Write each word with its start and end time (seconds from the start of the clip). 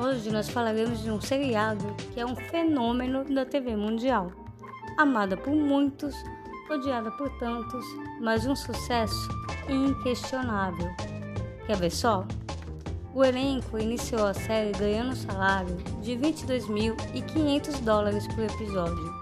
Hoje 0.00 0.30
nós 0.30 0.48
falaremos 0.48 1.02
de 1.02 1.10
um 1.10 1.20
seriado 1.20 1.84
que 2.14 2.20
é 2.20 2.24
um 2.24 2.36
fenômeno 2.36 3.24
da 3.24 3.44
TV 3.44 3.74
mundial. 3.74 4.30
Amada 4.96 5.36
por 5.36 5.52
muitos, 5.52 6.14
odiada 6.70 7.10
por 7.10 7.28
tantos, 7.40 7.84
mas 8.20 8.46
um 8.46 8.54
sucesso 8.54 9.28
inquestionável. 9.68 10.88
Quer 11.66 11.76
ver 11.78 11.90
só? 11.90 12.24
O 13.12 13.24
elenco 13.24 13.76
iniciou 13.76 14.24
a 14.24 14.34
série 14.34 14.70
ganhando 14.70 15.14
um 15.14 15.16
salário 15.16 15.74
de 16.00 16.12
22.500 16.12 17.80
dólares 17.80 18.24
por 18.28 18.44
episódio. 18.44 19.12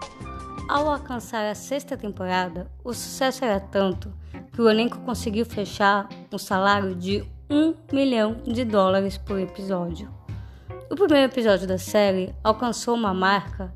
Ao 0.69 0.91
alcançar 0.91 1.47
a 1.51 1.55
sexta 1.55 1.97
temporada, 1.97 2.71
o 2.85 2.93
sucesso 2.93 3.47
era 3.47 3.61
tanto 3.61 4.13
que 4.53 4.61
o 4.61 4.69
elenco 4.69 4.99
conseguiu 4.99 5.47
fechar 5.47 6.07
um 6.31 6.37
salário 6.37 6.95
de 6.95 7.25
1 7.49 7.75
milhão 7.91 8.43
de 8.45 8.63
dólares 8.63 9.17
por 9.17 9.41
episódio. 9.41 10.16
O 10.89 10.95
primeiro 10.95 11.33
episódio 11.33 11.67
da 11.67 11.79
série 11.79 12.33
alcançou 12.45 12.95
uma 12.95 13.13
marca 13.13 13.75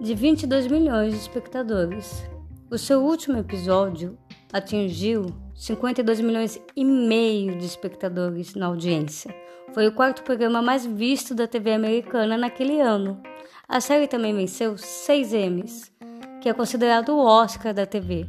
de 0.00 0.16
22 0.16 0.66
milhões 0.66 1.12
de 1.12 1.20
espectadores. 1.20 2.24
O 2.68 2.76
seu 2.76 3.04
último 3.04 3.38
episódio 3.38 4.18
atingiu 4.52 5.26
52 5.54 6.20
milhões 6.20 6.60
e 6.74 6.84
meio 6.84 7.56
de 7.56 7.64
espectadores 7.64 8.56
na 8.56 8.66
audiência. 8.66 9.32
Foi 9.72 9.86
o 9.86 9.92
quarto 9.92 10.24
programa 10.24 10.60
mais 10.60 10.84
visto 10.84 11.36
da 11.36 11.46
TV 11.46 11.72
americana 11.72 12.36
naquele 12.36 12.80
ano. 12.80 13.22
A 13.68 13.80
série 13.80 14.08
também 14.08 14.34
venceu 14.34 14.76
seis 14.76 15.32
Emmys, 15.32 15.92
que 16.40 16.48
é 16.48 16.52
considerado 16.52 17.10
o 17.10 17.24
Oscar 17.24 17.72
da 17.72 17.86
TV, 17.86 18.26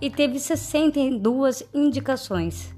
e 0.00 0.10
teve 0.10 0.40
62 0.40 1.62
indicações. 1.72 2.74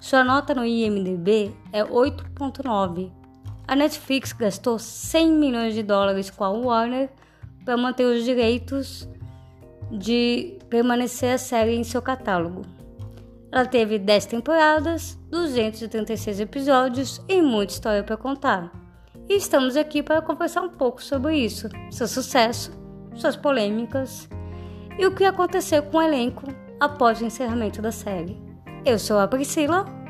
Sua 0.00 0.24
nota 0.24 0.52
no 0.54 0.64
IMDb 0.64 1.54
é 1.72 1.84
8.9. 1.84 3.21
A 3.72 3.74
Netflix 3.74 4.34
gastou 4.34 4.78
100 4.78 5.32
milhões 5.32 5.72
de 5.72 5.82
dólares 5.82 6.28
com 6.28 6.44
a 6.44 6.50
Warner 6.50 7.08
para 7.64 7.74
manter 7.74 8.04
os 8.04 8.22
direitos 8.22 9.08
de 9.90 10.58
permanecer 10.68 11.32
a 11.32 11.38
série 11.38 11.74
em 11.74 11.82
seu 11.82 12.02
catálogo. 12.02 12.66
Ela 13.50 13.64
teve 13.64 13.98
10 13.98 14.26
temporadas, 14.26 15.18
236 15.30 16.40
episódios 16.40 17.22
e 17.26 17.40
muita 17.40 17.72
história 17.72 18.02
para 18.02 18.14
contar. 18.14 18.70
E 19.26 19.36
estamos 19.36 19.74
aqui 19.74 20.02
para 20.02 20.20
conversar 20.20 20.60
um 20.60 20.68
pouco 20.68 21.02
sobre 21.02 21.38
isso, 21.38 21.70
seu 21.90 22.06
sucesso, 22.06 22.78
suas 23.14 23.36
polêmicas 23.36 24.28
e 24.98 25.06
o 25.06 25.14
que 25.14 25.24
aconteceu 25.24 25.82
com 25.84 25.96
o 25.96 26.02
elenco 26.02 26.44
após 26.78 27.22
o 27.22 27.24
encerramento 27.24 27.80
da 27.80 27.90
série. 27.90 28.38
Eu 28.84 28.98
sou 28.98 29.18
a 29.18 29.26
Priscila. 29.26 30.01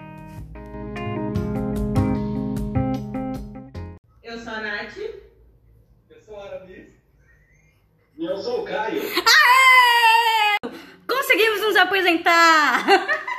Eu 4.32 4.38
sou 4.38 4.54
a 4.54 4.60
Nath. 4.60 4.96
Eu 4.96 6.20
sou 6.24 6.40
a 6.40 6.44
Aramis. 6.46 6.88
E 8.16 8.24
eu 8.24 8.36
sou 8.38 8.62
o 8.62 8.64
Caio. 8.64 9.02
Aê! 9.02 10.70
Conseguimos 11.06 11.60
nos 11.60 11.76
apresentar! 11.76 12.82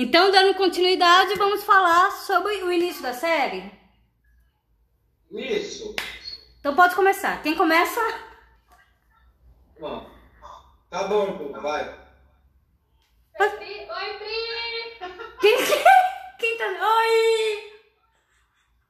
Então, 0.00 0.30
dando 0.30 0.54
continuidade, 0.54 1.34
vamos 1.34 1.64
falar 1.64 2.12
sobre 2.12 2.62
o 2.62 2.70
início 2.70 3.02
da 3.02 3.12
série. 3.12 3.68
Isso. 5.32 5.92
Então 6.60 6.72
pode 6.76 6.94
começar. 6.94 7.42
Quem 7.42 7.56
começa? 7.56 8.00
Bom. 9.80 10.08
Tá 10.88 11.02
bom, 11.08 11.36
pô, 11.36 11.60
vai. 11.60 11.82
Oi, 13.40 13.50
Pri! 13.50 13.88
Quem, 15.40 15.56
quem 16.38 16.58
tá. 16.58 16.64
Oi! 16.64 17.72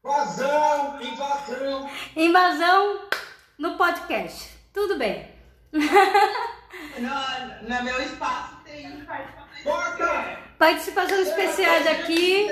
Invasão! 0.04 1.00
Invasão! 1.00 1.91
Invasão 2.16 3.09
no 3.56 3.78
podcast. 3.78 4.59
Tudo 4.75 4.99
bem. 4.99 5.34
No, 6.99 7.69
no 7.69 7.84
meu 7.84 8.03
espaço 8.03 8.56
tem 8.65 9.04
participações. 9.04 9.47
Corta! 9.63 10.39
Participações 10.59 11.29
especiais 11.29 11.87
aqui. 11.87 12.49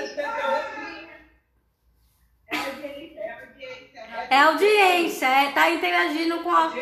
É 4.31 4.39
audiência, 4.39 5.27
é 5.27 5.53
tá 5.53 5.71
interagindo 5.71 6.43
com 6.43 6.51
a. 6.51 6.73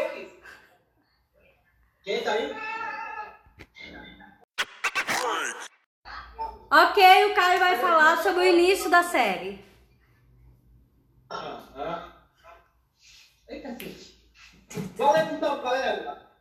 Quem 2.02 2.22
tá 2.22 2.32
aí? 2.32 2.54
Ok, 6.70 7.24
o 7.26 7.34
Caio 7.34 7.58
vai 7.60 7.76
falar 7.78 8.22
sobre 8.22 8.40
o 8.40 8.48
início 8.48 8.90
da 8.90 9.02
série. 9.02 9.64
Ah, 11.30 11.62
ah. 11.76 12.14
Cacete. 13.46 14.14
Valeu 14.96 15.34
então, 15.34 15.62
galera! 15.62 16.33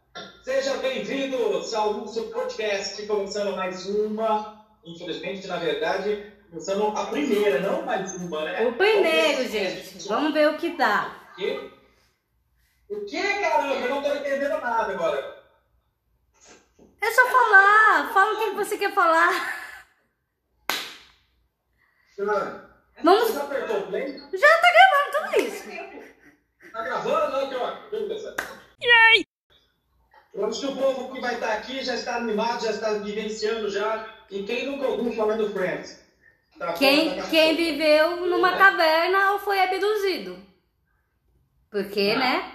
Sejam 0.43 0.77
bem-vindos 0.79 1.73
ao 1.73 1.93
nosso 1.93 2.29
podcast, 2.29 3.05
começando 3.07 3.55
mais 3.55 3.85
uma. 3.87 4.63
Infelizmente, 4.85 5.47
na 5.47 5.57
verdade, 5.57 6.31
começando 6.49 6.95
a 6.95 7.05
primeira, 7.07 7.59
não 7.59 7.81
mais 7.83 8.13
uma, 8.15 8.43
né? 8.45 8.65
O 8.67 8.73
primeiro, 8.73 9.49
gente. 9.49 10.07
Vamos 10.07 10.33
ver 10.33 10.49
o 10.49 10.57
que 10.57 10.77
dá. 10.77 11.15
O 11.31 11.35
quê? 11.35 11.71
O 12.89 13.05
que, 13.05 13.39
caramba? 13.39 13.73
Eu 13.75 13.89
não 13.89 14.03
tô 14.03 14.13
entendendo 14.13 14.61
nada 14.61 14.91
agora. 14.93 15.43
É 17.01 17.11
só 17.11 17.25
falar. 17.27 18.13
Fala 18.13 18.33
o 18.33 18.37
que 18.37 18.55
você 18.55 18.77
quer 18.77 18.93
falar. 18.93 19.63
Vamos- 23.03 23.23
Você 23.29 23.33
já 23.33 23.43
apertou 23.43 23.79
o 23.79 23.87
play? 23.87 24.19
Já 24.33 24.59
tá 24.61 24.67
gravando 24.71 25.31
tudo 25.31 25.47
isso. 25.47 26.71
Tá 26.71 26.83
gravando? 26.83 27.37
Aqui, 27.37 27.55
ó. 27.55 27.89
Beleza. 27.89 28.35
Yay! 28.81 29.25
Acho 30.41 30.61
que 30.61 30.65
o 30.65 30.75
povo 30.75 31.13
que 31.13 31.21
vai 31.21 31.35
estar 31.35 31.53
aqui 31.53 31.83
já 31.83 31.93
está 31.93 32.15
animado, 32.15 32.63
já 32.63 32.71
está 32.71 32.93
vivenciando 32.93 33.69
já. 33.69 34.07
E 34.31 34.43
quem 34.43 34.65
nunca 34.65 34.87
ouviu 34.87 35.13
falar 35.13 35.37
do 35.37 35.49
Friends? 35.51 36.01
Tá 36.57 36.73
Quem, 36.73 37.15
da 37.15 37.23
quem 37.23 37.55
viveu 37.55 38.25
numa 38.27 38.57
caverna 38.57 39.33
ou 39.33 39.39
foi 39.39 39.59
abduzido. 39.59 40.37
Porque, 41.69 42.15
né? 42.15 42.51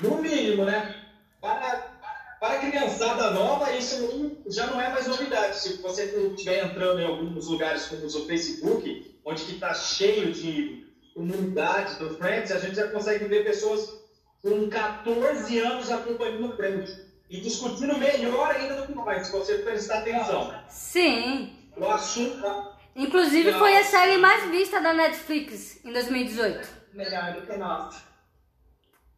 No 0.00 0.16
mínimo, 0.16 0.64
né? 0.64 0.94
Para, 1.40 1.92
para 2.40 2.54
a 2.54 2.58
criançada 2.58 3.30
nova, 3.30 3.70
isso 3.72 4.36
já 4.46 4.66
não 4.66 4.80
é 4.80 4.90
mais 4.90 5.06
novidade. 5.06 5.58
Se 5.58 5.82
você 5.82 6.04
estiver 6.04 6.64
entrando 6.64 7.00
em 7.00 7.06
alguns 7.06 7.46
lugares 7.46 7.86
como 7.86 8.06
o 8.06 8.26
Facebook, 8.26 9.20
onde 9.24 9.42
está 9.42 9.74
cheio 9.74 10.32
de 10.32 10.86
comunidades 11.14 11.96
do 11.96 12.16
Friends, 12.16 12.50
a 12.52 12.58
gente 12.58 12.76
já 12.76 12.88
consegue 12.88 13.26
ver 13.26 13.44
pessoas 13.44 14.01
com 14.42 14.68
14 14.68 15.58
anos 15.60 15.90
acompanhando 15.90 16.52
o 16.52 16.56
Friends. 16.56 17.00
E 17.30 17.40
discutindo 17.40 17.96
melhor 17.96 18.50
ainda 18.54 18.82
do 18.82 18.86
que 18.88 18.94
nós, 18.94 19.26
se 19.26 19.32
você 19.32 19.58
prestar 19.58 20.00
atenção. 20.00 20.54
Sim. 20.68 21.56
O 21.76 21.86
assunto... 21.86 22.72
Inclusive 22.94 23.54
foi 23.54 23.74
a 23.78 23.84
série 23.84 24.18
mais 24.18 24.50
vista 24.50 24.78
da 24.78 24.92
Netflix 24.92 25.82
em 25.82 25.92
2018. 25.92 26.68
Melhor 26.92 27.32
do 27.32 27.46
que 27.46 27.56
nós. 27.56 28.02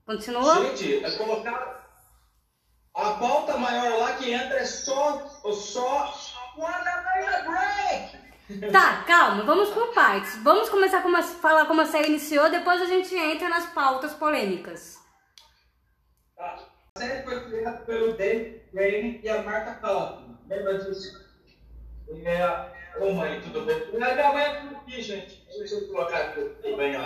Continua? 0.06 0.62
Gente, 0.66 1.04
é 1.04 1.10
colocar 1.12 1.84
a 2.94 3.10
pauta 3.14 3.56
maior 3.56 3.98
lá 3.98 4.12
que 4.12 4.30
entra 4.30 4.58
é 4.58 4.64
só, 4.64 5.26
só 5.52 6.14
Wanna 6.56 7.02
break! 7.44 8.70
Tá, 8.70 9.02
calma, 9.04 9.42
vamos 9.42 9.70
por 9.70 9.92
partes. 9.92 10.36
Vamos 10.44 10.68
começar 10.68 10.98
a 10.98 11.22
falar 11.22 11.66
como 11.66 11.80
a 11.80 11.86
série 11.86 12.10
iniciou, 12.10 12.48
depois 12.48 12.80
a 12.80 12.86
gente 12.86 13.12
entra 13.16 13.48
nas 13.48 13.66
pautas 13.66 14.12
polêmicas. 14.14 15.03
A 16.38 16.58
série 16.98 17.22
foi 17.22 17.44
criada 17.44 17.78
pelo 17.84 18.16
Dave 18.16 18.60
Crane 18.72 19.20
e 19.22 19.28
a 19.28 19.42
Marta 19.42 19.74
Kaufman. 19.74 20.38
Lembra 20.48 20.78
disso? 20.78 21.24
É, 22.24 22.98
ô 23.00 23.12
mãe, 23.12 23.40
tudo 23.40 23.62
bem? 23.62 23.92
Minha 23.92 24.14
minha 24.14 24.32
mãe 24.32 24.44
é 24.44 24.60
tudo 24.60 24.76
aqui, 24.76 25.00
gente. 25.00 25.44
Deixa 25.58 25.74
eu 25.76 25.88
colocar 25.88 26.18
aqui 26.18 26.76
bem, 26.76 26.96
ó. 26.96 27.04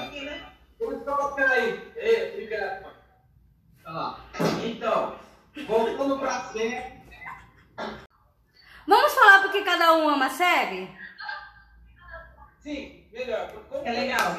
Vou 0.79 1.01
colocar 1.01 1.51
aí. 1.51 1.93
Ei, 1.97 2.49
mãe. 2.49 2.83
Olha 3.85 3.95
lá. 3.95 4.21
Então, 4.65 5.19
voltando 5.67 6.19
pra 6.19 6.45
série. 6.53 6.99
Vamos 8.87 9.13
falar 9.13 9.43
porque 9.43 9.63
cada 9.63 9.95
um 9.95 10.09
ama 10.09 10.27
a 10.27 10.31
série? 10.31 10.91
Sim, 12.61 13.07
melhor. 13.13 13.53
Como 13.69 13.87
É 13.87 13.93
legal. 13.93 14.33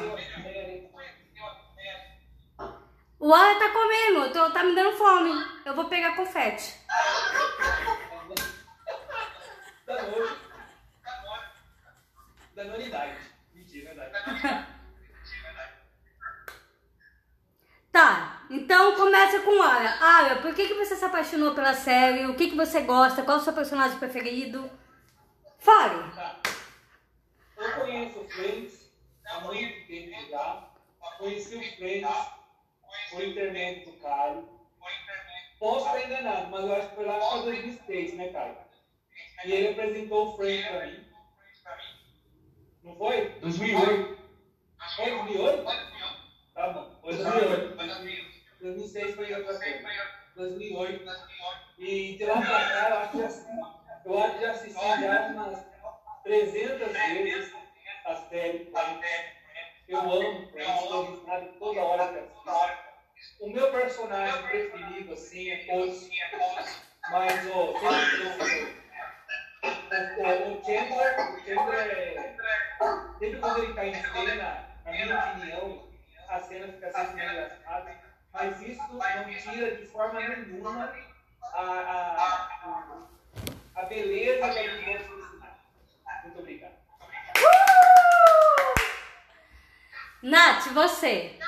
O 3.20 3.34
Alan 3.34 3.58
tá 3.58 3.68
comendo, 3.70 4.32
tô- 4.32 4.50
tá 4.50 4.64
me 4.64 4.74
dando 4.74 4.96
fome. 4.96 5.30
Eu 5.64 5.74
vou 5.74 5.84
pegar 5.88 6.16
confete. 6.16 6.74
Danone. 9.86 10.36
Danonidade. 12.54 13.16
Mentira, 13.54 13.94
verdade. 13.94 14.66
Tá, 17.92 18.42
então 18.48 18.94
começa 18.96 19.40
com 19.40 19.60
Ara. 19.62 19.90
Ara, 20.00 20.36
por 20.36 20.54
que, 20.54 20.68
que 20.68 20.74
você 20.74 20.94
se 20.96 21.04
apaixonou 21.04 21.54
pela 21.54 21.74
série? 21.74 22.26
O 22.26 22.36
que, 22.36 22.50
que 22.50 22.56
você 22.56 22.82
gosta? 22.82 23.22
Qual 23.22 23.36
é 23.38 23.40
o 23.40 23.44
seu 23.44 23.52
personagem 23.52 23.98
preferido? 23.98 24.70
Fale. 25.58 26.10
Tá. 26.14 26.36
Eu 27.58 27.72
conheço 27.80 28.20
o 28.20 28.28
Friends 28.30 28.90
há 29.26 29.40
muito 29.40 29.86
tempo 29.88 30.30
já. 30.30 30.68
Conheci 31.18 31.56
o 31.56 31.76
Friends 31.76 32.06
por 33.10 33.22
internet 33.22 33.84
do 33.84 33.92
Caio. 33.98 34.48
Posso 35.58 35.86
estar 35.86 36.04
enganado, 36.06 36.48
mas 36.48 36.64
eu 36.64 36.74
acho 36.74 36.88
que 36.88 36.94
foi 36.94 37.04
lá 37.04 37.18
para 37.18 37.42
2006, 37.42 38.14
né, 38.14 38.28
Caio? 38.28 38.56
E 39.44 39.52
ele 39.52 39.68
apresentou 39.68 40.28
o 40.28 40.36
Friends 40.36 40.66
para 40.68 40.86
mim. 40.86 41.04
Não 42.82 42.96
foi? 42.96 43.28
2008. 43.40 44.18
Foi 44.96 45.10
2008? 45.10 45.64
Tá 46.54 46.68
bom. 46.70 46.98
Foi 47.02 47.14
2008. 47.14 47.76
2006 48.60 49.14
foi 49.14 49.34
outra 49.34 49.58
coisa. 49.58 50.10
2008. 50.36 51.04
E 51.78 52.16
de 52.16 52.24
lá 52.24 52.40
pra 52.40 52.68
cá, 52.68 52.88
eu 52.88 52.96
acho 52.98 53.10
que 53.10 53.18
já, 53.18 53.70
eu 54.04 54.18
acho 54.18 54.34
que 54.34 54.40
já 54.40 54.50
assisti 54.50 55.00
já 55.00 55.26
umas 55.28 55.66
300 56.24 56.92
vezes 56.92 57.54
a 58.04 58.16
série. 58.16 58.72
Eu 59.90 59.98
amo 59.98 60.48
Friends, 60.52 61.10
riscado 61.10 61.46
toda 61.58 61.80
hora 61.80 62.12
que 62.12 62.18
assisto. 62.20 63.44
O 63.44 63.50
meu 63.50 63.72
personagem 63.72 64.42
preferido, 64.44 65.12
assim, 65.12 65.50
é 65.50 65.66
todos. 65.66 66.08
Mas, 67.10 67.50
ó, 67.50 67.64
o, 67.64 67.74
o, 70.52 70.64
Chandler, 70.64 71.34
o 71.34 71.40
Chandler 71.44 71.90
é, 71.90 72.36
sempre 73.18 73.40
quando 73.40 73.64
ele 73.64 73.74
tá 73.74 73.84
em 73.84 73.94
cena, 73.94 74.68
na 74.84 74.92
minha 74.92 75.18
opinião, 75.18 75.88
a 76.28 76.38
cena 76.38 76.72
fica 76.72 76.92
sempre 76.92 77.24
engraçada, 77.24 77.98
mas 78.32 78.62
isso 78.62 78.94
não 78.94 79.24
tira 79.24 79.74
de 79.74 79.86
forma 79.86 80.20
nenhuma 80.20 80.94
a, 81.52 81.62
a, 81.62 83.08
a 83.74 83.82
beleza 83.86 84.50
que 84.50 84.58
ele 84.60 84.84
tem 84.84 84.98
do 84.98 85.04
personagem. 85.16 85.58
Muito 86.22 86.38
obrigado. 86.38 86.80
Nath, 90.22 90.68
você. 90.72 91.38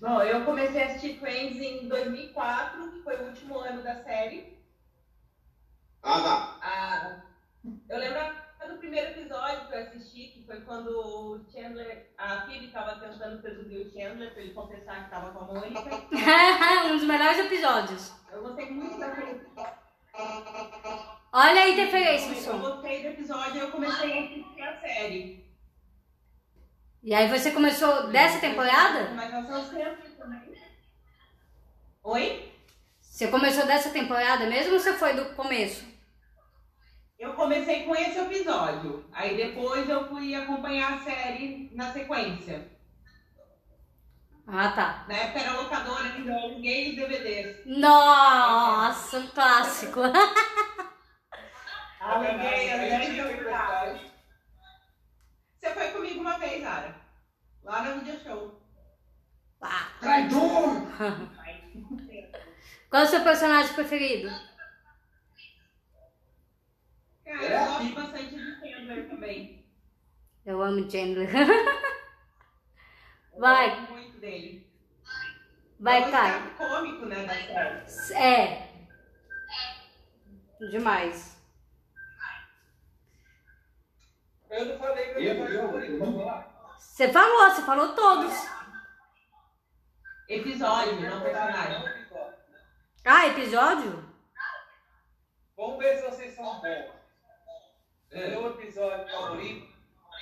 Não, 0.00 0.22
eu 0.22 0.44
comecei 0.44 0.82
a 0.82 0.86
assistir 0.86 1.18
Friends 1.18 1.60
em 1.60 1.88
2004, 1.88 2.90
que 2.92 3.02
foi 3.02 3.16
o 3.16 3.26
último 3.28 3.58
ano 3.58 3.82
da 3.82 4.02
série. 4.02 4.58
Ah, 6.02 6.22
tá. 6.22 6.58
Ah, 6.62 7.22
eu 7.88 7.98
lembro 7.98 8.20
do 8.66 8.78
primeiro 8.78 9.10
episódio 9.10 9.68
que 9.68 9.74
eu 9.74 9.80
assisti, 9.80 10.28
que 10.28 10.46
foi 10.46 10.60
quando 10.62 10.88
o 10.88 11.44
Chandler, 11.52 12.10
a 12.16 12.42
Phoebe 12.42 12.66
estava 12.66 12.98
tentando 12.98 13.40
seduzir 13.42 13.86
o 13.86 13.92
Chandler 13.92 14.32
para 14.32 14.42
ele 14.42 14.54
confessar 14.54 14.96
que 15.00 15.04
estava 15.04 15.32
com 15.32 15.44
a 15.44 15.54
Mônica. 15.54 15.80
um 16.86 16.96
dos 16.96 17.06
melhores 17.06 17.38
episódios. 17.38 18.12
Eu 18.32 18.42
gostei 18.42 18.70
muito 18.70 18.98
daquele 18.98 19.40
Olha 21.32 21.62
a 21.62 21.68
interferência 21.68 22.52
no 22.52 22.64
Eu 22.64 22.74
gostei 22.74 23.02
do 23.02 23.08
episódio 23.08 23.56
e 23.56 23.60
eu 23.60 23.70
comecei 23.70 24.18
a 24.18 24.24
assistir 24.24 24.62
a 24.62 24.80
série. 24.80 25.49
E 27.02 27.14
aí 27.14 27.28
você 27.28 27.50
começou 27.52 28.08
dessa 28.08 28.38
temporada? 28.40 29.10
Mas 29.14 29.32
nós 29.32 29.46
somos 29.46 29.68
crianças 29.70 30.14
também. 30.18 30.52
Oi? 32.02 32.52
Você 33.00 33.28
começou 33.28 33.66
dessa 33.66 33.90
temporada 33.90 34.46
mesmo 34.46 34.74
ou 34.74 34.80
você 34.80 34.92
foi 34.94 35.14
do 35.14 35.34
começo? 35.34 35.84
Eu 37.18 37.32
comecei 37.34 37.84
com 37.84 37.94
esse 37.94 38.18
episódio. 38.18 39.04
Aí 39.12 39.36
depois 39.36 39.88
eu 39.88 40.08
fui 40.08 40.34
acompanhar 40.34 40.94
a 40.94 41.00
série 41.00 41.70
na 41.74 41.92
sequência. 41.92 42.68
Ah, 44.46 44.72
tá. 44.72 45.04
Na 45.08 45.14
época 45.14 45.40
era 45.40 45.52
locadora, 45.60 46.04
ainda 46.04 46.32
eu 46.32 46.38
aluguei 46.38 46.90
os 46.90 46.96
DVDs. 46.96 47.62
Nossa, 47.66 49.18
um 49.18 49.28
clássico. 49.28 50.00
Aluguei 52.00 52.72
as 52.72 52.80
Aí 52.80 52.90
10 52.90 53.06
tinha 53.06 53.28
temporadas. 53.28 54.09
Você 55.60 55.74
foi 55.74 55.90
comigo 55.90 56.20
uma 56.20 56.38
vez, 56.38 56.64
Ara. 56.64 56.94
Lá 57.62 57.82
no 57.82 58.00
Video 58.00 58.18
Show. 58.20 58.60
Ah. 59.60 59.88
Traidor! 60.00 60.86
Qual 62.88 63.02
é 63.02 63.04
o 63.04 63.08
seu 63.08 63.22
personagem 63.22 63.74
preferido? 63.74 64.28
Cara, 67.24 67.44
É 67.44 67.62
eu 67.62 67.66
gosto 67.66 67.94
bastante 67.94 68.34
do 68.36 68.58
Chandler 68.58 69.08
também. 69.08 69.66
Eu 70.46 70.62
amo 70.62 70.90
Chandler. 70.90 71.28
Eu 73.32 73.38
Vai. 73.38 73.70
gosto 73.80 73.92
muito 73.92 74.18
dele. 74.18 74.66
Vai, 75.78 76.02
É 76.02 76.10
Caio. 76.10 76.46
estado 76.50 76.56
cômico, 76.56 77.06
né, 77.06 77.26
da 77.26 77.86
série. 77.86 78.18
É. 78.24 78.70
Demais. 80.70 81.39
Eu 84.50 84.64
não 84.66 84.78
falei 84.78 85.14
meu 85.14 85.22
Eu- 85.22 85.44
eu- 85.48 85.62
favorito, 85.66 85.98
vamos 85.98 86.26
lá. 86.26 86.46
Você 86.78 87.12
falou, 87.12 87.50
você 87.50 87.62
falou 87.62 87.94
todos. 87.94 88.32
Episódio, 90.28 91.00
não 91.00 91.20
personagem. 91.20 92.00
Ah, 93.04 93.26
episódio? 93.28 94.08
Vamos 95.56 95.78
ver 95.78 95.96
se 95.98 96.10
vocês 96.10 96.34
são 96.34 96.60
bons. 96.60 96.90
Meu 98.12 98.46
episódio 98.50 99.08
favorito 99.10 99.68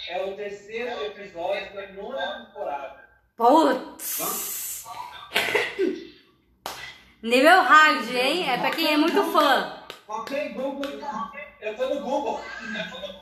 é 0.08 0.22
o 0.24 0.36
terceiro 0.36 1.04
episódio 1.06 1.74
da 1.74 1.92
nona 1.92 2.46
temporada. 2.46 3.08
Putz. 3.36 4.84
Nível 7.22 7.62
hard, 7.62 8.08
hein? 8.14 8.48
É 8.50 8.58
pra 8.58 8.70
quem 8.70 8.92
é 8.92 8.96
muito 8.96 9.22
fã. 9.32 9.82
Ok, 10.06 10.50
Google. 10.54 11.00
Eu 11.60 11.76
tô 11.76 11.94
no 11.94 12.00
Google. 12.02 12.40
Eu 12.60 12.70
mano, 12.70 13.20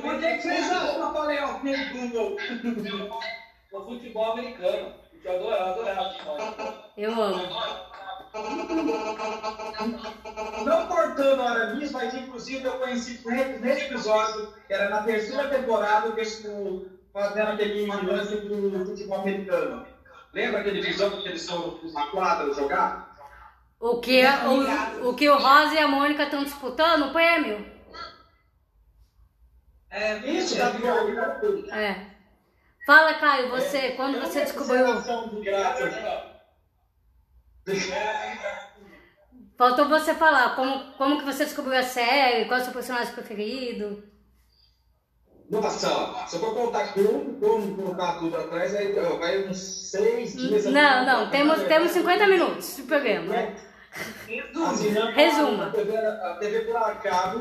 Por 0.00 0.18
que 0.18 0.36
que 0.36 0.42
vocês 0.42 0.72
acham 0.72 0.94
que 0.94 1.00
eu 1.00 1.12
falei 1.12 1.38
ok, 1.40 1.76
Google? 1.92 2.36
no 3.72 3.84
futebol 3.86 4.32
americano. 4.32 4.94
Eu 5.24 5.34
adorava, 5.36 5.70
adorava 5.70 6.10
futebol. 6.10 6.38
Eu 6.96 7.22
amo. 7.22 7.42
Não 10.64 10.86
cortando 10.86 11.40
a 11.40 11.44
hora 11.44 11.74
nisso, 11.74 11.92
mas 11.92 12.14
inclusive 12.14 12.64
eu 12.64 12.78
conheci 12.78 13.18
Friends 13.18 13.60
nesse 13.60 13.86
episódio, 13.86 14.54
que 14.66 14.72
era 14.72 14.88
na 14.88 15.02
terceira 15.02 15.48
temporada, 15.48 16.20
estão 16.20 16.84
fazendo 17.12 17.48
aquele 17.50 17.86
lance 17.86 18.36
do 18.36 18.86
futebol 18.86 19.20
americano. 19.20 19.84
Lembra 20.32 20.60
aquele 20.60 20.80
episódio 20.80 21.22
que 21.22 21.28
eles 21.28 21.42
estão 21.42 21.80
na 21.92 22.06
quadra 22.06 22.54
jogar? 22.54 23.10
O 23.80 23.98
que, 23.98 24.22
o, 24.24 25.08
o 25.08 25.14
que 25.14 25.28
o 25.28 25.38
Rosa 25.38 25.74
e 25.74 25.78
a 25.78 25.88
Mônica 25.88 26.22
estão 26.22 26.44
disputando 26.44 27.08
o 27.08 27.12
prêmio? 27.12 27.66
É, 29.90 30.18
Isso, 30.18 30.56
da 30.56 30.70
Violina. 30.70 31.40
É. 31.72 32.06
Fala, 32.86 33.14
Caio, 33.14 33.50
você, 33.50 33.90
quando 33.92 34.20
você 34.20 34.42
descobriu. 34.42 34.86
de 34.86 35.40
graça. 35.42 36.20
Faltou 39.58 39.88
você 39.88 40.14
falar 40.14 40.56
como, 40.56 40.92
como 40.94 41.18
que 41.18 41.24
você 41.24 41.44
descobriu 41.44 41.78
a 41.78 41.82
série, 41.82 42.46
qual 42.46 42.58
é 42.58 42.62
o 42.62 42.64
seu 42.64 42.72
personagem 42.72 43.12
preferido. 43.12 44.02
Nossa, 45.50 46.26
se 46.28 46.36
eu 46.36 46.40
for 46.40 46.54
contar 46.54 46.94
como, 46.94 47.34
como 47.40 47.76
colocar 47.76 48.18
tudo 48.20 48.36
atrás, 48.36 48.74
aí 48.74 48.92
vai 48.92 49.48
uns 49.48 49.58
seis 49.58 50.36
dias. 50.36 50.64
Não, 50.66 51.04
não, 51.04 51.30
temos, 51.30 51.62
temos 51.64 51.90
50 51.90 52.26
minutos 52.28 52.76
de 52.76 52.82
programa. 52.84 53.34
Assinando 54.70 55.10
Resuma. 55.10 55.66
A 55.66 55.70
TV, 55.70 55.96
a 55.96 56.36
TV 56.38 56.60
por 56.60 56.76
acaso, 56.76 57.40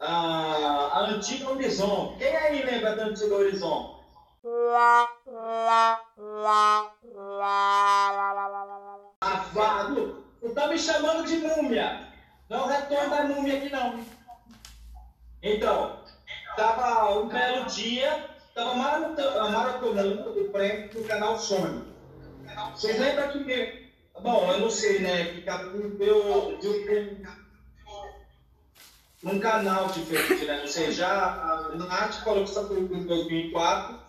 a, 0.00 0.90
a 0.92 1.00
antiga 1.10 1.50
Horizon. 1.50 2.16
Quem 2.18 2.36
aí 2.36 2.62
lembra 2.62 2.96
da 2.96 3.04
antiga 3.04 3.34
Horizon? 3.34 3.96
Safado, 9.22 10.24
tu 10.40 10.50
tá 10.54 10.68
me 10.68 10.78
chamando 10.78 11.26
de 11.26 11.36
múmia. 11.38 12.08
Não 12.48 12.66
retorno 12.66 13.10
da 13.10 13.24
múmia 13.24 13.58
aqui 13.58 13.70
não. 13.70 13.98
Então, 15.42 16.00
tava 16.56 17.18
um 17.18 17.28
belo 17.28 17.64
dia, 17.66 18.30
tava 18.54 18.74
maratonando 18.74 20.30
o 20.40 20.48
prêmio 20.50 20.88
do 20.90 21.04
canal 21.04 21.38
Sony. 21.38 21.84
Vocês 22.72 22.98
lembram 22.98 23.30
que. 23.32 23.86
Bom, 24.20 24.50
eu 24.50 24.60
não 24.60 24.70
sei, 24.70 25.00
né? 25.00 25.24
Que 25.26 25.40
deu, 25.42 26.58
deu 26.58 26.72
um- 26.72 27.45
num 29.26 29.40
canal 29.40 29.88
diferente, 29.88 30.44
né? 30.44 30.60
Ou 30.62 30.68
seja, 30.68 31.06
a 31.08 31.72
Nath 31.74 32.22
falou 32.22 32.44
que 32.44 32.50
está 32.50 32.62
em 32.62 33.04
2004 33.04 34.06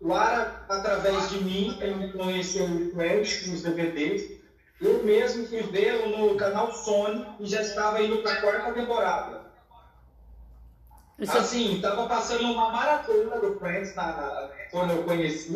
o 0.00 0.12
Ara, 0.14 0.64
através 0.68 1.30
de 1.30 1.42
mim, 1.42 1.76
ele 1.80 2.12
conheceu 2.12 2.64
o 2.66 2.92
Friends 2.92 3.46
nos 3.48 3.62
DVDs. 3.62 4.40
Eu 4.80 5.02
mesmo 5.02 5.46
fui 5.46 5.62
vê-lo 5.62 6.10
no 6.10 6.36
canal 6.36 6.70
Sony 6.70 7.26
e 7.40 7.46
já 7.46 7.62
estava 7.62 8.02
indo 8.02 8.18
para 8.18 8.32
a 8.32 8.40
quarta 8.42 8.72
temporada. 8.72 9.46
Assim, 11.18 11.76
estava 11.76 12.06
passando 12.06 12.44
uma 12.52 12.70
maratona 12.70 13.40
do 13.40 13.58
Friends 13.58 13.96
na, 13.96 14.50
quando 14.70 14.92
eu 14.92 15.02
conheci. 15.04 15.54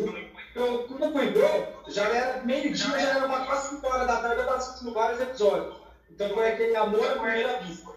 Eu, 0.55 0.85
quando 0.87 1.03
eu 1.03 1.11
fui 1.11 1.27
ver, 1.27 1.75
já 1.87 2.09
era 2.09 2.43
meio-dia, 2.43 2.99
já 2.99 2.99
era 2.99 3.25
uma 3.27 3.45
quase 3.45 3.75
5 3.75 3.87
horas 3.87 4.07
da 4.07 4.17
tarde, 4.17 4.35
eu 4.37 4.41
estava 4.41 4.57
assistindo 4.57 4.93
vários 4.93 5.21
episódios. 5.21 5.75
Então 6.09 6.29
foi 6.29 6.51
aquele 6.51 6.75
amor 6.75 7.07
à 7.07 7.11
primeira 7.11 7.59
vista, 7.61 7.90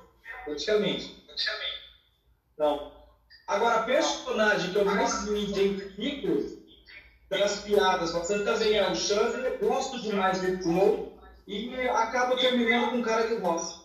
praticamente. 0.45 1.25
Então, 2.53 2.93
agora, 3.49 3.85
personagem 3.85 4.73
que 4.73 4.79
eu 4.79 4.85
mais 4.85 5.25
me 5.29 5.45
identifico 5.45 6.63
pelas 7.29 7.61
piadas, 7.61 8.13
você 8.13 8.45
também 8.45 8.77
é 8.77 8.89
o 8.89 8.95
Chandler, 8.95 9.59
gosto 9.59 10.01
demais 10.01 10.41
do 10.41 10.63
Joe 10.63 11.13
e 11.47 11.89
acabo 11.89 12.37
terminando 12.37 12.91
com 12.91 12.97
um 12.99 13.03
cara 13.03 13.27
que 13.27 13.37
gosta. 13.37 13.85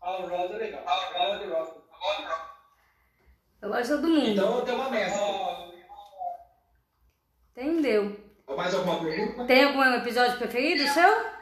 Ah, 0.00 0.18
o 0.18 0.28
Ross 0.28 0.50
é 0.52 0.56
legal. 0.56 0.82
Ah, 0.86 1.40
o 1.44 1.50
Ross. 1.50 1.68
Eu 3.60 3.68
gosto 3.68 3.82
de 3.82 3.88
todo 3.88 4.08
mundo. 4.08 4.28
Então 4.28 4.56
eu 4.56 4.64
tenho 4.64 4.78
uma 4.78 4.90
mescla. 4.90 5.68
Entendeu? 7.56 8.28
Mais 8.56 8.74
alguma 8.74 9.00
pergunta? 9.00 9.44
Tem 9.46 9.64
algum 9.64 9.84
episódio 9.84 10.38
preferido 10.38 10.88
seu? 10.88 11.37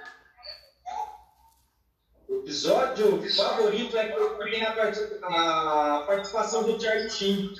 O 2.46 2.48
episódio 2.48 3.28
favorito 3.34 3.98
é 3.98 4.06
que 4.06 4.50
tem 4.50 4.64
a, 4.64 4.70
part- 4.72 5.18
a 5.24 6.04
participação 6.06 6.62
do 6.62 6.80
Charlie 6.80 7.10
Sheen. 7.10 7.52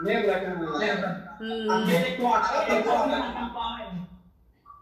Lembra, 0.00 0.40
cara? 0.40 0.58
Lembra. 0.76 1.36
Hum, 1.40 1.70
Aquele 1.70 2.16
com 2.16 2.34
a 2.34 2.40
cara 2.40 2.62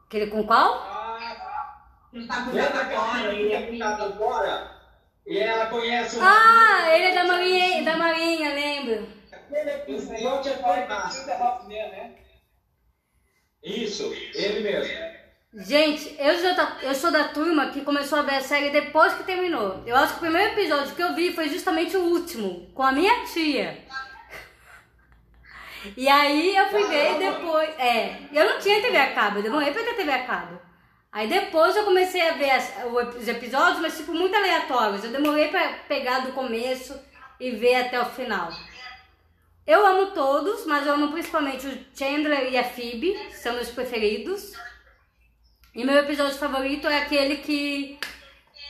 aquele 0.07 0.27
com 0.31 0.47
qual? 0.47 0.83
Ah, 0.83 1.77
Ele 2.11 2.27
tá 2.27 2.43
com 2.45 2.51
Lembra 2.53 2.71
fora, 2.73 2.81
aquela 2.81 3.35
ele 3.35 3.49
que 3.51 3.55
é 3.55 3.67
pintada 3.67 4.13
fora? 4.17 4.71
E 5.27 5.39
ela 5.39 5.67
conhece 5.67 6.17
o. 6.17 6.23
Ah, 6.23 6.89
ele 6.91 7.05
é 7.05 7.15
da 7.15 7.25
Marinha, 7.25 7.85
da 7.85 7.97
Marinha, 7.99 8.55
lembro. 8.55 9.07
Aquele 9.31 9.71
episódio 9.71 10.53
é 10.53 10.55
é 10.55 10.59
fantástico. 10.59 11.31
Rockman, 11.33 11.89
né? 11.91 12.15
Isso, 13.63 14.11
ele 14.35 14.61
mesmo. 14.61 15.04
Gente, 15.57 16.17
eu, 16.19 16.37
já 16.43 16.77
eu 16.83 16.95
sou 16.95 17.13
da 17.13 17.25
turma 17.29 17.69
que 17.71 17.83
começou 17.83 18.19
a 18.19 18.23
ver 18.23 18.37
a 18.37 18.41
série 18.41 18.71
depois 18.71 19.13
que 19.15 19.23
terminou. 19.23 19.83
Eu 19.87 19.95
acho 19.97 20.15
que 20.15 20.19
o 20.19 20.21
primeiro 20.29 20.53
episódio 20.53 20.95
que 20.97 21.03
eu 21.03 21.15
vi 21.15 21.33
foi 21.33 21.49
justamente 21.49 21.97
o 21.97 22.01
último, 22.03 22.69
com 22.75 22.83
a 22.83 22.93
minha 22.93 23.25
tia. 23.27 23.79
E 25.99 26.09
aí 26.09 26.57
eu 26.57 26.67
fui 26.71 26.83
ver 26.87 27.19
depois. 27.19 27.69
É, 27.79 28.17
eu 28.33 28.49
não 28.55 28.59
tinha 28.59 28.81
TV 28.81 28.97
a 28.97 29.13
cabo, 29.13 29.39
eu 29.39 29.43
demorei 29.43 29.71
pra 29.71 29.83
ter 29.83 29.95
TV 29.97 30.11
a 30.11 30.25
cabo. 30.25 30.59
Aí 31.13 31.29
depois 31.29 31.77
eu 31.77 31.85
comecei 31.85 32.27
a 32.27 32.33
ver 32.33 32.51
as- 32.53 32.73
os 33.19 33.29
episódios, 33.29 33.81
mas 33.81 33.95
tipo 33.95 34.15
muito 34.15 34.35
aleatórios. 34.35 35.05
Eu 35.05 35.11
demorei 35.11 35.49
pra 35.49 35.75
pegar 35.87 36.21
do 36.21 36.33
começo 36.33 36.99
e 37.39 37.51
ver 37.51 37.75
até 37.75 38.01
o 38.01 38.07
final. 38.07 38.51
Eu 39.67 39.87
amo 39.87 40.07
todos, 40.13 40.65
mas 40.65 40.87
eu 40.87 40.95
amo 40.95 41.13
principalmente 41.13 41.67
o 41.67 41.79
Chandler 41.95 42.51
e 42.51 42.57
a 42.57 42.65
Phoebe, 42.65 43.15
são 43.35 43.53
meus 43.53 43.69
preferidos. 43.69 44.55
E 45.75 45.85
meu 45.85 45.99
episódio 45.99 46.39
favorito 46.39 46.87
é 46.87 46.99
aquele 46.99 47.39
que 47.39 47.99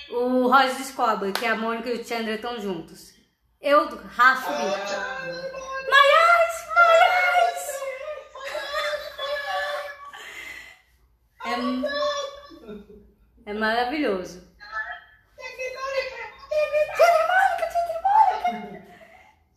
o 0.08 0.49
Ross 0.49 0.78
descobre 0.78 1.32
que 1.32 1.44
a 1.44 1.54
Mônica 1.54 1.90
e 1.90 2.00
o 2.00 2.04
Chandler 2.04 2.37
estão 2.37 2.58
juntos. 2.58 3.12
Eu 3.61 3.87
racho 4.06 4.49
o 4.49 4.54
bico. 4.54 4.70
Maiais! 5.90 6.66
Maiais! 6.75 7.68
É, 13.44 13.50
é 13.50 13.52
maravilhoso. 13.52 14.42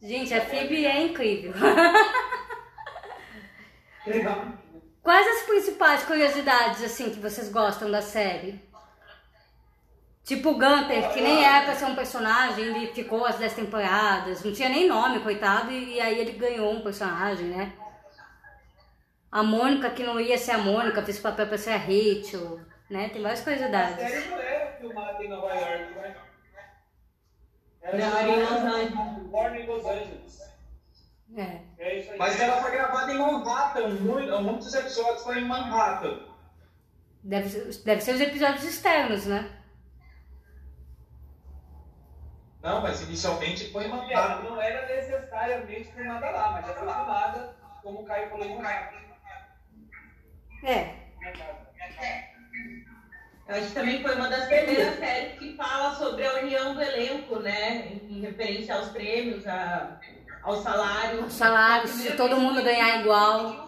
Gente, 0.01 0.33
a 0.33 0.45
Phoebe 0.45 0.85
é 0.85 1.01
incrível. 1.01 1.53
Legal. 4.05 4.66
Quais 5.07 5.25
as 5.25 5.43
principais 5.43 6.03
curiosidades, 6.03 6.83
assim, 6.83 7.09
que 7.09 7.21
vocês 7.21 7.49
gostam 7.49 7.89
da 7.89 8.01
série? 8.01 8.61
Tipo 10.25 10.49
o 10.49 10.53
Gunter, 10.55 11.13
que 11.13 11.21
nem 11.21 11.45
era 11.45 11.63
pra 11.63 11.75
ser 11.75 11.85
um 11.85 11.95
personagem, 11.95 12.65
ele 12.65 12.87
ficou 12.87 13.25
as 13.25 13.37
10 13.37 13.53
temporadas, 13.53 14.43
não 14.43 14.51
tinha 14.51 14.67
nem 14.67 14.85
nome, 14.85 15.21
coitado, 15.21 15.71
e, 15.71 15.93
e 15.93 16.01
aí 16.01 16.19
ele 16.19 16.33
ganhou 16.33 16.73
um 16.73 16.81
personagem, 16.81 17.45
né? 17.45 17.71
A 19.31 19.41
Mônica, 19.41 19.89
que 19.91 20.03
não 20.03 20.19
ia 20.19 20.37
ser 20.37 20.51
a 20.51 20.57
Mônica, 20.57 21.01
fez 21.01 21.19
o 21.19 21.21
papel 21.21 21.47
pra 21.47 21.57
ser 21.57 21.69
a 21.69 21.77
Rachel, 21.77 22.59
né? 22.89 23.07
Tem 23.07 23.21
várias 23.21 23.39
A 23.39 23.43
curiosidades. 23.45 24.09
série 24.09 24.27
não 24.27 24.41
era 24.41 24.73
filmada 24.73 25.23
em 25.23 25.29
Nova 25.29 25.53
York, 25.53 25.93
né? 25.93 26.17
Era 27.81 27.97
Não, 27.97 28.17
era 28.17 28.27
em 28.27 28.41
Los 28.41 28.51
Angeles. 28.51 29.27
Born 29.31 29.57
em 29.57 29.67
Los 29.67 29.85
Angeles. 29.85 30.47
É. 31.35 31.61
É 31.77 31.99
isso 31.99 32.11
aí. 32.11 32.17
Mas 32.17 32.39
ela 32.39 32.61
foi 32.61 32.71
gravada 32.71 33.11
em 33.11 33.17
Manhattan, 33.17 33.87
muito- 33.89 34.41
muitos 34.41 34.73
episódios 34.73 35.23
foram 35.23 35.39
em 35.39 35.45
Manhattan. 35.45 36.19
Deve, 37.23 37.49
ser- 37.49 37.83
deve 37.83 38.01
ser 38.01 38.15
os 38.15 38.21
episódios 38.21 38.63
externos, 38.63 39.25
né? 39.25 39.51
Não, 42.61 42.81
mas 42.81 43.01
inicialmente 43.01 43.71
foi 43.71 43.83
em 43.83 43.87
É, 43.87 43.89
Manhattan. 43.89 44.43
não 44.49 44.61
era 44.61 44.87
necessariamente 44.87 45.91
filmada 45.93 46.29
lá, 46.31 46.51
mas 46.53 46.65
foi 46.65 46.75
filmada, 46.75 47.55
como 47.83 48.01
o 48.01 48.05
Caio 48.05 48.29
falou, 48.29 48.45
em 48.45 48.55
Manhattan. 48.55 48.97
É. 50.63 50.95
Eu 53.47 53.55
acho 53.55 53.67
que 53.67 53.73
também 53.75 54.01
foi 54.01 54.15
uma 54.15 54.27
das 54.29 54.45
primeiras 54.45 54.95
séries 54.97 55.39
que 55.39 55.55
fala 55.55 55.93
sobre 55.95 56.25
a 56.25 56.33
união 56.39 56.73
do 56.73 56.81
elenco, 56.81 57.39
né? 57.39 57.85
Em 58.03 58.19
referência 58.21 58.75
aos 58.75 58.89
prêmios, 58.89 59.47
a, 59.47 59.99
ao 60.47 60.55
salário. 60.61 61.25
Os 61.25 61.33
salários, 61.33 61.91
se 61.91 62.13
todo 62.13 62.37
mundo 62.37 62.63
ganhar 62.63 63.01
igual. 63.01 63.67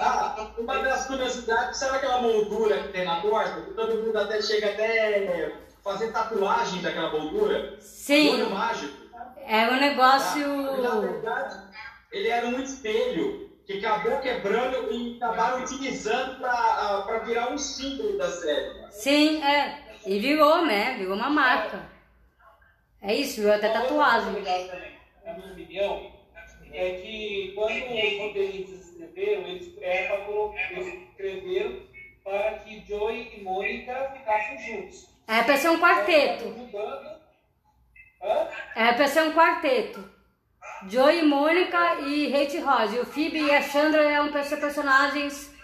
Ah, 0.00 0.48
uma 0.56 0.78
das 0.78 1.06
curiosidades, 1.06 1.78
sabe 1.78 1.98
aquela 1.98 2.22
moldura 2.22 2.78
que 2.78 2.88
tem 2.88 3.04
na 3.04 3.20
porta? 3.20 3.60
Que 3.60 3.72
todo 3.72 4.02
mundo 4.02 4.16
até 4.16 4.40
chega 4.40 4.70
até 4.70 5.52
fazer 5.82 6.12
tatuagem 6.12 6.80
daquela 6.80 7.10
moldura? 7.10 7.74
Olho 7.74 7.80
Sim, 7.82 8.42
mágico. 8.44 8.96
é 9.46 9.68
um 9.68 9.76
negócio. 9.78 10.42
E, 10.42 10.80
na 10.80 11.00
verdade, 11.00 11.56
ele 12.10 12.28
era 12.28 12.46
um 12.46 12.58
espelho 12.58 13.50
que 13.66 13.84
acabou 13.84 14.18
quebrando 14.20 14.90
e 14.90 15.16
acabaram 15.16 15.62
utilizando 15.62 16.40
para 16.40 17.18
virar 17.18 17.52
um 17.52 17.58
símbolo 17.58 18.16
da 18.16 18.30
série. 18.30 18.90
Sim, 18.90 19.42
é. 19.42 19.84
E 20.06 20.18
virou, 20.18 20.64
né? 20.64 20.96
Virou 20.98 21.16
uma 21.16 21.28
marca. 21.30 21.93
É 23.04 23.14
isso, 23.14 23.46
até 23.50 23.68
coisa 23.68 23.82
tatuagem. 23.82 24.32
legal 24.32 24.66
também, 24.66 24.92
na 25.26 25.34
minha 25.34 25.52
opinião, 25.52 26.12
é 26.72 26.90
que 26.92 27.52
quando 27.54 27.70
os 27.70 28.18
roteiristas 28.18 28.88
escreveram, 28.88 29.46
eles, 29.46 29.72
é, 29.82 30.08
pra 30.08 30.26
eles 30.70 31.08
escreveram 31.10 31.82
para 32.24 32.58
que 32.60 32.82
Joey 32.88 33.30
e 33.36 33.42
Mônica 33.42 34.10
ficassem 34.16 34.58
juntos. 34.58 35.06
É 35.28 35.42
pra 35.42 35.56
ser 35.58 35.68
um 35.68 35.78
quarteto. 35.78 36.46
Mudando. 36.46 37.20
Hã? 38.22 38.48
É 38.74 38.92
pra 38.92 39.06
ser 39.06 39.22
um 39.22 39.34
quarteto. 39.34 40.12
Joey, 40.88 41.22
Mônica 41.22 42.00
e 42.06 42.34
Hate 42.34 42.58
Rod. 42.58 42.94
E 42.94 43.00
o 43.00 43.06
Phoebe 43.06 43.38
e 43.38 43.50
a 43.50 43.60
Chandra 43.62 44.02
eram 44.02 44.32
ser 44.42 44.56
personagens 44.58 45.54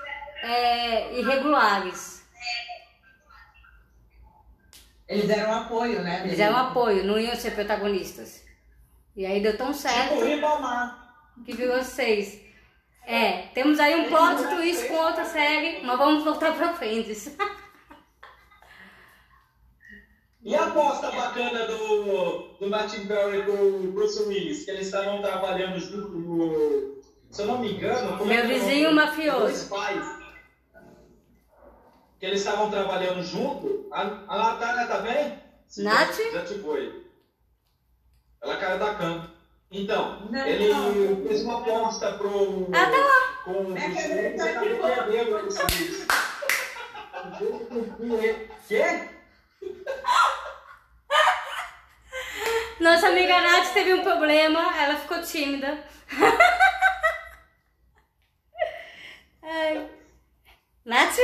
é, 0.43 1.19
irregulares. 1.19 2.20
Eles 5.11 5.27
deram 5.27 5.53
apoio, 5.53 6.03
né? 6.03 6.23
Eles 6.25 6.39
eram 6.39 6.57
apoio, 6.57 7.05
não 7.05 7.19
iam 7.19 7.35
ser 7.35 7.51
protagonistas. 7.51 8.45
E 9.17 9.27
aí 9.27 9.41
deu 9.43 9.57
tão 9.57 9.75
certo 9.75 10.15
Tipo 10.15 10.25
Ribamar. 10.25 11.15
que 11.45 11.53
virou 11.53 11.83
seis. 11.83 12.41
É, 13.05 13.49
temos 13.53 13.81
aí 13.81 13.97
um 13.97 14.09
plot 14.09 14.41
twist 14.55 14.87
com 14.87 14.95
outra 14.95 15.25
série, 15.25 15.85
mas 15.85 15.99
vamos 15.99 16.23
voltar 16.23 16.55
pra 16.55 16.75
frente. 16.75 17.37
E 20.43 20.55
a 20.55 20.67
aposta 20.67 21.11
bacana 21.11 21.67
do, 21.67 22.57
do 22.59 22.67
Martin 22.69 23.07
Perry 23.07 23.43
com 23.43 23.53
o 23.53 23.93
Bruce 23.93 24.23
Willis, 24.23 24.65
que 24.65 24.71
eles 24.71 24.87
estavam 24.87 25.21
trabalhando 25.21 25.79
junto 25.79 26.09
no. 26.17 27.01
Se 27.31 27.43
eu 27.43 27.47
não 27.47 27.59
me 27.59 27.73
engano, 27.73 28.17
como 28.17 28.33
é 28.33 28.37
Meu 28.37 28.47
que 28.47 28.53
é 28.53 28.59
vizinho 28.59 28.93
mafioso. 28.95 29.41
Dois 29.41 29.65
pais. 29.65 30.20
Que 32.21 32.27
eles 32.27 32.41
estavam 32.41 32.71
trabalhando 32.71 33.23
junto. 33.23 33.89
A, 33.91 34.03
a 34.03 34.37
Natália 34.39 34.87
tá 34.87 34.99
bem? 34.99 35.39
Nath? 35.79 36.17
Já, 36.19 36.31
já 36.33 36.45
te 36.45 36.59
foi. 36.59 37.07
Ela 38.43 38.57
caiu 38.59 38.79
da 38.79 38.95
cama. 38.95 39.33
Então, 39.71 40.29
Não. 40.31 40.47
ele 40.47 41.27
fez 41.27 41.43
uma 41.43 41.61
aposta 41.61 42.13
pro. 42.13 42.69
Ah, 42.73 42.91
tá 42.91 42.99
lá. 42.99 43.21
Com 43.45 43.75
É 43.77 43.91
que 43.91 43.99
ele 43.99 44.37
tá 44.37 44.53
de 44.61 44.75
boa. 44.75 44.91
Quê? 48.69 48.85
Nossa 52.81 53.07
amiga 53.09 53.41
Nath 53.41 53.73
teve 53.73 53.95
um 53.95 54.03
problema, 54.03 54.77
ela 54.79 54.97
ficou 54.97 55.23
tímida. 55.23 55.83
Ai. 59.43 59.89
Nath. 60.91 61.17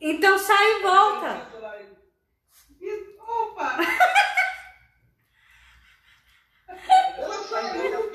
Então 0.00 0.38
sai 0.38 0.78
e 0.78 0.82
volta. 0.82 1.46
Desculpa. 2.78 3.76
Ela 7.18 7.34
saiu. 7.42 8.10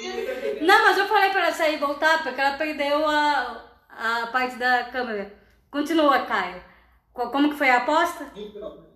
Não, 0.61 0.83
mas 0.85 0.97
eu 0.97 1.07
falei 1.07 1.29
pra 1.31 1.41
ela 1.47 1.51
sair 1.51 1.75
e 1.75 1.79
voltar, 1.79 2.23
porque 2.23 2.39
ela 2.39 2.57
perdeu 2.57 3.05
a, 3.05 3.65
a 3.89 4.27
parte 4.27 4.55
da 4.55 4.85
câmera. 4.85 5.33
Continua, 5.69 6.25
Caio. 6.25 6.63
Co- 7.11 7.29
Como 7.31 7.49
que 7.49 7.57
foi 7.57 7.69
a 7.69 7.77
aposta? 7.79 8.31
Então, 8.35 8.87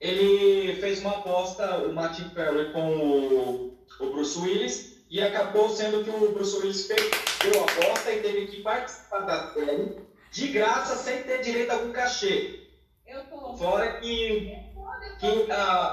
ele 0.00 0.74
fez 0.80 1.00
uma 1.02 1.18
aposta, 1.18 1.78
o 1.78 1.92
Martin 1.94 2.28
Perry 2.30 2.72
com 2.72 2.96
o, 2.98 3.78
o 4.00 4.10
Bruce 4.10 4.38
Willis, 4.40 4.95
e 5.08 5.22
acabou 5.22 5.68
sendo 5.68 6.02
que 6.04 6.10
o 6.10 6.32
Bruce 6.32 6.56
Willis 6.58 6.82
perdeu 6.86 7.60
a 7.60 7.64
aposta 7.64 8.12
e 8.12 8.20
teve 8.22 8.46
que 8.48 8.62
participar 8.62 9.20
da 9.20 9.52
série 9.52 9.96
de 10.30 10.48
graça, 10.48 10.96
sem 10.96 11.22
ter 11.22 11.40
direito 11.42 11.70
a 11.70 11.74
algum 11.74 11.92
cachê. 11.92 12.60
Eu 13.06 13.22
tô. 13.26 13.56
Fora 13.56 14.00
que, 14.00 14.56
que 15.20 15.46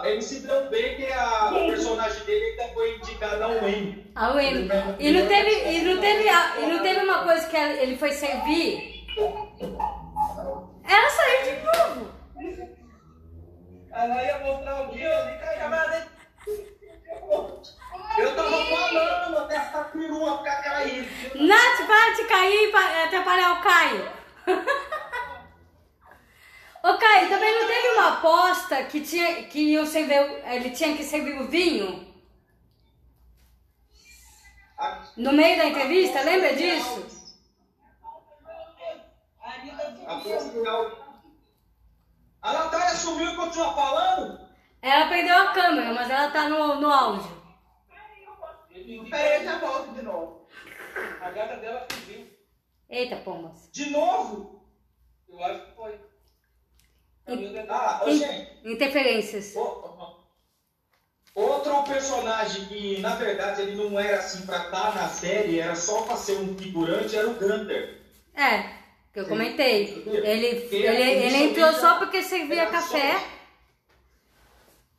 ele 0.06 0.22
se 0.22 0.40
deu 0.42 0.68
bem 0.70 0.96
que 0.96 1.06
a, 1.12 1.52
o 1.54 1.68
personagem 1.68 2.24
dele 2.26 2.44
ainda 2.62 2.74
foi 2.74 2.96
indicado 2.98 3.44
ao 3.44 3.70
Emmy. 3.70 4.12
A 4.16 4.32
Wendy. 4.34 4.70
E 5.00 5.12
não 5.12 5.28
teve, 5.28 5.70
e 5.70 5.82
não 5.84 6.02
teve, 6.02 6.28
a- 6.30 6.60
e 6.60 6.66
não 6.66 6.82
teve 6.84 7.00
uma 7.06 7.24
coisa 7.24 7.48
que 7.48 7.56
ele 7.56 7.98
foi 7.98 8.12
servir? 8.12 9.06
Ela 10.90 11.10
saiu 11.10 11.44
de 11.46 11.62
novo. 11.64 12.12
Ela 13.92 14.24
ia 14.24 14.40
mostrar 14.40 14.90
o 14.90 14.92
dia 14.94 15.18
ali, 15.20 15.38
cara. 15.40 16.08
Eu 18.18 18.36
tava 18.36 18.66
falando 18.66 19.38
até 19.40 19.56
essa 19.56 19.84
perua 19.86 20.38
ficar 20.38 20.62
caindo. 20.62 21.08
Nath, 21.36 21.88
para 21.88 22.14
de 22.14 22.24
cair 22.26 22.72
para 22.72 23.04
atrapalhar 23.06 23.54
o 23.54 23.62
Caio. 23.62 24.12
Ô 26.84 26.98
Caio, 26.98 27.30
também 27.30 27.60
não 27.60 27.68
teve 27.68 27.88
uma 27.90 28.10
aposta 28.10 28.84
que, 28.84 29.02
tinha, 29.02 29.44
que 29.44 29.86
servir, 29.88 30.14
ele 30.46 30.70
tinha 30.70 30.96
que 30.96 31.04
servir 31.04 31.42
o 31.42 31.48
vinho? 31.48 32.14
No 35.16 35.32
meio 35.32 35.58
da 35.58 35.66
entrevista, 35.66 36.22
lembra 36.22 36.54
disso? 36.56 37.24
A 42.42 42.54
Natália 42.54 42.96
sumiu 42.96 43.32
e 43.32 43.36
continua 43.36 43.74
falando? 43.74 44.44
Ela 44.82 45.08
perdeu 45.08 45.38
a 45.38 45.54
câmera, 45.54 45.94
mas 45.94 46.10
ela 46.10 46.30
tá 46.30 46.50
no, 46.50 46.82
no 46.82 46.92
áudio. 46.92 47.43
Peraí, 49.10 49.40
eu 49.40 49.44
já 49.46 49.60
volto 49.60 49.94
de 49.94 50.02
novo. 50.02 50.48
A 51.22 51.30
gata 51.32 51.56
dela 51.58 51.86
fugiu. 51.90 52.28
Eita, 52.90 53.16
pombas. 53.18 53.70
De 53.72 53.90
novo? 53.90 54.64
Eu 55.30 55.44
acho 55.44 55.66
que 55.66 55.72
foi. 55.76 56.00
Detalhe- 57.26 57.68
Ah, 57.70 58.04
ô, 58.06 58.12
gente. 58.12 58.52
Interferências. 58.68 59.56
o- 59.56 59.94
Outro 61.36 61.82
personagem 61.86 62.66
que, 62.66 63.00
na 63.00 63.16
verdade, 63.16 63.64
ele 63.64 63.76
não 63.76 64.00
era 64.00 64.20
assim 64.20 64.46
pra 64.46 64.66
estar 64.66 64.94
na 64.94 65.10
série, 65.10 65.60
era 65.60 65.76
só 65.76 66.04
pra 66.04 66.16
ser 66.16 66.34
um 66.38 66.56
figurante, 66.56 67.16
era 67.16 67.28
o 67.28 67.34
Gunter. 67.34 68.02
É, 68.36 68.70
que 69.12 69.20
eu 69.20 69.28
comentei. 69.28 70.04
Ele, 70.06 70.18
ele, 70.28 70.48
ele 70.72 71.12
inicialmente 71.12 71.44
entrou 71.60 71.74
só 71.74 71.98
porque 71.98 72.22
servia 72.22 72.62
era 72.62 72.70
café. 72.72 73.18
só- 73.18 73.26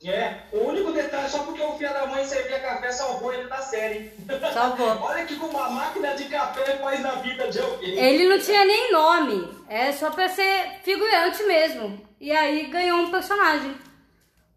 É, 0.03 0.43
o 0.51 0.67
único 0.67 0.91
detalhe, 0.91 1.29
só 1.29 1.43
porque 1.43 1.61
o 1.61 1.77
filho 1.77 1.93
da 1.93 2.05
mãe 2.05 2.23
servia 2.25 2.59
café, 2.59 2.91
salvou 2.91 3.33
ele 3.33 3.47
da 3.47 3.61
série. 3.61 4.11
Salvou. 4.53 4.87
Olha 5.01 5.25
que 5.25 5.33
uma 5.35 5.69
máquina 5.69 6.13
de 6.15 6.25
café 6.25 6.77
faz 6.77 6.99
na 6.99 7.15
vida 7.15 7.49
de 7.49 7.59
alguém. 7.59 7.97
Ele 7.97 8.27
não 8.27 8.37
tinha 8.39 8.65
nem 8.65 8.91
nome. 8.91 9.65
É 9.67 9.91
só 9.91 10.11
pra 10.11 10.27
ser 10.27 10.79
figurante 10.83 11.41
mesmo. 11.43 12.05
E 12.19 12.31
aí 12.31 12.67
ganhou 12.67 12.99
um 12.99 13.09
personagem. 13.09 13.75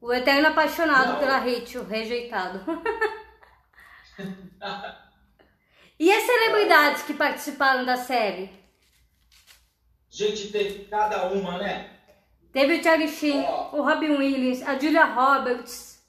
O 0.01 0.13
eterno 0.13 0.49
apaixonado 0.49 1.13
Não. 1.13 1.19
pela 1.19 1.39
Rachel, 1.39 1.85
rejeitado. 1.85 2.65
e 5.99 6.13
as 6.13 6.23
celebridades 6.23 7.03
que 7.03 7.15
participaram 7.15 7.85
da 7.85 7.97
série? 7.97 8.51
Gente, 10.11 10.53
teve 10.53 10.85
cada 10.85 11.27
uma, 11.29 11.59
né? 11.59 11.98
Teve 12.53 12.79
o 12.79 12.83
Charlie 12.83 13.09
Sheen, 13.09 13.45
o 13.73 13.83
Robin 13.83 14.17
Williams, 14.17 14.63
a 14.63 14.79
Julia 14.79 15.05
Roberts, 15.05 16.03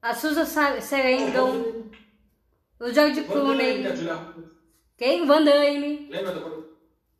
a 0.00 0.14
Susan 0.14 0.44
Sa- 0.44 0.80
Sarandon, 0.80 1.84
o 2.80 2.92
George 2.92 3.20
lembro 3.20 3.32
Clooney, 3.32 3.84
quem? 4.96 5.26
Van 5.26 5.42
Damme. 5.44 6.08
Lembra 6.10 6.32
do. 6.32 6.70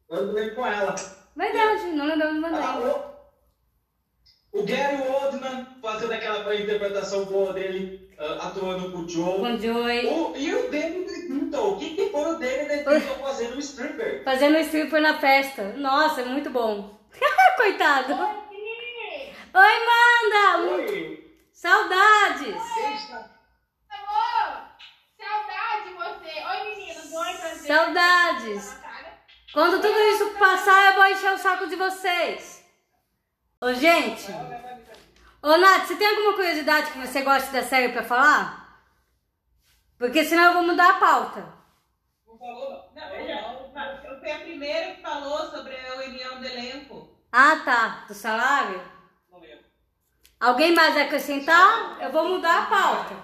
Eu 0.09 0.33
lembro 0.33 0.54
com 0.54 0.66
ela. 0.66 0.94
Verdade, 1.37 1.85
não 1.92 2.06
lembrava 2.06 2.35
do 2.35 2.40
Van 2.40 2.50
Damme. 2.52 2.85
o, 4.52 4.61
o 4.61 4.62
Gary 4.64 5.02
Oldman 5.09 5.66
fazendo 5.83 6.12
aquela 6.12 6.54
interpretação 6.54 7.24
boa 7.24 7.52
dele, 7.52 8.11
ah, 8.18 8.48
atuando 8.48 8.92
com 8.92 8.98
o 8.98 9.09
Joe. 9.09 9.38
Com 9.40 9.59
Joey. 9.59 10.06
O- 10.06 10.37
e 10.37 10.54
o 10.54 10.70
David 10.70 11.26
Clinton. 11.26 11.70
O 11.74 11.78
que, 11.78 11.94
que 11.96 12.11
foi 12.11 12.35
o 12.35 12.38
David 12.38 12.85
Clinton 12.85 13.14
fazendo 13.22 13.56
o 13.56 13.59
stripper? 13.61 14.22
Fazendo 14.24 14.59
stripper 14.59 15.00
na 15.02 15.18
festa. 15.18 15.72
Nossa, 15.76 16.24
muito 16.24 16.50
bom. 16.50 16.98
Coitado. 17.56 18.39
Oi, 19.52 19.86
Manda! 19.86 20.74
Oi. 20.74 21.48
Saudades! 21.52 22.54
Amor, 23.90 24.62
saudade 25.18 25.88
de 25.88 25.94
você. 25.94 26.44
Oi, 26.44 26.76
meninos. 26.76 27.12
Oi, 27.12 27.34
prazer. 27.34 27.66
Saudades. 27.66 28.76
Quando 29.52 29.80
tudo 29.80 29.98
isso 29.98 30.30
passar, 30.38 30.86
eu 30.86 30.94
vou 30.94 31.06
encher 31.06 31.32
o 31.32 31.38
saco 31.38 31.66
de 31.66 31.74
vocês. 31.74 32.64
Ô, 33.60 33.72
gente. 33.72 34.30
Ô, 35.42 35.56
Nath, 35.56 35.86
você 35.86 35.96
tem 35.96 36.06
alguma 36.06 36.34
curiosidade 36.34 36.92
que 36.92 36.98
você 36.98 37.22
goste 37.22 37.50
da 37.50 37.64
série 37.64 37.92
pra 37.92 38.04
falar? 38.04 38.84
Porque 39.98 40.24
senão 40.24 40.44
eu 40.44 40.52
vou 40.54 40.62
mudar 40.62 40.90
a 40.90 40.98
pauta. 41.00 41.54
Não 42.26 42.38
falou, 42.38 42.92
não. 42.94 43.72
Não, 43.72 44.04
eu, 44.04 44.20
fui 44.20 44.30
a 44.30 44.38
primeira 44.38 44.94
que 44.94 45.02
falou 45.02 45.50
sobre 45.50 45.74
a 45.74 45.94
reunião 45.94 46.38
do 46.38 46.46
elenco. 46.46 47.18
Ah, 47.32 47.56
tá. 47.64 48.04
Do 48.06 48.14
salário? 48.14 48.99
Alguém 50.40 50.74
mais 50.74 50.96
acrescentar? 50.96 51.98
Eu 52.00 52.11
vou 52.11 52.26
mudar 52.26 52.62
a 52.62 52.66
pauta. 52.66 53.14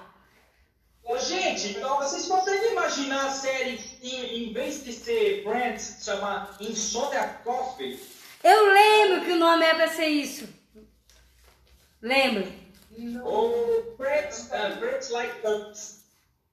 Ô, 1.02 1.16
gente, 1.16 1.68
então 1.68 1.96
vocês 1.96 2.26
conseguem 2.26 2.72
imaginar 2.72 3.26
a 3.26 3.30
série, 3.30 3.80
em, 4.02 4.48
em 4.48 4.52
vez 4.52 4.84
de 4.84 4.92
ser 4.92 5.42
Friends, 5.42 6.04
chamar 6.04 6.54
Insomnia 6.60 7.40
Coffee? 7.42 7.98
Eu 8.44 8.70
lembro 8.70 9.24
que 9.24 9.32
o 9.32 9.36
nome 9.36 9.64
é 9.64 9.74
pra 9.74 9.88
ser 9.88 10.08
isso. 10.08 10.46
Lembro. 12.02 12.52
Ou 13.24 13.96
Friends, 13.96 14.50
uh, 14.50 14.78
Friends 14.78 15.10
Like 15.10 15.46
Us? 15.46 16.00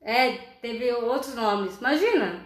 É, 0.02 0.38
teve 0.62 0.94
outros 0.94 1.36
nomes. 1.36 1.78
Imagina. 1.78 2.46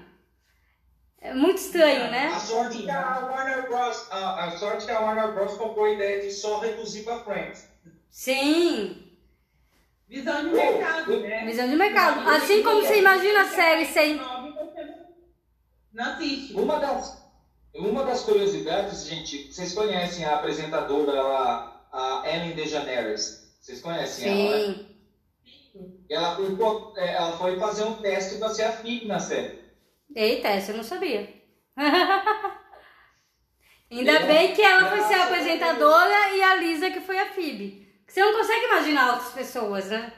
É 1.22 1.34
muito 1.34 1.58
estranho, 1.58 2.10
né? 2.10 2.28
A 2.28 2.40
sorte 2.40 2.84
que 2.84 2.90
a 2.90 3.20
Warner 3.20 3.68
Bros. 3.68 4.08
A, 4.10 4.46
a 4.46 4.58
sorte 4.58 4.86
que 4.86 4.92
a 4.92 5.02
Warner 5.02 5.34
Bros. 5.34 5.58
comprou 5.58 5.86
a 5.86 5.92
ideia 5.92 6.22
de 6.22 6.32
só 6.32 6.60
reduzir 6.60 7.04
pra 7.04 7.20
Friends. 7.20 7.68
Sim. 8.10 9.04
Visão 10.08 10.43
de 10.46 10.56
mercado, 10.56 11.20
né? 11.20 11.46
Visão 11.46 11.67
de 11.70 11.76
mercado. 11.76 12.30
Assim 12.30 12.63
como 12.63 12.82
você 12.82 13.00
imagina 13.00 13.41
a 13.41 13.46
série 13.50 13.86
sem. 13.86 14.15
Não- 14.15 16.13
assiste. 16.13 16.54
Uma 16.54 16.80
das, 16.80 17.32
uma 17.74 18.04
das 18.06 18.22
curiosidades, 18.24 19.06
gente, 19.08 19.52
vocês 19.52 19.74
conhecem 19.74 20.24
a 20.26 20.36
apresentadora 20.36 21.22
lá, 21.22 21.88
a 21.91 22.24
Ellen 22.26 22.56
DeGeneres? 22.56 23.56
Vocês 23.60 23.82
conhecem 23.82 24.48
ela, 24.48 24.67
né? 24.67 24.74
Sim. 24.76 24.88
Ela 26.10 26.36
foi, 26.36 26.56
co- 26.56 26.93
é, 26.98 27.13
ela 27.15 27.38
foi 27.38 27.60
fazer 27.60 27.84
um 27.84 27.96
teste 27.96 28.38
pra 28.38 28.50
ser 28.50 28.63
a 28.63 28.72
Phoebe 28.72 29.08
na 29.08 29.20
série. 29.20 29.60
Eita, 30.15 30.48
essa 30.48 30.72
eu 30.72 30.78
não 30.78 30.84
sabia. 30.84 31.34
Ainda 33.91 34.20
bem 34.22 34.54
que 34.54 34.62
ela 34.62 34.89
foi 34.89 35.02
ser 35.02 35.13
a 35.15 35.24
apresentadora 35.26 36.30
e 36.36 36.41
a 36.43 36.56
Lisa 36.56 36.89
que 36.91 37.00
foi 37.02 37.17
a 37.20 37.32
Phoebe. 37.34 37.87
Você 38.08 38.22
não 38.22 38.34
consegue 38.34 38.65
imaginar 38.65 39.13
outras 39.13 39.34
pessoas, 39.34 39.89
né? 39.89 40.13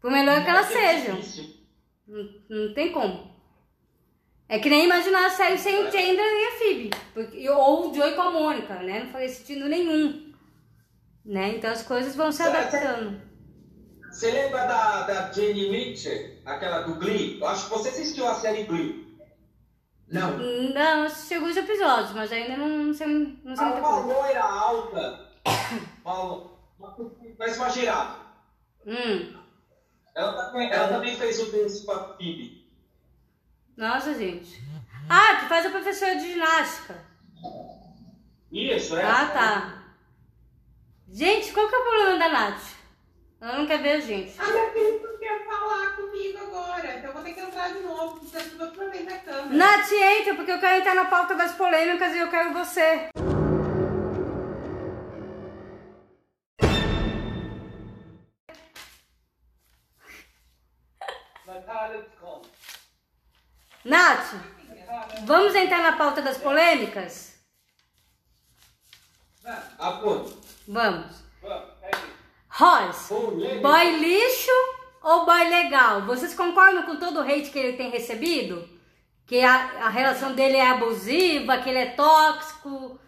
Por 0.00 0.10
melhor 0.10 0.42
que 0.44 0.50
elas 0.50 0.66
sejam. 0.66 1.18
Não, 2.06 2.28
não 2.48 2.74
tem 2.74 2.92
como. 2.92 3.34
É 4.48 4.58
que 4.58 4.68
nem 4.68 4.84
imaginar 4.84 5.26
a 5.26 5.30
série 5.30 5.58
sem 5.58 5.74
o 5.80 5.90
Chandler 5.90 6.18
e 6.18 6.46
a 6.46 6.58
Phoebe. 6.58 6.90
Porque, 7.12 7.50
ou 7.50 7.90
o 7.90 7.94
Joey 7.94 8.14
com 8.14 8.22
a 8.22 8.30
Mônica, 8.30 8.74
né? 8.74 9.04
Não 9.04 9.10
faria 9.10 9.28
sentido 9.28 9.68
nenhum. 9.68 10.32
Né? 11.24 11.56
Então 11.56 11.70
as 11.70 11.82
coisas 11.82 12.14
vão 12.14 12.30
se 12.30 12.42
adaptando. 12.42 13.20
Você 14.10 14.30
lembra 14.30 14.66
da, 14.66 15.02
da 15.02 15.32
Jenny 15.32 15.70
Mitchell, 15.70 16.38
aquela 16.44 16.82
do 16.82 16.94
Glee? 16.96 17.40
Eu 17.40 17.48
acho 17.48 17.64
que 17.64 17.70
você 17.70 17.88
assistiu 17.88 18.28
a 18.28 18.34
série 18.34 18.64
Glee. 18.64 19.18
Não. 20.06 20.36
Não, 20.72 21.04
assisti 21.04 21.34
alguns 21.34 21.56
episódios, 21.56 22.12
mas 22.12 22.30
ainda 22.30 22.56
não, 22.56 22.68
não 22.68 22.94
sei, 22.94 23.06
não 23.42 23.56
sei 23.56 23.64
muita 23.66 23.80
Uma 23.80 24.02
coisa. 24.02 24.20
loira 24.20 24.42
alta 24.44 25.30
uma, 26.04 26.50
uma 26.78 27.70
girafa. 27.70 28.18
Hum. 28.86 29.34
Ela 30.14 30.46
também, 30.46 30.70
ela 30.70 30.88
também 30.88 31.16
fez 31.16 31.40
o 31.40 31.50
desse 31.50 31.84
com 31.84 31.92
a 31.92 32.14
Phoebe. 32.14 32.64
Nossa, 33.76 34.14
gente. 34.14 34.62
Ah, 35.08 35.40
que 35.40 35.48
faz 35.48 35.66
a 35.66 35.70
professora 35.70 36.16
de 36.16 36.32
ginástica. 36.32 37.04
Isso, 38.52 38.96
é. 38.96 39.04
Ah, 39.04 39.26
tá. 39.26 39.84
Gente, 41.10 41.52
qual 41.52 41.68
que 41.68 41.74
é 41.74 41.78
o 41.78 41.82
problema 41.82 42.18
da 42.18 42.28
Nath? 42.28 42.74
Ela 43.40 43.58
não 43.58 43.66
quer 43.66 43.82
ver 43.82 43.92
a 43.92 44.00
gente. 44.00 44.40
A 44.40 44.46
minha 44.46 44.70
filha 44.70 45.00
não 45.02 45.18
quer 45.18 45.44
falar 45.44 45.96
comigo 45.96 46.38
agora, 46.38 46.96
então 46.96 47.10
eu 47.10 47.14
vou 47.14 47.22
ter 47.22 47.34
que 47.34 47.40
entrar 47.40 47.72
de 47.72 47.80
novo, 47.80 48.20
porque 48.20 48.36
eu 48.36 48.58
vou 48.58 48.66
aproveitar 48.68 49.14
a 49.14 49.18
câmera. 49.18 49.48
Nath, 49.48 49.92
entra, 49.92 50.34
porque 50.34 50.52
eu 50.52 50.60
quero 50.60 50.80
entrar 50.80 50.94
na 50.94 51.04
pauta 51.06 51.34
das 51.34 51.54
polêmicas 51.54 52.14
e 52.14 52.18
eu 52.18 52.30
quero 52.30 52.52
você. 52.52 53.08
Nath, 63.84 64.34
vamos 65.24 65.54
entrar 65.54 65.82
na 65.82 65.92
pauta 65.92 66.22
das 66.22 66.38
polêmicas? 66.38 67.34
Pô. 70.00 70.24
Vamos. 70.66 71.22
Ross, 72.48 73.08
boy 73.60 73.90
lixo 73.98 74.50
ou 75.02 75.26
boy 75.26 75.48
legal? 75.48 76.02
Vocês 76.02 76.34
concordam 76.34 76.84
com 76.84 76.96
todo 76.96 77.18
o 77.18 77.22
hate 77.22 77.50
que 77.50 77.58
ele 77.58 77.76
tem 77.76 77.90
recebido? 77.90 78.66
Que 79.26 79.42
a, 79.42 79.86
a 79.86 79.88
relação 79.90 80.34
dele 80.34 80.56
é 80.56 80.70
abusiva, 80.70 81.58
que 81.58 81.68
ele 81.68 81.78
é 81.78 81.90
tóxico, 81.90 82.98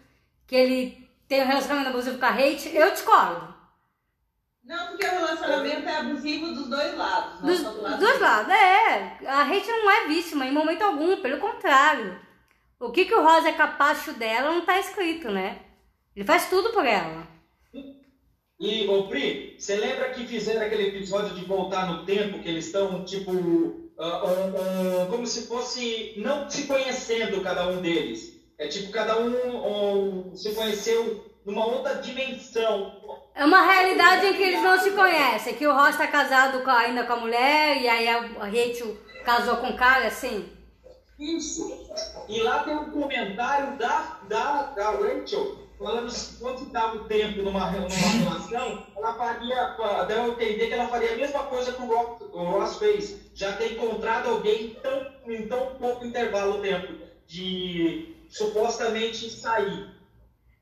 que 0.45 0.55
ele 0.55 1.09
tem 1.27 1.41
um 1.41 1.47
relacionamento 1.47 1.89
abusivo 1.89 2.19
com 2.19 2.25
a 2.25 2.29
hate? 2.29 2.75
Eu 2.75 2.91
discordo. 2.91 3.56
Não, 4.67 4.87
porque 4.87 5.05
o 5.05 5.11
relacionamento 5.11 5.87
é 5.87 5.95
abusivo 5.95 6.53
dos 6.53 6.67
dois 6.67 6.97
lados. 6.97 7.39
não 7.41 7.47
Dos, 7.47 7.59
só 7.61 7.71
do 7.71 7.81
lado 7.81 7.99
dos 7.99 8.09
dele. 8.09 8.19
lados, 8.19 8.53
é. 8.53 9.17
A 9.25 9.41
hate 9.43 9.67
não 9.67 9.89
é 9.89 10.07
vítima 10.07 10.45
em 10.45 10.51
momento 10.51 10.81
algum, 10.81 11.15
pelo 11.21 11.39
contrário. 11.39 12.19
O 12.79 12.91
que, 12.91 13.05
que 13.05 13.15
o 13.15 13.23
Rosa 13.23 13.47
é 13.49 13.53
capacho 13.53 14.13
dela 14.13 14.51
não 14.51 14.65
tá 14.65 14.77
escrito, 14.77 15.31
né? 15.31 15.59
Ele 16.15 16.25
faz 16.25 16.49
tudo 16.49 16.71
por 16.71 16.85
ela. 16.85 17.25
E, 18.59 18.87
ô 18.87 19.07
Pri, 19.07 19.55
você 19.57 19.75
lembra 19.75 20.09
que 20.09 20.27
fizeram 20.27 20.65
aquele 20.65 20.87
episódio 20.89 21.33
de 21.35 21.45
voltar 21.45 21.87
no 21.87 22.05
tempo, 22.05 22.39
que 22.39 22.49
eles 22.49 22.65
estão, 22.65 23.05
tipo, 23.05 23.31
ah, 23.99 24.23
ah, 24.25 25.03
ah, 25.03 25.05
como 25.09 25.25
se 25.25 25.47
fosse 25.47 26.13
não 26.17 26.49
se 26.49 26.67
conhecendo 26.67 27.41
cada 27.41 27.67
um 27.69 27.81
deles. 27.81 28.35
É 28.57 28.67
tipo, 28.67 28.91
cada 28.91 29.17
um 29.19 30.35
se 30.35 30.53
conheceu 30.55 31.23
numa 31.45 31.65
outra 31.65 31.95
dimensão. 31.95 33.26
É 33.37 33.45
uma 33.45 33.61
realidade 33.61 34.25
em 34.25 34.33
que 34.33 34.41
eles 34.41 34.63
não 34.63 34.79
se 34.79 34.91
conhecem, 34.91 35.53
que 35.53 35.67
o 35.67 35.71
Ross 35.71 35.95
tá 35.95 36.07
casado 36.07 36.63
com 36.63 36.71
ainda 36.71 37.03
com 37.03 37.13
a 37.13 37.17
mulher 37.17 37.79
e 37.79 37.87
aí 37.87 38.07
a 38.07 38.19
Rachel 38.45 38.97
casou 39.23 39.57
com 39.57 39.67
o 39.67 39.77
cara, 39.77 40.07
assim. 40.07 40.49
Isso. 41.19 41.87
E 42.27 42.41
lá 42.41 42.63
tem 42.63 42.75
um 42.75 42.89
comentário 42.89 43.77
da, 43.77 44.17
da, 44.27 44.61
da 44.75 44.89
Rachel 44.89 45.55
falando 45.77 46.11
que 46.11 46.39
quando 46.39 46.71
dava 46.71 46.95
o 46.95 47.03
tempo 47.03 47.43
numa, 47.43 47.69
numa 47.69 47.87
relação, 47.87 48.87
ela 48.95 49.13
faria, 49.13 49.75
deu 50.07 50.23
a 50.23 50.27
entender 50.29 50.67
que 50.67 50.73
ela 50.73 50.87
faria 50.87 51.13
a 51.13 51.17
mesma 51.17 51.43
coisa 51.43 51.73
que 51.73 51.81
o 51.83 51.85
Ross, 51.85 52.21
o 52.33 52.43
Ross 52.43 52.77
fez. 52.77 53.19
Já 53.35 53.55
ter 53.55 53.73
encontrado 53.73 54.29
alguém 54.29 54.75
tão, 54.81 55.11
em 55.27 55.47
tão 55.47 55.75
pouco 55.75 56.03
intervalo 56.03 56.53
de 56.53 56.69
tempo 56.69 56.93
de 57.27 58.15
supostamente 58.29 59.29
sair. 59.29 59.95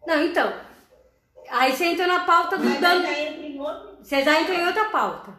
Não, 0.05 0.21
então. 0.25 0.64
Aí 1.49 1.73
você 1.73 1.86
entra 1.86 2.08
na 2.08 2.25
pauta 2.25 2.58
do 2.58 2.79
dano. 2.79 3.05
aí 3.08 3.13
já 3.13 3.21
entra 3.21 3.45
em 3.45 3.60
outro. 3.60 3.97
Você 4.03 4.23
já 4.23 4.41
entra 4.41 4.55
em 4.55 4.67
outra 4.67 4.86
pauta. 4.86 5.34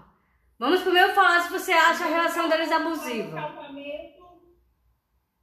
Vamos 0.59 0.83
primeiro 0.83 1.13
falar 1.13 1.43
se 1.43 1.51
você 1.51 1.73
acha 1.73 2.05
a 2.05 2.09
relação 2.09 2.49
deles 2.49 2.71
No 2.71 2.77
abusiva. 2.77 3.39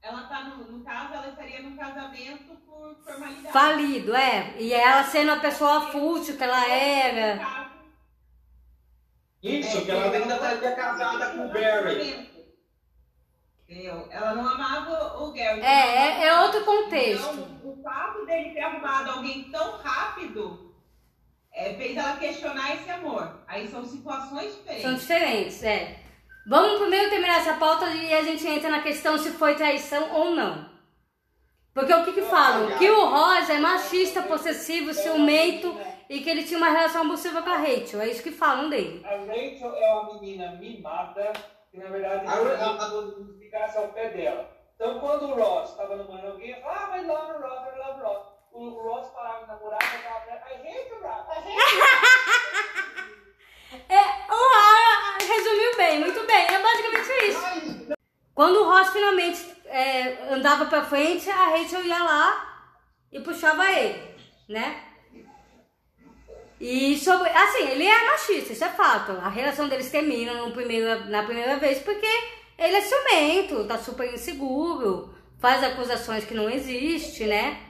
ela 0.01 0.23
tá 0.23 0.43
no, 0.43 0.71
no 0.71 0.83
caso, 0.83 1.13
ela 1.13 1.29
estaria 1.29 1.61
no 1.61 1.77
casamento 1.77 2.55
por 2.65 2.95
formalidade. 3.03 3.53
Falido, 3.53 4.15
é. 4.15 4.55
E 4.57 4.73
ela 4.73 5.03
sendo 5.03 5.31
a 5.31 5.39
pessoa 5.39 5.91
fútil 5.91 6.35
que 6.35 6.43
ela 6.43 6.67
era. 6.67 7.71
Isso, 9.41 9.77
é, 9.77 9.81
que 9.81 9.91
ela 9.91 10.05
ainda 10.05 10.17
ela 10.17 10.53
estaria 10.53 10.75
casada 10.75 11.31
com 11.31 11.45
o 11.45 11.49
Barry. 11.49 12.33
Entendeu? 13.73 14.07
Ela 14.11 14.35
não 14.35 14.47
amava 14.47 15.23
o 15.23 15.31
Gary. 15.31 15.61
É, 15.61 15.65
é, 15.65 16.27
é 16.27 16.41
outro 16.41 16.63
contexto. 16.63 17.47
O 17.73 17.81
fato 17.83 18.25
dele 18.25 18.51
ter 18.51 18.61
arrumado 18.61 19.11
alguém 19.11 19.43
tão 19.51 19.77
rápido 19.77 20.73
é, 21.51 21.73
fez 21.73 21.97
ela 21.97 22.17
questionar 22.17 22.75
esse 22.75 22.89
amor. 22.89 23.41
Aí 23.47 23.67
são 23.67 23.83
situações 23.85 24.55
diferentes. 24.55 24.83
São 24.83 24.93
diferentes, 24.95 25.63
é. 25.63 25.99
Vamos 26.47 26.79
primeiro 26.79 27.09
terminar 27.09 27.37
essa 27.39 27.53
pauta 27.53 27.85
e 27.89 28.13
a 28.13 28.21
gente 28.21 28.45
entra 28.47 28.69
na 28.69 28.81
questão 28.81 29.17
se 29.17 29.31
foi 29.31 29.55
traição 29.55 30.11
ou 30.13 30.35
não. 30.35 30.69
Porque 31.73 31.93
o 31.93 32.03
que 32.05 32.13
que 32.13 32.21
falam? 32.23 32.77
Que 32.77 32.89
o 32.91 33.05
Rosa 33.09 33.53
é 33.53 33.59
machista, 33.59 34.21
possessivo, 34.23 34.93
ciumento 34.93 35.75
e 36.09 36.19
que 36.19 36.29
ele 36.29 36.43
tinha 36.43 36.57
uma 36.59 36.69
relação 36.69 37.01
abusiva 37.01 37.41
com 37.41 37.49
a 37.49 37.57
Rachel. 37.57 38.01
É 38.01 38.09
isso 38.09 38.21
que 38.21 38.31
falam 38.31 38.69
dele. 38.69 39.03
A 39.05 39.15
Rachel 39.15 39.73
é 39.75 39.93
uma 39.93 40.13
menina 40.13 40.51
mimada, 40.57 41.33
que 41.71 41.77
na 41.79 41.85
verdade 41.89 42.27
A- 42.27 42.31
a- 42.31 42.85
a- 42.85 43.39
ficasse 43.39 43.77
ao 43.77 43.87
pé 43.87 44.09
dela. 44.09 44.51
Então 44.83 44.99
quando 44.99 45.29
o 45.29 45.33
Ross 45.35 45.69
estava 45.69 45.95
namorando 45.95 46.33
alguém, 46.33 46.49
eu 46.51 46.61
falava, 46.61 46.95
ah, 46.95 46.97
I 46.97 47.05
love 47.05 47.41
Ross, 47.41 47.73
I 47.73 47.77
love 47.79 48.01
Ross. 48.01 48.27
O 48.51 48.69
Ross 48.69 49.07
parava 49.11 49.39
de 49.39 49.47
namorar 49.47 49.79
e 49.81 49.85
falava 50.03 50.25
I 50.29 50.55
hate 50.67 50.91
o 50.91 50.99
Ross, 51.01 51.25
I 51.29 51.37
hate 51.39 51.55
É, 53.87 54.01
o 54.29 54.39
Ara 54.57 55.17
resumiu 55.25 55.77
bem, 55.77 55.99
muito 56.01 56.27
bem. 56.27 56.45
É 56.47 56.61
basicamente 56.61 57.09
isso. 57.29 57.95
Quando 58.35 58.57
o 58.57 58.65
Ross 58.65 58.89
finalmente 58.89 59.55
é, 59.67 60.33
andava 60.33 60.65
pra 60.65 60.83
frente, 60.83 61.29
a 61.29 61.47
Rachel 61.47 61.85
ia 61.85 62.03
lá 62.03 62.75
e 63.09 63.21
puxava 63.21 63.71
ele, 63.71 64.17
né? 64.49 64.83
E 66.59 66.99
sobre. 66.99 67.29
Assim, 67.29 67.69
ele 67.69 67.87
é 67.87 68.05
machista, 68.05 68.51
isso 68.51 68.65
é 68.65 68.69
fato. 68.69 69.13
A 69.13 69.29
relação 69.29 69.69
deles 69.69 69.89
termina 69.89 70.33
no 70.33 70.51
primeiro, 70.51 71.09
na 71.09 71.23
primeira 71.23 71.55
vez 71.55 71.79
porque 71.79 72.42
ele 72.57 72.75
é 72.77 72.81
ciumento, 72.81 73.67
tá 73.67 73.77
super 73.77 74.13
inseguro, 74.13 75.13
faz 75.39 75.63
acusações 75.63 76.25
que 76.25 76.33
não 76.33 76.49
existem, 76.49 77.27
né? 77.27 77.69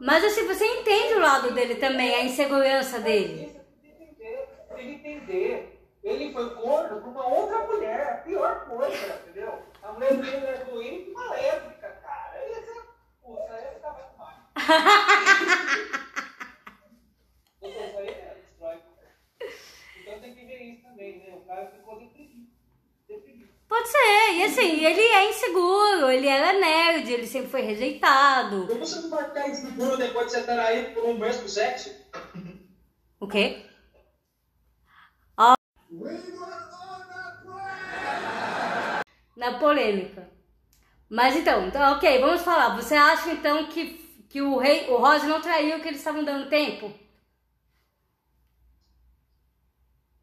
Mas 0.00 0.24
assim, 0.24 0.46
você 0.46 0.64
entende 0.64 1.14
o 1.14 1.20
lado 1.20 1.52
dele 1.52 1.76
também, 1.76 2.14
a 2.14 2.24
insegurança 2.24 3.00
dele. 3.00 3.54
Tem 4.74 5.00
que 5.00 5.08
entender. 5.08 5.72
Ele 6.02 6.32
foi 6.32 6.54
corno 6.54 7.00
com 7.00 7.10
uma 7.10 7.26
outra 7.26 7.66
mulher, 7.66 8.12
a 8.12 8.16
pior 8.18 8.66
coisa, 8.68 9.22
entendeu? 9.22 9.62
A 9.82 9.92
mulher 9.92 10.14
dele 10.14 10.46
era 10.46 10.64
doente 10.64 11.08
e 11.08 11.12
uma 11.12 11.30
lésbica, 11.32 11.88
cara. 12.02 12.38
Aí 12.38 12.54
você, 12.54 12.80
puxa, 13.22 13.52
aí 13.52 13.74
fica 13.74 13.92
muito 13.92 14.16
mais. 14.18 14.36
Isso 17.62 17.98
aí 17.98 18.08
é. 18.08 18.36
Então 20.00 20.20
tem 20.20 20.34
que 20.34 20.44
ver 20.44 20.62
isso 20.62 20.82
também, 20.84 21.18
né? 21.18 21.34
O 21.34 21.40
cara 21.40 21.66
ficou 21.66 21.98
deprimido. 21.98 22.25
Pode 23.68 23.88
ser, 23.88 24.32
e 24.34 24.44
assim, 24.44 24.84
ele 24.84 25.00
é 25.00 25.30
inseguro, 25.30 26.08
ele 26.08 26.28
era 26.28 26.52
nerd, 26.58 27.12
ele 27.12 27.26
sempre 27.26 27.50
foi 27.50 27.62
rejeitado. 27.62 28.66
Como 28.68 28.78
você 28.78 29.00
não 29.00 29.10
vai 29.10 29.24
ficar 29.24 29.48
inseguro 29.48 29.96
depois 29.96 30.26
de 30.26 30.32
ser 30.32 30.44
traído 30.44 30.94
por 30.94 31.04
um 31.04 31.18
mesmo 31.18 31.48
sexo? 31.48 31.90
O 33.18 33.26
quê? 33.26 33.64
Na 39.36 39.58
polêmica. 39.58 40.30
Mas 41.08 41.36
então, 41.36 41.66
então, 41.66 41.92
ok, 41.92 42.20
vamos 42.20 42.42
falar. 42.42 42.74
Você 42.76 42.94
acha 42.94 43.30
então 43.30 43.66
que, 43.66 44.24
que 44.30 44.40
o 44.40 44.58
rei, 44.58 44.88
o 44.88 44.96
Rosa 44.96 45.26
não 45.26 45.40
traiu 45.40 45.80
que 45.80 45.88
eles 45.88 45.98
estavam 45.98 46.24
dando 46.24 46.48
tempo? 46.48 46.92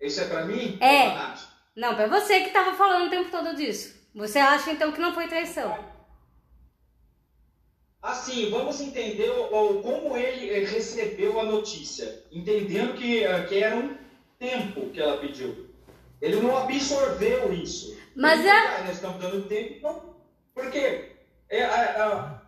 Isso 0.01 0.19
é 0.19 0.27
pra 0.27 0.45
mim? 0.45 0.77
É. 0.81 1.07
Ou 1.07 1.11
pra? 1.13 1.52
Não, 1.75 1.95
pra 1.95 2.07
você 2.07 2.41
que 2.41 2.51
tava 2.51 2.75
falando 2.77 3.07
o 3.07 3.09
tempo 3.09 3.31
todo 3.31 3.55
disso. 3.55 3.95
Você 4.13 4.37
acha 4.39 4.71
então 4.71 4.91
que 4.91 4.99
não 5.01 5.13
foi 5.13 5.27
traição? 5.27 5.75
Assim, 8.01 8.49
vamos 8.49 8.79
entender 8.81 9.29
o, 9.29 9.45
o- 9.77 9.81
como 9.81 10.17
ele 10.17 10.49
eh, 10.49 10.65
recebeu 10.65 11.39
a 11.39 11.45
notícia, 11.45 12.23
entendendo 12.31 12.95
que, 12.95 13.23
eh, 13.23 13.45
que 13.45 13.63
era 13.63 13.77
um 13.77 13.97
tempo 14.37 14.89
que 14.89 14.99
ela 14.99 15.17
pediu. 15.17 15.69
Ele 16.21 16.35
não 16.41 16.57
absorveu 16.57 17.53
isso. 17.53 17.97
Mas 18.15 18.39
ele, 18.41 18.49
é- 18.49 18.75
"Ah, 18.75 18.83
nós 18.83 18.95
estamos 18.95 19.19
dando 19.21 19.47
tempo, 19.47 19.73
então. 19.77 20.15
Por 20.53 20.69
quê? 20.69 21.13
É, 21.49 21.59
é, 21.59 21.63
é, 21.63 22.41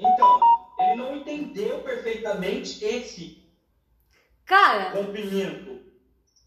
então, 0.00 0.40
ele 0.78 0.96
não 0.96 1.16
entendeu 1.16 1.80
perfeitamente 1.82 2.84
esse 2.84 3.42
Cara, 4.44 4.90
rompimento. 4.90 5.80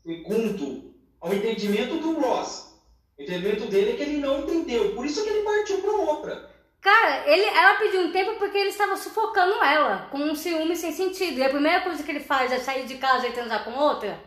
Segundo, 0.03 0.92
ao 1.23 1.33
entendimento 1.33 1.95
do 1.99 2.19
Ross. 2.19 2.75
O 3.17 3.21
entendimento 3.21 3.65
dele 3.67 3.91
é 3.91 3.95
que 3.95 4.01
ele 4.01 4.17
não 4.17 4.41
entendeu. 4.41 4.93
Por 4.93 5.05
isso 5.05 5.23
que 5.23 5.29
ele 5.29 5.43
partiu 5.43 5.77
para 5.77 5.91
outra. 5.91 6.49
Cara, 6.81 7.23
ele, 7.31 7.45
ela 7.45 7.79
pediu 7.79 8.01
um 8.01 8.11
tempo 8.11 8.37
porque 8.37 8.57
ele 8.57 8.69
estava 8.69 8.97
sufocando 8.97 9.63
ela, 9.63 10.09
com 10.11 10.17
um 10.17 10.35
ciúme 10.35 10.75
sem 10.75 10.91
sentido. 10.91 11.39
E 11.39 11.43
a 11.43 11.49
primeira 11.49 11.79
coisa 11.79 12.03
que 12.03 12.11
ele 12.11 12.19
faz 12.19 12.51
é 12.51 12.59
sair 12.59 12.85
de 12.85 12.95
casa 12.95 13.25
e 13.25 13.31
transar 13.31 13.63
com 13.63 13.71
outra. 13.71 14.19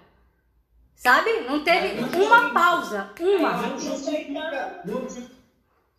Sabe? 0.95 1.41
Não 1.43 1.63
teve 1.63 2.01
uma 2.17 2.55
pausa. 2.55 3.11
Uma. 3.21 3.53
Não 3.53 3.79
justifica, 3.79 4.83
não, 4.87 5.07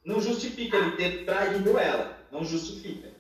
não 0.04 0.20
justifica 0.20 0.78
ele 0.78 0.92
ter 0.98 1.26
traído 1.26 1.78
ela. 1.78 2.18
Não 2.32 2.44
justifica. 2.44 3.16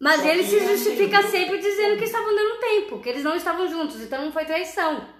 Mas 0.00 0.22
Só 0.22 0.28
ele 0.28 0.44
se 0.44 0.58
justifica 0.60 1.22
sempre 1.24 1.58
dizendo 1.58 1.98
que 1.98 2.04
estavam 2.04 2.34
dando 2.34 2.60
tempo, 2.60 3.00
que 3.00 3.08
eles 3.10 3.24
não 3.24 3.36
estavam 3.36 3.68
juntos, 3.68 4.00
então 4.00 4.24
não 4.24 4.32
foi 4.32 4.46
traição. 4.46 5.17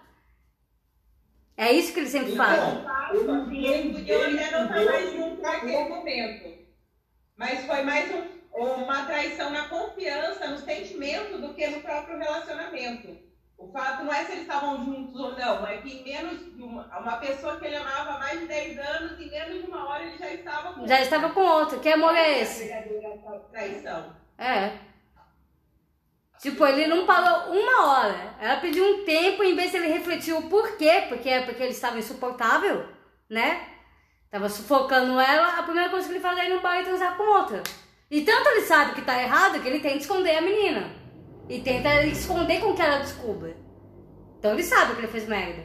É 1.58 1.72
isso 1.72 1.92
que 1.92 1.98
ele 2.00 2.08
sempre 2.08 2.36
fala. 2.36 2.86
Então, 3.12 3.52
E 3.52 3.66
eles 3.66 3.96
podiam 3.96 4.22
até 4.22 4.50
não 4.52 4.64
estar 4.64 4.84
mais 4.84 5.12
juntos 5.12 5.42
naquele 5.42 5.88
momento. 5.88 6.58
Mas 7.36 7.64
foi 7.66 7.82
mais 7.82 8.10
um- 8.14 8.38
uma 8.84 9.04
traição 9.04 9.50
na 9.50 9.68
confiança, 9.68 10.46
no 10.48 10.58
sentimento, 10.58 11.38
do 11.40 11.52
que 11.54 11.66
no 11.66 11.80
próprio 11.80 12.16
relacionamento. 12.18 13.18
O 13.56 13.72
fato 13.72 14.04
não 14.04 14.12
é 14.12 14.24
se 14.24 14.30
eles 14.32 14.42
estavam 14.42 14.84
juntos 14.84 15.18
ou 15.18 15.36
não, 15.36 15.66
é 15.66 15.78
que 15.78 15.90
em 15.90 16.04
menos 16.04 16.54
de 16.54 16.62
uma, 16.62 16.84
uma 16.96 17.16
pessoa 17.16 17.58
que 17.58 17.66
ele 17.66 17.74
amava 17.74 18.12
há 18.12 18.18
mais 18.20 18.38
de 18.38 18.46
10 18.46 18.78
anos, 18.78 19.20
em 19.20 19.28
menos 19.28 19.64
de 19.64 19.68
uma 19.68 19.88
hora 19.88 20.04
ele 20.04 20.16
já 20.16 20.30
estava 20.32 20.74
com 20.74 20.86
Já 20.86 21.00
estava 21.00 21.30
com 21.30 21.40
outra. 21.40 21.80
Que 21.80 21.88
amor 21.88 22.14
é 22.16 22.40
esse? 22.40 22.68
traição. 23.50 24.14
É. 24.38 24.78
Tipo, 26.40 26.64
ele 26.66 26.86
não 26.86 27.04
parou 27.04 27.52
uma 27.52 27.86
hora. 27.86 28.36
Ela 28.40 28.60
pediu 28.60 28.84
um 28.84 29.04
tempo, 29.04 29.42
em 29.42 29.56
vez 29.56 29.70
de 29.70 29.76
ele 29.78 29.88
refletir 29.88 30.32
o 30.32 30.48
porquê, 30.48 31.06
porque 31.08 31.28
é 31.28 31.42
porque 31.42 31.62
ele 31.62 31.72
estava 31.72 31.98
insuportável, 31.98 32.86
né? 33.28 33.66
Tava 34.30 34.48
sufocando 34.48 35.18
ela, 35.18 35.58
a 35.58 35.62
primeira 35.62 35.90
coisa 35.90 36.06
que 36.06 36.14
ele 36.14 36.20
faz 36.20 36.38
é 36.38 36.46
ir 36.46 36.54
no 36.54 36.60
bar 36.60 36.80
e 36.80 36.84
transar 36.84 37.16
com 37.16 37.24
outra. 37.24 37.62
E 38.10 38.22
tanto 38.22 38.48
ele 38.50 38.62
sabe 38.62 38.94
que 38.94 39.02
tá 39.02 39.20
errado 39.20 39.60
que 39.60 39.68
ele 39.68 39.80
tenta 39.80 39.96
esconder 39.96 40.36
a 40.36 40.42
menina. 40.42 40.90
E 41.48 41.60
tenta 41.60 42.04
esconder 42.04 42.60
com 42.60 42.74
que 42.74 42.82
ela 42.82 42.98
descubra. 42.98 43.56
Então 44.38 44.52
ele 44.52 44.62
sabe 44.62 44.94
que 44.94 45.00
ele 45.00 45.08
fez 45.08 45.26
merda. 45.26 45.64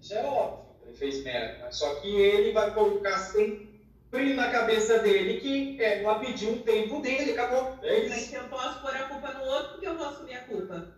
Isso 0.00 0.14
é 0.14 0.24
óbvio 0.24 0.60
ele 0.90 0.96
fez 0.96 1.22
merda. 1.24 1.70
Só 1.70 1.94
que 1.96 2.08
ele 2.08 2.52
vai 2.52 2.74
colocar 2.74 3.16
sempre 3.16 3.69
na 4.12 4.50
cabeça 4.50 4.98
dele 4.98 5.40
que 5.40 5.82
é, 5.82 6.02
ela 6.02 6.18
pediu 6.18 6.52
um 6.52 6.62
tempo 6.62 7.00
dele, 7.00 7.32
acabou. 7.32 7.78
É 7.82 8.08
Mas 8.08 8.18
isso. 8.18 8.30
se 8.30 8.34
eu 8.34 8.44
posso 8.44 8.80
pôr 8.80 8.94
a 8.94 9.04
culpa 9.04 9.32
no 9.32 9.44
outro, 9.44 9.72
porque 9.72 9.86
eu 9.86 9.96
vou 9.96 10.08
assumir 10.08 10.34
a 10.34 10.44
culpa. 10.44 10.94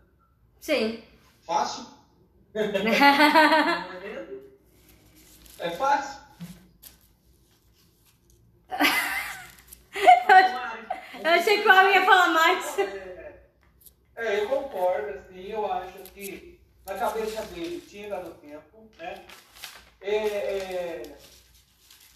Sim. 0.61 1.03
Fácil. 1.42 1.87
Não 2.55 2.62
é 2.62 4.01
mesmo? 4.01 4.42
É 5.59 5.70
fácil. 5.70 6.22
Eu 11.25 11.31
achei 11.31 11.62
que 11.62 11.68
o 11.68 11.70
Alan 11.70 11.90
ia 11.90 12.05
falar 12.05 12.29
mais. 12.31 12.79
É, 12.79 13.42
é, 14.16 14.40
eu 14.40 14.48
concordo, 14.48 15.18
assim, 15.18 15.53
eu 15.53 15.70
acho 15.70 15.98
que 16.12 16.59
na 16.85 16.94
cabeça 16.94 17.42
dele 17.46 17.81
tinha 17.81 18.09
dado 18.09 18.35
tempo, 18.40 18.88
né? 18.98 19.22
É, 20.01 20.16
é, 20.16 21.03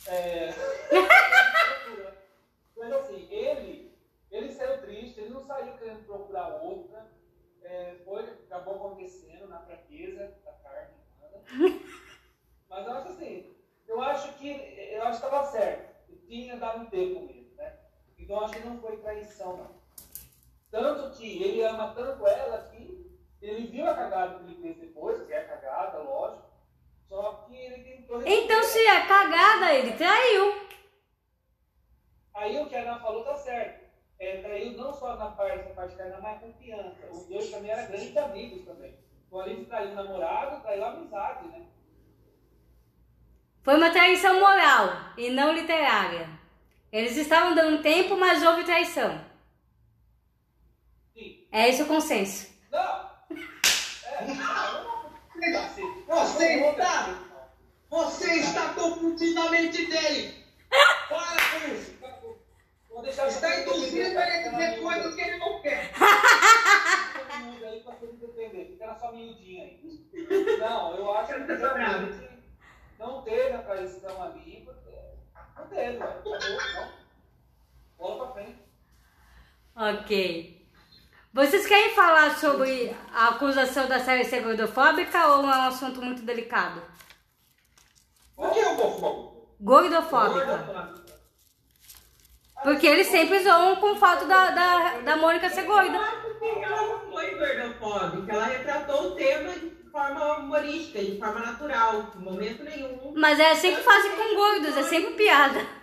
é, 0.09 0.51
mas 2.77 2.93
assim, 2.93 3.29
ele, 3.31 3.99
ele 4.31 4.53
saiu 4.53 4.81
triste, 4.83 5.21
ele 5.21 5.31
não 5.31 5.45
saiu 5.45 5.77
querendo 5.79 6.07
procurar 6.07 6.63
outra, 6.63 7.07
é, 7.63 7.97
foi, 8.05 8.23
acabou 8.47 8.77
acontecendo 8.77 9.49
na 9.49 9.61
fraqueza 9.61 10.33
da 10.45 10.53
carne 10.53 10.95
humana. 11.19 11.81
Mas 12.69 12.87
eu 12.87 12.93
acho 12.93 13.09
assim, 13.09 13.57
eu 13.87 14.01
acho 14.03 14.33
que 14.39 14.49
eu 14.93 15.03
acho 15.03 15.21
que 15.21 15.27
estava 15.27 15.51
certo, 15.51 15.97
tinha 16.27 16.57
dado 16.57 16.83
um 16.83 16.87
tempo 16.87 17.21
mesmo, 17.21 17.55
né? 17.57 17.79
Então 18.19 18.37
eu 18.37 18.45
acho 18.45 18.55
que 18.55 18.67
não 18.67 18.81
foi 18.81 18.97
traição, 18.99 19.57
não. 19.57 19.77
Tanto 20.71 21.17
que 21.17 21.43
ele 21.43 21.63
ama 21.63 21.95
tanto 21.95 22.27
ela 22.27 22.69
que 22.69 23.19
ele 23.41 23.67
viu 23.69 23.89
a 23.89 23.95
cagada 23.95 24.39
que 24.39 24.45
ele 24.45 24.61
fez 24.61 24.77
depois, 24.79 25.27
que 25.27 25.33
é 25.33 25.45
cagada, 25.45 25.99
lógico. 25.99 26.46
Só 27.09 27.45
que 27.47 27.57
ele 27.57 27.85
tentou. 27.85 28.23
Então, 28.27 28.63
se 28.63 28.79
é 28.79 29.07
cagada, 29.07 29.73
ele 29.73 29.93
traiu. 29.93 30.67
Aí 32.35 32.59
o 32.61 32.69
que 32.69 32.77
a 32.77 32.83
Ana 32.83 33.01
falou 33.01 33.25
tá 33.25 33.37
certo. 33.37 33.87
É, 34.19 34.43
traiu 34.43 34.73
não 34.77 34.93
só 34.93 35.17
na 35.17 35.31
parte, 35.31 35.61
essa 35.61 35.75
parte 35.75 35.97
carnal, 35.97 36.21
mas 36.23 36.37
a 36.37 36.41
confiança. 36.41 37.07
Os 37.11 37.27
dois 37.27 37.51
também 37.51 37.71
eram 37.71 37.87
grandes 37.89 38.17
amigos 38.17 38.65
também. 38.65 38.99
Então 39.27 39.41
além 39.41 39.57
de 39.57 39.67
trair 39.67 39.93
o 39.93 39.95
namorado, 39.95 40.63
traiu 40.63 40.85
a 40.85 40.89
amizade, 40.91 41.49
né? 41.49 41.67
Foi 43.63 43.77
uma 43.77 43.91
traição 43.91 44.39
moral 44.39 45.13
e 45.17 45.31
não 45.31 45.53
literária. 45.53 46.29
Eles 46.93 47.17
estavam 47.17 47.55
dando 47.55 47.83
tempo, 47.83 48.17
mas 48.17 48.43
houve 48.43 48.65
traição. 48.65 49.23
Sim. 51.13 51.47
É 51.51 51.69
esse 51.69 51.83
o 51.83 51.87
consenso. 51.87 52.49
Não! 52.71 53.11
É, 54.05 54.25
não. 54.35 55.76
Você 56.17 56.47
está-. 56.71 57.15
Você 57.91 58.41
está 58.41 58.73
confundindo 58.73 59.39
a 59.39 59.51
mente 59.51 59.85
dele. 59.87 60.47
Para 61.11 61.61
com 61.61 61.75
isso. 61.75 61.95
Vou 62.89 63.03
deixar 63.03 63.29
Está 63.29 63.61
induzindo 63.61 63.99
ele 63.99 64.19
a 64.19 64.49
dizer 64.49 64.81
coisas 64.81 65.15
que 65.15 65.21
ele 65.21 65.37
não 65.37 65.61
quer. 65.61 65.93
Todo 65.93 67.45
mundo 67.45 67.67
aí 67.67 67.81
pra 67.81 67.93
você 67.93 68.07
me 68.07 68.13
defender. 68.15 68.67
Fica 68.71 68.87
na 68.87 68.99
sua 68.99 69.13
miudinha 69.13 69.65
aí. 69.65 70.57
Não, 70.59 70.97
eu 70.97 71.15
acho 71.19 71.35
que 71.35 71.53
realmente 71.53 72.31
não 72.99 73.21
teve 73.21 73.53
a 73.53 73.63
traição 73.63 74.23
ali, 74.23 74.67
não 75.55 75.67
teve. 75.69 75.99
Acabou, 75.99 76.39
não. 76.39 76.93
Bola 77.99 78.33
pra 78.33 78.43
frente. 78.43 78.63
Ok. 79.77 80.56
Vocês 81.37 81.67
querem 81.67 81.91
falar 81.91 82.35
sobre 82.39 82.97
a 83.15 83.29
acusação 83.29 83.87
da 83.87 84.01
série 84.01 84.25
ser 84.25 84.41
gordofóbica 84.41 85.27
ou 85.27 85.43
é 85.43 85.47
um 85.59 85.63
assunto 85.69 86.01
muito 86.01 86.23
delicado? 86.23 86.81
Por 88.35 88.51
que 88.55 88.63
vou 88.63 88.99
fogo? 88.99 89.49
Gordofóbica. 89.61 90.95
Porque 92.63 92.87
eles 92.87 93.09
sempre 93.09 93.41
zoam 93.41 93.77
com 93.77 93.93
o 93.93 93.97
fato 93.97 94.25
da, 94.25 94.51
da, 94.51 95.01
da 95.01 95.17
Mônica 95.19 95.51
ser 95.51 95.65
gorda. 95.65 95.99
Ela 95.99 96.87
não 96.87 97.13
foi 97.13 97.35
gordofóbica, 97.35 98.33
ela 98.33 98.47
retratou 98.47 99.09
o 99.09 99.11
tema 99.15 99.53
de 99.53 99.91
forma 99.93 100.39
humorística, 100.39 101.05
de 101.05 101.19
forma 101.19 101.41
natural, 101.41 102.13
em 102.19 102.25
momento 102.25 102.65
nenhum. 102.65 103.13
Mas 103.15 103.39
é 103.39 103.51
assim 103.51 103.75
que 103.75 103.83
fazem 103.83 104.13
com 104.13 104.37
gordos, 104.37 104.75
é 104.75 104.83
sempre 104.85 105.13
piada. 105.13 105.76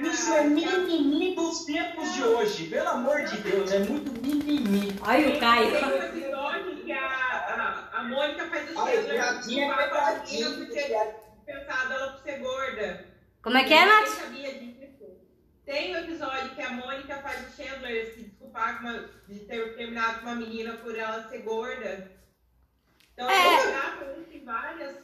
Isso 0.00 0.32
é 0.34 0.44
mimimi 0.44 1.34
dos 1.34 1.64
tempos 1.64 2.12
de 2.14 2.22
hoje. 2.22 2.68
Pelo 2.68 2.88
amor 2.88 3.22
de 3.24 3.36
Deus, 3.38 3.70
é 3.72 3.78
muito 3.80 4.12
mimimi. 4.20 4.92
Olha 5.00 5.28
o 5.28 5.30
Tem 5.32 5.40
Caio. 5.40 5.70
um 5.86 6.02
episódio 6.02 6.76
que 6.84 6.92
a, 6.92 7.88
a, 7.92 7.98
a 7.98 8.02
Mônica 8.04 8.46
faz 8.48 8.70
o 8.74 8.78
Ai, 8.80 8.96
Chandler 8.96 9.14
piadinha, 9.14 9.66
desculpar 9.66 9.88
com 9.90 9.96
a 9.96 10.00
piadinha, 10.12 10.48
menina 10.50 10.66
por 10.66 10.74
ter 10.74 11.16
pensado 11.46 11.92
ela 11.92 12.12
por 12.12 12.22
ser 12.22 12.38
gorda. 12.40 13.06
Como 13.42 13.56
é 13.56 13.64
que 13.64 13.72
é, 13.74 13.86
Nath? 13.86 14.06
sabia 14.08 14.54
disso. 14.54 14.70
Tem 15.64 15.94
um 15.94 15.98
episódio 15.98 16.50
que 16.54 16.62
a 16.62 16.70
Mônica 16.70 17.16
faz 17.18 17.40
o 17.48 17.56
Chandler 17.56 18.14
se 18.14 18.22
desculpar 18.24 18.80
com 18.82 18.88
uma- 18.88 19.08
de 19.28 19.38
ter 19.40 19.76
terminado 19.76 20.18
com 20.20 20.26
uma 20.26 20.34
menina 20.34 20.74
por 20.74 20.96
ela 20.98 21.26
ser 21.28 21.38
gorda. 21.38 22.10
Então, 23.14 23.30
É. 23.30 23.66
eu 23.66 23.72
em 24.34 24.44
várias. 24.44 24.96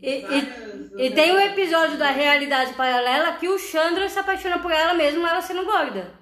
E, 0.00 0.20
várias 0.20 0.92
e, 0.96 1.06
e 1.06 1.10
tem 1.14 1.32
um 1.32 1.40
episódio 1.40 1.98
da 1.98 2.10
realidade 2.10 2.74
paralela 2.74 3.32
que 3.36 3.48
o 3.48 3.58
Chandler 3.58 4.08
se 4.08 4.18
apaixona 4.18 4.58
por 4.60 4.70
ela 4.70 4.94
mesmo 4.94 5.26
ela 5.26 5.40
sendo 5.42 5.64
gorda. 5.64 6.12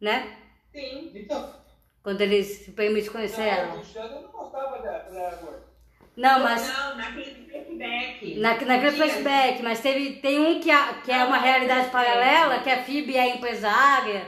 Né? 0.00 0.36
Sim. 0.72 1.10
Então, 1.14 1.54
Quando 2.02 2.20
ele 2.20 2.42
se 2.42 2.72
permite 2.72 3.10
conhecer 3.10 3.40
Não, 3.40 3.46
ela. 3.48 3.74
o 3.80 3.84
Xander 3.84 4.20
não 4.22 4.28
gostava 4.28 4.78
dela, 4.82 5.00
quando 5.00 5.16
ela 5.16 5.26
era 5.28 5.36
gorda. 5.36 5.66
Não, 6.16 6.40
mas 6.40 6.68
Não, 6.68 6.96
naquele 6.96 7.46
flashback. 7.50 8.34
na, 8.38 8.54
naquele 8.64 8.92
flashback, 8.92 9.62
mas 9.62 9.80
teve, 9.80 10.14
tem 10.16 10.40
um 10.40 10.60
que, 10.60 10.70
a- 10.70 10.94
que 11.04 11.12
é 11.12 11.24
uma 11.24 11.38
realidade 11.38 11.90
paralela, 11.90 12.60
que 12.60 12.70
a 12.70 12.82
Phoebe 12.82 13.16
é 13.16 13.34
empresária 13.36 14.26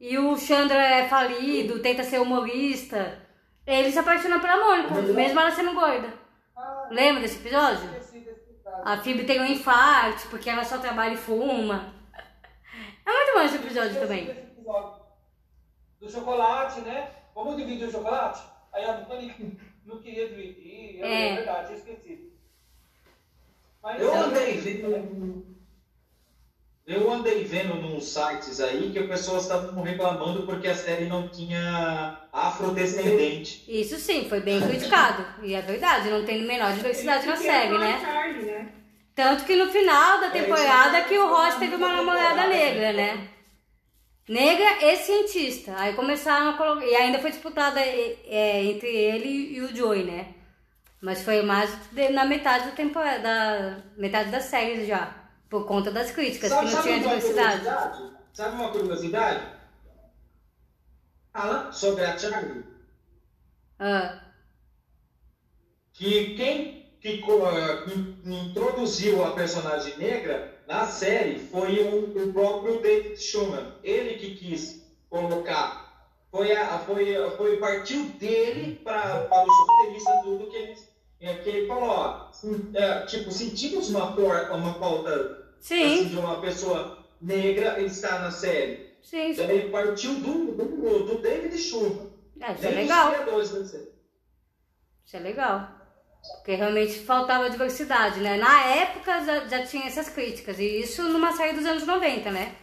e 0.00 0.18
o 0.18 0.36
Chandler 0.36 0.80
é 0.80 1.08
falido, 1.08 1.80
tenta 1.80 2.02
ser 2.04 2.20
humorista. 2.20 3.20
Ele 3.66 3.92
se 3.92 3.98
apaixona 3.98 4.38
pela 4.40 4.56
Mônica, 4.56 4.94
mesmo 5.12 5.38
ela 5.38 5.50
sendo 5.50 5.72
gorda. 5.74 6.08
Lembra 6.90 7.22
desse 7.22 7.38
episódio? 7.38 7.88
A 8.84 8.98
Phoebe 8.98 9.24
tem 9.24 9.40
um 9.40 9.46
infarto 9.46 10.28
porque 10.28 10.48
ela 10.48 10.64
só 10.64 10.78
trabalha 10.78 11.14
e 11.14 11.16
fuma. 11.16 11.92
É 13.04 13.12
muito 13.12 13.32
bom 13.34 13.40
esse 13.40 13.56
episódio 13.56 14.00
também. 14.00 14.26
desse 14.26 14.40
episódio. 14.40 15.00
Do 16.00 16.10
chocolate, 16.10 16.80
né? 16.80 17.10
Vamos 17.34 17.56
dividir 17.56 17.88
o 17.88 17.90
chocolate? 17.92 18.42
Aí 18.72 18.84
a 18.84 18.92
Bonnie 18.92 19.58
não 19.84 20.00
queria 20.00 20.28
dividir. 20.28 21.02
É. 21.02 21.28
é. 21.28 21.36
verdade, 21.36 21.72
eu 21.72 21.78
esqueci. 21.78 22.32
Mas 23.82 24.00
eu 24.00 24.14
andei. 24.14 25.59
Eu 26.86 27.10
andei 27.12 27.44
vendo 27.44 27.74
nos 27.74 28.04
sites 28.08 28.60
aí 28.60 28.90
que 28.90 28.98
as 28.98 29.06
pessoas 29.06 29.42
estavam 29.44 29.80
reclamando 29.82 30.42
porque 30.44 30.66
a 30.66 30.74
série 30.74 31.06
não 31.06 31.28
tinha 31.28 32.18
afrodescendente. 32.32 33.64
Isso 33.68 33.96
sim, 33.96 34.28
foi 34.28 34.40
bem 34.40 34.60
criticado. 34.60 35.24
E 35.42 35.54
é 35.54 35.60
verdade, 35.62 36.10
não 36.10 36.24
tem 36.24 36.42
menor 36.42 36.72
diversidade 36.72 37.26
na 37.26 37.36
série, 37.36 37.78
né? 37.78 38.00
Charlie, 38.00 38.42
né? 38.44 38.68
Tanto 39.14 39.44
que 39.44 39.54
no 39.54 39.70
final 39.70 40.20
da 40.20 40.28
É, 40.28 40.30
temporada 40.30 40.98
é- 40.98 41.04
que 41.04 41.16
o 41.16 41.28
Ross 41.28 41.56
teve 41.56 41.74
uma 41.76 41.88
namorada 41.92 42.46
negra, 42.48 42.92
né? 42.92 43.28
Negra 44.28 44.84
e 44.84 44.96
cientista. 44.96 45.74
Aí 45.76 45.92
começaram 45.94 46.50
a 46.50 46.52
colocar. 46.54 46.86
E 46.86 46.94
ainda 46.94 47.18
foi 47.18 47.30
disputada 47.30 47.80
é, 47.80 48.16
é, 48.26 48.64
entre 48.64 48.88
ele 48.88 49.28
e 49.56 49.60
o 49.60 49.74
Joey, 49.76 50.04
né? 50.04 50.28
Mas 51.00 51.22
foi 51.22 51.42
mais 51.42 51.70
de- 51.92 52.08
na 52.10 52.24
metade 52.24 52.66
da 52.66 52.70
temporada. 52.72 53.18
Da, 53.22 53.76
metade 53.96 54.30
da 54.30 54.40
série 54.40 54.86
já. 54.86 55.19
Por 55.50 55.66
conta 55.66 55.90
das 55.90 56.12
críticas, 56.12 56.48
que 56.52 56.64
não 56.64 56.82
tinha 56.82 57.00
diversidade. 57.00 57.64
Sabe 58.32 58.54
uma 58.54 58.70
curiosidade? 58.70 59.44
Fala. 61.32 61.72
Sobre 61.72 62.04
a 62.04 62.16
Charlie? 62.16 62.64
Ah, 63.78 64.20
que 65.92 66.34
quem 66.36 66.80
que, 67.00 67.22
ah, 67.24 67.84
que 67.84 68.30
introduziu 68.30 69.24
a 69.24 69.32
personagem 69.32 69.96
negra 69.98 70.62
na 70.68 70.86
série 70.86 71.38
foi 71.38 71.80
o, 71.82 72.28
o 72.28 72.32
próprio 72.32 72.80
David 72.80 73.16
Schumann. 73.20 73.74
Ele 73.82 74.14
que 74.18 74.36
quis 74.36 74.86
colocar. 75.08 75.90
Foi, 76.30 76.52
a, 76.54 76.78
foi, 76.80 77.30
foi 77.36 77.56
partiu 77.56 78.04
dele 78.10 78.76
para 78.84 79.26
os 79.28 79.68
roteiristas 79.68 80.20
tudo 80.22 80.48
que 80.48 80.56
ele, 80.56 80.76
que 81.18 81.48
ele 81.48 81.66
falou, 81.66 81.88
ó, 81.88 82.30
é, 82.74 83.04
tipo, 83.06 83.32
sentimos 83.32 83.90
uma, 83.90 84.12
por- 84.12 84.50
uma 84.52 84.74
falta 84.74 85.10
assim, 85.12 85.39
sim, 85.60 86.08
de 86.08 86.16
uma 86.16 86.40
pessoa 86.40 87.06
negra 87.20 87.80
estar 87.82 88.20
na 88.20 88.30
série. 88.30 88.94
sim. 89.02 89.30
Então 89.30 89.50
ele 89.50 89.70
partiu 89.70 90.14
do, 90.14 90.52
do, 90.52 91.04
do 91.04 91.18
David 91.22 91.56
Schumann. 91.56 92.10
É, 92.40 92.52
isso 92.52 92.66
é 92.66 92.70
legal. 92.70 93.14
Isso 95.04 95.16
é 95.16 95.20
legal. 95.20 95.80
Porque 96.36 96.54
realmente 96.54 97.00
faltava 97.00 97.50
diversidade, 97.50 98.20
né? 98.20 98.36
Na 98.36 98.64
época 98.64 99.24
já, 99.24 99.48
já 99.48 99.66
tinha 99.66 99.86
essas 99.86 100.08
críticas. 100.08 100.58
E 100.58 100.80
isso 100.80 101.02
numa 101.04 101.32
série 101.32 101.54
dos 101.54 101.66
anos 101.66 101.86
90, 101.86 102.30
né? 102.30 102.54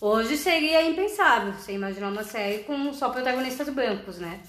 Hoje 0.00 0.36
seria 0.36 0.82
impensável 0.82 1.52
você 1.52 1.72
imaginar 1.72 2.08
uma 2.08 2.24
série 2.24 2.64
com 2.64 2.92
só 2.92 3.10
protagonistas 3.10 3.68
brancos, 3.68 4.18
né? 4.18 4.40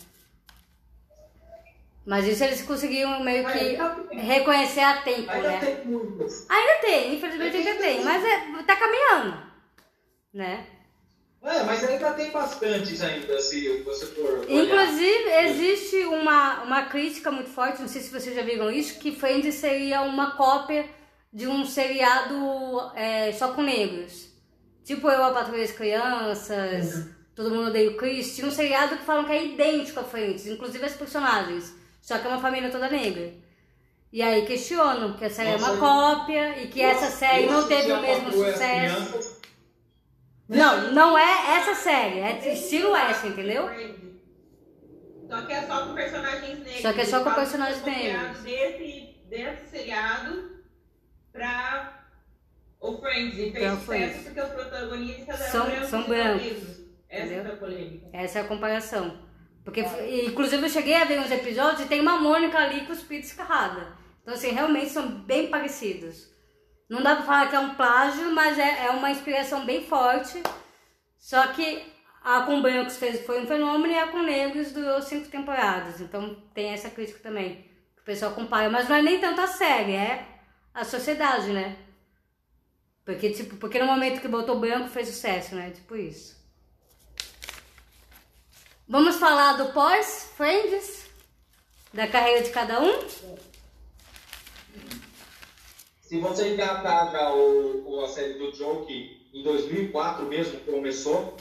Mas 2.05 2.27
isso 2.27 2.43
eles 2.43 2.61
conseguiram 2.63 3.23
meio 3.23 3.45
que 3.47 3.77
reconhecer 4.15 4.79
a 4.79 5.01
tempo, 5.01 5.29
Ainda 5.29 5.49
né? 5.49 5.59
tem. 5.59 5.75
Ainda 6.49 6.81
tem, 6.81 7.15
infelizmente 7.15 7.57
ainda 7.57 7.75
tem, 7.75 8.03
mas 8.03 8.23
é, 8.23 8.63
tá 8.63 8.75
caminhando, 8.75 9.37
né? 10.33 10.65
É, 11.43 11.63
mas 11.63 11.83
ainda 11.83 12.11
tem 12.13 12.29
bastantes 12.29 13.01
ainda, 13.01 13.39
se 13.39 13.81
você 13.83 14.05
for 14.07 14.39
olhar. 14.39 14.51
Inclusive, 14.51 15.29
existe 15.43 15.97
uma, 16.05 16.63
uma 16.63 16.83
crítica 16.85 17.31
muito 17.31 17.49
forte, 17.49 17.81
não 17.81 17.87
sei 17.87 18.01
se 18.01 18.11
vocês 18.11 18.35
já 18.35 18.43
viram 18.43 18.69
isso, 18.71 18.99
que 18.99 19.11
Friends 19.11 19.55
seria 19.55 20.01
uma 20.01 20.35
cópia 20.35 20.87
de 21.33 21.47
um 21.47 21.65
seriado 21.65 22.91
é, 22.95 23.31
só 23.31 23.53
com 23.53 23.61
negros. 23.61 24.29
Tipo 24.83 25.09
Eu, 25.09 25.23
a 25.23 25.31
Patrulha 25.31 25.61
das 25.61 25.71
Crianças, 25.71 27.07
Todo 27.35 27.49
Mundo 27.49 27.69
Odeia 27.69 27.89
o 27.89 27.97
Chris. 27.97 28.35
Tinha 28.35 28.47
um 28.47 28.51
seriado 28.51 28.97
que 28.97 29.03
falam 29.03 29.25
que 29.25 29.31
é 29.31 29.45
idêntico 29.45 29.99
a 29.99 30.03
Friends, 30.03 30.45
inclusive 30.45 30.85
as 30.85 30.93
personagens, 30.93 31.73
só 32.01 32.17
que 32.17 32.25
é 32.27 32.29
uma 32.29 32.41
família 32.41 32.69
toda 32.69 32.89
negra. 32.89 33.33
E 34.11 34.21
aí 34.21 34.45
questionam 34.45 35.15
que 35.15 35.23
a 35.23 35.29
série 35.29 35.51
é 35.51 35.55
uma 35.55 35.77
cópia 35.77 36.61
e 36.61 36.67
que 36.67 36.81
essa 36.81 37.07
série 37.07 37.45
Eu 37.45 37.51
não 37.53 37.67
teve 37.67 37.91
o 37.93 38.01
mesmo 38.01 38.31
sucesso. 38.31 39.39
Não, 40.49 40.91
não 40.91 41.17
é 41.17 41.57
essa 41.57 41.75
série, 41.75 42.19
é 42.19 42.53
estilo 42.53 42.93
essa, 42.93 43.25
entendeu? 43.27 43.69
Só 45.29 45.41
que 45.43 45.53
é 45.53 45.61
só 45.65 45.87
com 45.87 45.93
personagens 45.95 46.59
negros. 46.59 46.81
Só 46.81 46.91
que 46.91 47.01
é 47.01 47.05
só 47.05 47.23
com 47.23 47.33
personagens 47.33 47.79
copiado 47.79 48.03
negros. 48.03 48.43
Desse, 48.43 49.15
desse 49.29 49.69
seriado 49.69 50.51
pra 51.31 52.03
o 52.81 52.97
Friends. 52.97 53.37
E 53.37 53.51
fez 53.51 53.73
o 53.73 53.77
sucesso 53.77 54.23
porque 54.25 54.41
os 54.41 54.49
protagonistas 54.49 55.39
eram 55.39 55.51
São- 55.51 55.65
brancos 55.67 55.87
são 55.89 56.03
brancos. 56.03 56.81
Essa 57.07 57.27
foi 57.43 57.51
a 57.51 57.55
polêmica. 57.55 58.07
Essa 58.11 58.39
é 58.39 58.41
a 58.41 58.47
comparação. 58.47 59.30
Porque, 59.63 59.81
inclusive, 60.27 60.63
eu 60.65 60.69
cheguei 60.69 60.95
a 60.95 61.05
ver 61.05 61.19
uns 61.19 61.31
episódios 61.31 61.81
e 61.81 61.87
tem 61.87 62.01
uma 62.01 62.17
Mônica 62.17 62.57
ali 62.57 62.85
com 62.85 62.93
os 62.93 63.03
Pete 63.03 63.27
escarrada. 63.27 63.95
Então, 64.21 64.33
assim, 64.33 64.51
realmente 64.51 64.89
são 64.89 65.07
bem 65.07 65.47
parecidos. 65.49 66.29
Não 66.89 67.01
dá 67.01 67.15
pra 67.15 67.25
falar 67.25 67.49
que 67.49 67.55
é 67.55 67.59
um 67.59 67.75
plágio, 67.75 68.31
mas 68.31 68.57
é, 68.57 68.87
é 68.87 68.91
uma 68.91 69.11
inspiração 69.11 69.65
bem 69.65 69.83
forte. 69.85 70.41
Só 71.17 71.47
que 71.47 71.83
a 72.23 72.41
com 72.41 72.61
brancos 72.61 72.97
fez, 72.97 73.25
foi 73.25 73.41
um 73.41 73.47
fenômeno 73.47 73.93
e 73.93 73.97
a 73.97 74.07
com 74.07 74.21
negros 74.21 74.71
durou 74.71 75.01
cinco 75.01 75.27
temporadas. 75.29 76.01
Então, 76.01 76.35
tem 76.53 76.71
essa 76.71 76.89
crítica 76.89 77.19
também. 77.21 77.69
Que 77.95 78.01
o 78.01 78.05
pessoal 78.05 78.33
compara. 78.33 78.69
Mas 78.69 78.89
não 78.89 78.95
é 78.95 79.01
nem 79.01 79.19
tanto 79.19 79.41
a 79.41 79.47
série, 79.47 79.93
é 79.93 80.25
a 80.73 80.83
sociedade, 80.83 81.51
né? 81.51 81.77
Porque, 83.05 83.29
tipo, 83.29 83.57
porque 83.57 83.79
no 83.79 83.85
momento 83.85 84.21
que 84.21 84.27
botou 84.27 84.59
branco 84.59 84.89
fez 84.89 85.07
sucesso, 85.07 85.55
né? 85.55 85.71
Tipo 85.71 85.95
isso. 85.95 86.40
Vamos 88.91 89.15
falar 89.15 89.53
do 89.53 89.71
pós-Friends? 89.71 91.05
Da 91.93 92.07
carreira 92.07 92.43
de 92.43 92.49
cada 92.49 92.81
um? 92.81 92.99
Se 96.01 96.19
você 96.19 96.53
engatar 96.53 97.09
já 97.09 97.31
o, 97.33 97.83
o- 97.89 98.03
a 98.03 98.09
série 98.09 98.33
do 98.33 98.53
Joe, 98.53 98.85
que 98.85 99.29
em 99.33 99.43
2004 99.43 100.25
mesmo 100.25 100.59
começou, 100.61 101.37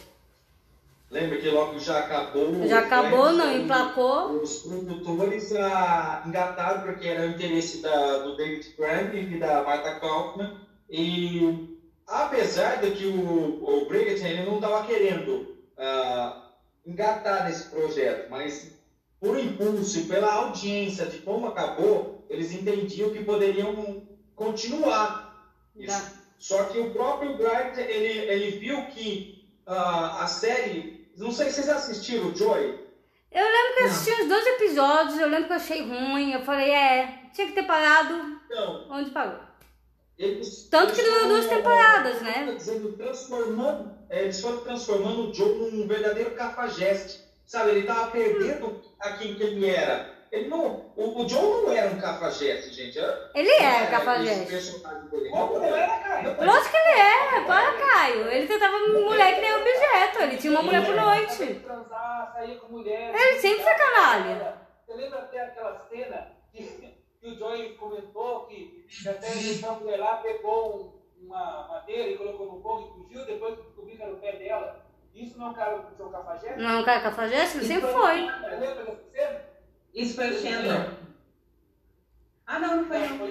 lembra 1.11 1.39
que 1.39 1.51
logo 1.51 1.77
já 1.81 1.99
acabou. 1.99 2.69
Já 2.69 2.79
acabou, 2.79 3.25
Friends, 3.25 3.39
não 3.39 3.45
aí 3.47 3.63
emplacou. 3.65 4.41
Os 4.41 4.59
produtores 4.61 5.53
ah, 5.57 6.23
engataram 6.25 6.83
porque 6.83 7.09
era 7.09 7.23
o 7.27 7.31
interesse 7.31 7.83
da, 7.83 8.19
do 8.19 8.37
David 8.37 8.69
Crumb 8.77 9.13
e 9.35 9.39
da 9.41 9.65
Martha 9.65 9.99
Kaufman. 9.99 10.57
E 10.89 11.77
apesar 12.07 12.77
de 12.77 12.93
que 12.93 13.07
o, 13.07 13.65
o 13.83 13.87
Bridgerton 13.89 14.27
ele 14.27 14.45
não 14.45 14.55
estava 14.55 14.87
querendo 14.87 15.57
ah, 15.77 16.50
engatar 16.91 17.45
nesse 17.45 17.69
projeto, 17.71 18.29
mas 18.31 18.73
por 19.21 19.39
impulso 19.39 20.01
e 20.01 20.05
pela 20.05 20.33
audiência 20.33 21.07
de 21.07 21.19
como 21.19 21.47
acabou, 21.47 22.25
eles 22.29 22.53
entendiam 22.53 23.11
que 23.11 23.25
poderiam 23.25 24.03
continuar. 24.35 25.53
Tá. 25.87 26.13
Só 26.39 26.65
que 26.65 26.79
o 26.79 26.91
próprio 26.91 27.37
Bright, 27.37 27.79
ele, 27.79 28.31
ele 28.31 28.59
viu 28.59 28.87
que 28.87 29.45
ah, 29.67 30.25
a 30.25 30.27
série, 30.27 31.11
não 31.17 31.31
sei 31.31 31.47
se 31.47 31.57
vocês 31.57 31.69
assistiram, 31.69 32.35
Joy, 32.35 32.81
Eu 33.31 33.45
lembro 33.45 33.75
que 33.77 33.83
eu 33.83 33.87
assisti 33.87 34.23
uns 34.23 34.29
dois 34.29 34.47
episódios, 34.47 35.19
eu 35.19 35.29
lembro 35.29 35.47
que 35.47 35.53
eu 35.53 35.57
achei 35.57 35.83
ruim. 35.83 36.33
Eu 36.33 36.43
falei, 36.43 36.71
é, 36.71 37.21
tinha 37.33 37.47
que 37.47 37.53
ter 37.53 37.65
parado 37.65 38.41
não, 38.49 38.91
onde 38.91 39.11
parou. 39.11 39.50
Eles... 40.21 40.69
Tanto 40.71 40.93
que 40.93 41.01
eles 41.01 41.15
durou 41.15 41.29
duas 41.29 41.47
temporadas, 41.47 42.21
né? 42.21 42.45
tá 42.47 42.53
dizendo, 42.53 42.93
transformando, 42.93 43.91
é, 44.11 44.23
eles 44.23 44.39
foram 44.41 44.59
transformando 44.59 45.31
o 45.31 45.35
Joe 45.35 45.73
num 45.73 45.89
verdadeiro 45.89 46.33
cafajeste. 46.33 47.25
Sabe, 47.47 47.71
ele 47.71 47.87
tava 47.87 48.11
perdendo 48.11 48.83
aquilo 49.01 49.37
que 49.37 49.43
ele 49.43 49.69
era. 49.69 50.21
Ele 50.31 50.49
não, 50.49 50.93
o, 50.95 51.23
o 51.23 51.29
Joe 51.29 51.63
não 51.63 51.73
era 51.73 51.91
um 51.91 51.99
cafajeste, 51.99 52.73
gente. 52.73 52.99
Era, 52.99 53.31
Ele 53.35 53.49
é 53.49 53.83
esse 53.83 53.91
cafajeste. 53.91 54.81
Como 55.31 55.59
não 55.59 55.75
era, 55.75 55.99
cara? 55.99 56.37
Lógico 56.39 56.71
que 56.71 56.77
ele 56.77 57.01
é, 57.01 57.41
para 57.47 57.73
Caio. 57.73 58.29
Ele 58.29 58.47
tratava 58.47 58.79
mulher 58.89 59.35
que 59.35 59.41
nem 59.41 59.55
objeto, 59.55 60.23
ele 60.23 60.37
tinha 60.37 60.53
uma 60.53 60.63
mulher 60.63 60.85
por 60.85 60.95
noite. 60.95 61.43
Ele 61.43 63.41
sempre 63.41 63.65
foi 63.65 63.75
canalha. 63.75 64.61
Você 64.87 64.95
lembra 64.95 65.19
até 65.21 65.41
aquela 65.41 65.87
cena 65.89 66.33
que, 66.53 66.90
que 67.21 67.29
o 67.29 67.39
Joey 67.39 67.75
comentou 67.75 68.47
que 68.47 68.85
que 68.89 69.09
até 69.09 69.29
a 69.67 69.73
mulher 69.73 69.99
lá 69.99 70.17
pegou 70.17 70.95
um- 71.21 71.27
uma 71.27 71.69
madeira 71.69 72.09
e 72.11 72.17
colocou 72.17 72.53
no 72.53 72.63
fogo 72.63 72.89
e 72.99 73.03
fugiu, 73.09 73.27
depois 73.27 73.57
que 73.57 73.63
descobriu 73.63 73.97
que 73.97 74.03
era 74.03 74.13
o 74.13 74.17
pé 74.17 74.33
dela. 74.37 74.85
Isso 75.15 75.39
não 75.39 75.49
é 75.49 75.51
um 75.51 75.55
cara 75.55 75.79
que 75.97 76.03
o 76.03 76.09
cafajeste? 76.09 76.59
Não 76.61 76.71
é 76.71 76.77
um 76.79 76.85
cara 76.85 77.01
cafajeste? 77.01 77.59
Ele 77.59 77.67
sempre 77.67 77.91
foi. 77.93 78.21
Você 78.27 78.57
lembra 78.57 78.85
dessa 78.85 78.99
cena? 79.13 79.41
Isso 79.95 80.15
foi 80.15 80.31
o 80.31 80.41
Chandler. 80.41 80.91
Ah, 82.47 82.59
não, 82.59 82.77
não 82.79 82.85
foi 82.87 82.99
não. 82.99 83.09
Não, 83.19 83.27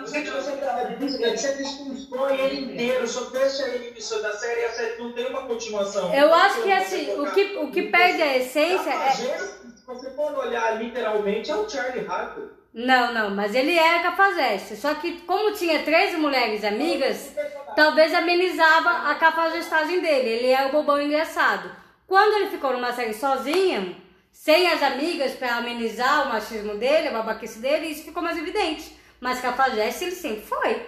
não 0.00 0.06
foi 0.06 0.20
Gente, 0.24 0.30
não. 0.30 0.40
você, 0.40 1.36
você 1.36 1.54
desconstrói 1.56 2.40
ele 2.40 2.72
inteiro, 2.72 3.06
só 3.06 3.28
deixa 3.30 3.68
ele 3.68 3.98
isso 3.98 4.22
da 4.22 4.32
série 4.32 4.60
e 4.60 4.64
a 4.64 4.70
série 4.72 5.02
não 5.02 5.12
tem 5.12 5.26
uma 5.26 5.46
continuação. 5.46 6.14
Eu 6.14 6.32
acho 6.32 6.62
que 6.62 6.72
assim, 6.72 7.12
o 7.20 7.30
que, 7.32 7.56
o 7.58 7.70
que 7.70 7.82
perde 7.90 8.22
a 8.22 8.36
essência 8.38 8.90
é. 8.90 9.10
Se 9.12 9.84
você 9.86 10.10
for 10.12 10.32
olhar 10.38 10.82
literalmente, 10.82 11.50
é 11.50 11.56
o 11.56 11.68
Charlie 11.68 12.06
Harper. 12.06 12.50
Não, 12.78 13.12
não, 13.12 13.30
mas 13.30 13.56
ele 13.56 13.76
era 13.76 14.04
cafajeste. 14.04 14.76
Só 14.76 14.94
que 14.94 15.22
como 15.22 15.52
tinha 15.52 15.82
13 15.82 16.16
mulheres 16.16 16.62
amigas, 16.62 17.34
talvez 17.74 18.14
amenizava 18.14 19.10
a 19.10 19.16
cafajestagem 19.16 20.00
dele. 20.00 20.28
Ele 20.28 20.46
era 20.46 20.68
o 20.68 20.70
bobão 20.70 21.02
engraçado. 21.02 21.68
Quando 22.06 22.34
ele 22.34 22.50
ficou 22.50 22.72
numa 22.72 22.92
série 22.92 23.14
sozinho, 23.14 23.96
sem 24.30 24.70
as 24.70 24.80
amigas 24.80 25.32
pra 25.32 25.56
amenizar 25.56 26.24
o 26.24 26.28
machismo 26.28 26.76
dele, 26.76 27.08
a 27.08 27.12
babaquice 27.14 27.58
dele, 27.58 27.88
isso 27.88 28.04
ficou 28.04 28.22
mais 28.22 28.38
evidente. 28.38 28.96
Mas 29.20 29.40
cafajeste 29.40 30.04
ele 30.04 30.14
sempre 30.14 30.42
foi. 30.42 30.86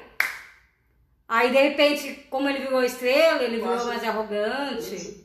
Aí 1.27 1.51
de 1.51 1.61
repente, 1.61 2.25
como 2.31 2.49
ele 2.49 2.61
virou 2.61 2.85
estrela, 2.85 3.43
ele 3.43 3.57
virou 3.57 3.85
mais 3.87 4.05
arrogante. 4.05 5.20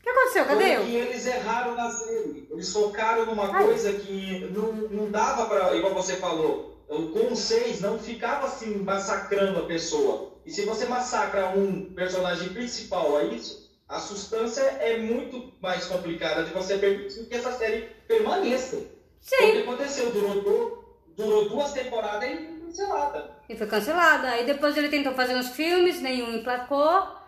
O 0.00 0.02
que 0.02 0.08
aconteceu? 0.08 0.44
Cadê 0.46 0.76
eu? 0.76 0.82
eles 0.82 1.26
erraram 1.26 1.74
na 1.74 1.90
série. 1.90 2.48
Eles 2.50 2.72
focaram 2.72 3.26
numa 3.26 3.48
coisa 3.48 3.92
que 3.92 4.48
não, 4.50 4.72
não 4.72 5.10
dava 5.10 5.46
pra, 5.46 5.76
igual 5.76 5.92
você 5.94 6.16
falou, 6.16 6.70
com 6.88 7.36
seis 7.36 7.80
não 7.80 7.98
ficava 7.98 8.46
assim 8.46 8.76
massacrando 8.78 9.60
a 9.60 9.66
pessoa. 9.66 10.32
E 10.44 10.50
se 10.50 10.64
você 10.64 10.86
massacra 10.86 11.50
um 11.50 11.92
personagem 11.94 12.48
principal 12.48 13.18
a 13.18 13.24
isso, 13.24 13.70
a 13.88 14.00
substância 14.00 14.62
é 14.62 14.98
muito 14.98 15.52
mais 15.60 15.84
complicada 15.84 16.44
de 16.44 16.52
você 16.52 16.78
permitir 16.78 17.26
que 17.26 17.34
essa 17.34 17.52
série 17.52 17.88
permaneça. 18.08 18.78
Sim. 19.20 19.36
O 19.36 19.52
que 19.52 19.58
aconteceu, 19.58 20.10
durou, 20.10 21.02
durou 21.16 21.48
duas 21.48 21.72
temporadas 21.72 22.28
e 22.30 22.36
foi 22.36 22.60
cancelada. 22.66 23.30
E 23.48 23.56
foi 23.56 23.66
cancelada. 23.66 24.28
Aí 24.28 24.46
depois 24.46 24.76
ele 24.76 24.88
tentou 24.88 25.12
fazer 25.12 25.34
uns 25.34 25.50
filmes, 25.50 26.00
nenhum 26.00 26.32
emplacou. 26.34 27.19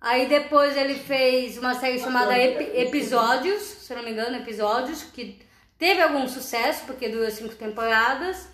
Aí 0.00 0.26
depois 0.28 0.76
ele 0.76 0.94
fez 0.94 1.58
uma 1.58 1.74
série 1.74 1.98
chamada 1.98 2.36
Ep- 2.38 2.72
Episódios, 2.74 3.60
se 3.62 3.92
eu 3.92 3.98
não 3.98 4.04
me 4.04 4.12
engano, 4.12 4.36
Episódios, 4.36 5.02
que 5.02 5.38
teve 5.78 6.00
algum 6.00 6.26
sucesso, 6.26 6.84
porque 6.86 7.08
durou 7.08 7.30
cinco 7.30 7.54
temporadas. 7.54 8.48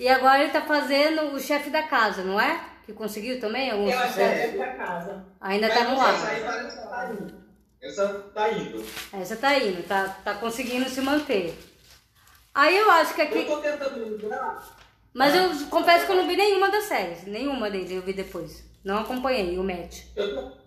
E 0.00 0.08
agora 0.08 0.42
ele 0.42 0.50
tá 0.52 0.62
fazendo 0.62 1.34
o 1.34 1.38
chefe 1.40 1.70
da 1.70 1.82
casa, 1.84 2.22
não 2.24 2.40
é? 2.40 2.58
Que 2.86 2.92
conseguiu 2.92 3.38
também 3.38 3.70
algum 3.70 3.88
Eu 3.88 3.98
acho 3.98 4.14
que 4.14 4.20
é 4.20 4.46
sucesso. 4.48 4.76
casa. 4.78 5.26
Ainda 5.40 5.68
Mas 5.68 5.78
tá 5.78 5.84
no 5.84 5.92
essa 5.92 6.04
ar. 6.04 6.34
que 6.70 6.88
tá 6.88 7.12
indo. 7.12 7.40
Essa 7.82 8.08
tá 8.34 8.50
indo. 8.50 8.84
Essa 9.12 9.36
tá 9.36 9.58
indo, 9.58 9.82
tá, 9.86 10.08
tá 10.24 10.34
conseguindo 10.34 10.88
se 10.88 11.00
manter. 11.02 11.54
Aí 12.54 12.76
eu 12.76 12.90
acho 12.90 13.14
que 13.14 13.20
Eu 13.20 13.26
aqui. 13.26 13.44
tô 13.44 13.58
tentando 13.58 13.98
lembrar. 14.04 14.76
Mas 15.14 15.34
eu 15.34 15.66
confesso 15.68 16.06
que 16.06 16.12
eu 16.12 16.16
não 16.16 16.26
vi 16.26 16.36
nenhuma 16.36 16.70
das 16.70 16.84
séries. 16.84 17.24
Nenhuma 17.26 17.70
deles 17.70 17.90
eu 17.90 18.02
vi 18.02 18.12
depois. 18.12 18.64
Não 18.84 18.98
acompanhei 18.98 19.56
o 19.58 19.62
match. 19.62 20.04
Eu, 20.16 20.34
tô- 20.34 20.59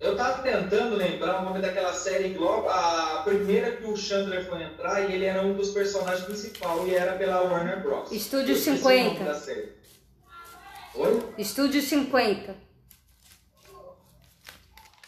eu 0.00 0.16
tava 0.16 0.42
tentando 0.42 0.96
lembrar 0.96 1.40
o 1.40 1.44
nome 1.44 1.60
daquela 1.60 1.92
série 1.92 2.34
logo, 2.34 2.68
a 2.68 3.22
primeira 3.24 3.72
que 3.72 3.84
o 3.84 3.96
Chandler 3.96 4.48
foi 4.48 4.62
entrar 4.62 5.02
e 5.02 5.12
ele 5.14 5.24
era 5.26 5.42
um 5.42 5.54
dos 5.54 5.70
personagens 5.70 6.24
principais 6.24 6.88
e 6.88 6.94
era 6.94 7.12
pela 7.16 7.42
Warner 7.42 7.82
Bros. 7.82 8.10
Estúdio 8.10 8.54
Eu 8.54 8.56
esqueci 8.56 8.70
o 8.70 8.88
50. 8.88 9.04
nome 9.14 9.24
da 9.26 9.34
série. 9.34 9.72
Oi? 10.94 11.22
Estúdio 11.38 11.82
50. 11.82 12.56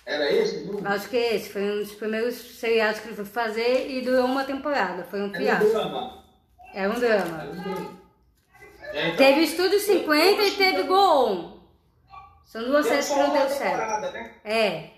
Era 0.05 0.31
esse? 0.33 0.65
Não? 0.65 0.81
Acho 0.91 1.09
que 1.09 1.17
esse 1.17 1.49
foi 1.49 1.63
um 1.63 1.79
dos 1.79 1.93
primeiros 1.95 2.35
seriados 2.35 3.01
que 3.01 3.09
ele 3.09 3.17
foi 3.17 3.25
fazer 3.25 3.89
e 3.89 4.03
durou 4.03 4.25
uma 4.27 4.45
temporada. 4.45 5.05
Foi 5.05 5.21
um 5.21 5.27
Era 5.27 5.39
um 5.39 5.41
fiasco. 5.43 5.69
drama. 5.71 6.25
Era 6.75 6.91
um 6.91 6.93
Era 6.97 7.01
drama. 7.25 7.45
um 7.45 7.63
drama. 7.63 8.03
É, 8.93 9.07
então, 9.09 9.17
Teve 9.17 9.41
Estúdio 9.43 9.79
50 9.81 10.43
e 10.43 10.51
teve 10.53 10.83
Go 10.83 10.95
On. 10.95 11.52
São 12.53 12.65
duas 12.65 12.85
deu 12.85 12.93
séries 12.93 13.09
que 13.09 13.15
não 13.15 13.33
deu 13.33 13.49
certo. 13.49 14.13
né? 14.13 14.35
É. 14.45 14.91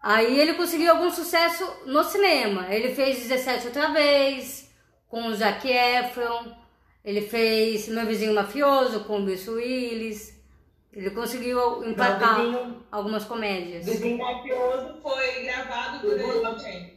Aí 0.00 0.40
ele 0.40 0.54
conseguiu 0.54 0.90
algum 0.90 1.10
sucesso 1.10 1.70
no 1.84 2.02
cinema. 2.02 2.66
Ele 2.74 2.94
fez 2.94 3.28
17 3.28 3.66
outra 3.66 3.92
vez, 3.92 4.74
com 5.06 5.26
o 5.26 5.34
Zac 5.34 5.68
Efron. 5.68 6.56
Ele 7.04 7.20
fez 7.20 7.88
Meu 7.88 8.06
Vizinho 8.06 8.34
Mafioso, 8.34 9.04
com 9.04 9.18
o 9.18 9.22
Bruce 9.22 9.50
Willis. 9.50 10.42
Ele 10.94 11.10
conseguiu 11.10 11.84
emplacar 11.84 12.38
Não, 12.38 12.82
algumas 12.90 13.26
comédias. 13.26 13.84
Vizinho 13.84 14.16
Mafioso 14.16 15.02
foi 15.02 15.42
gravado 15.42 16.00
durante 16.00 16.94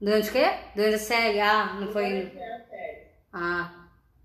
Durante 0.00 0.30
o 0.30 0.32
quê? 0.32 0.50
Durante 0.74 0.94
a 0.94 0.98
série? 0.98 1.40
Ah, 1.40 1.76
não 1.78 1.92
foi... 1.92 2.08
Durante 2.08 2.38
a 2.38 2.64
série. 2.70 3.02
Ah, 3.34 3.70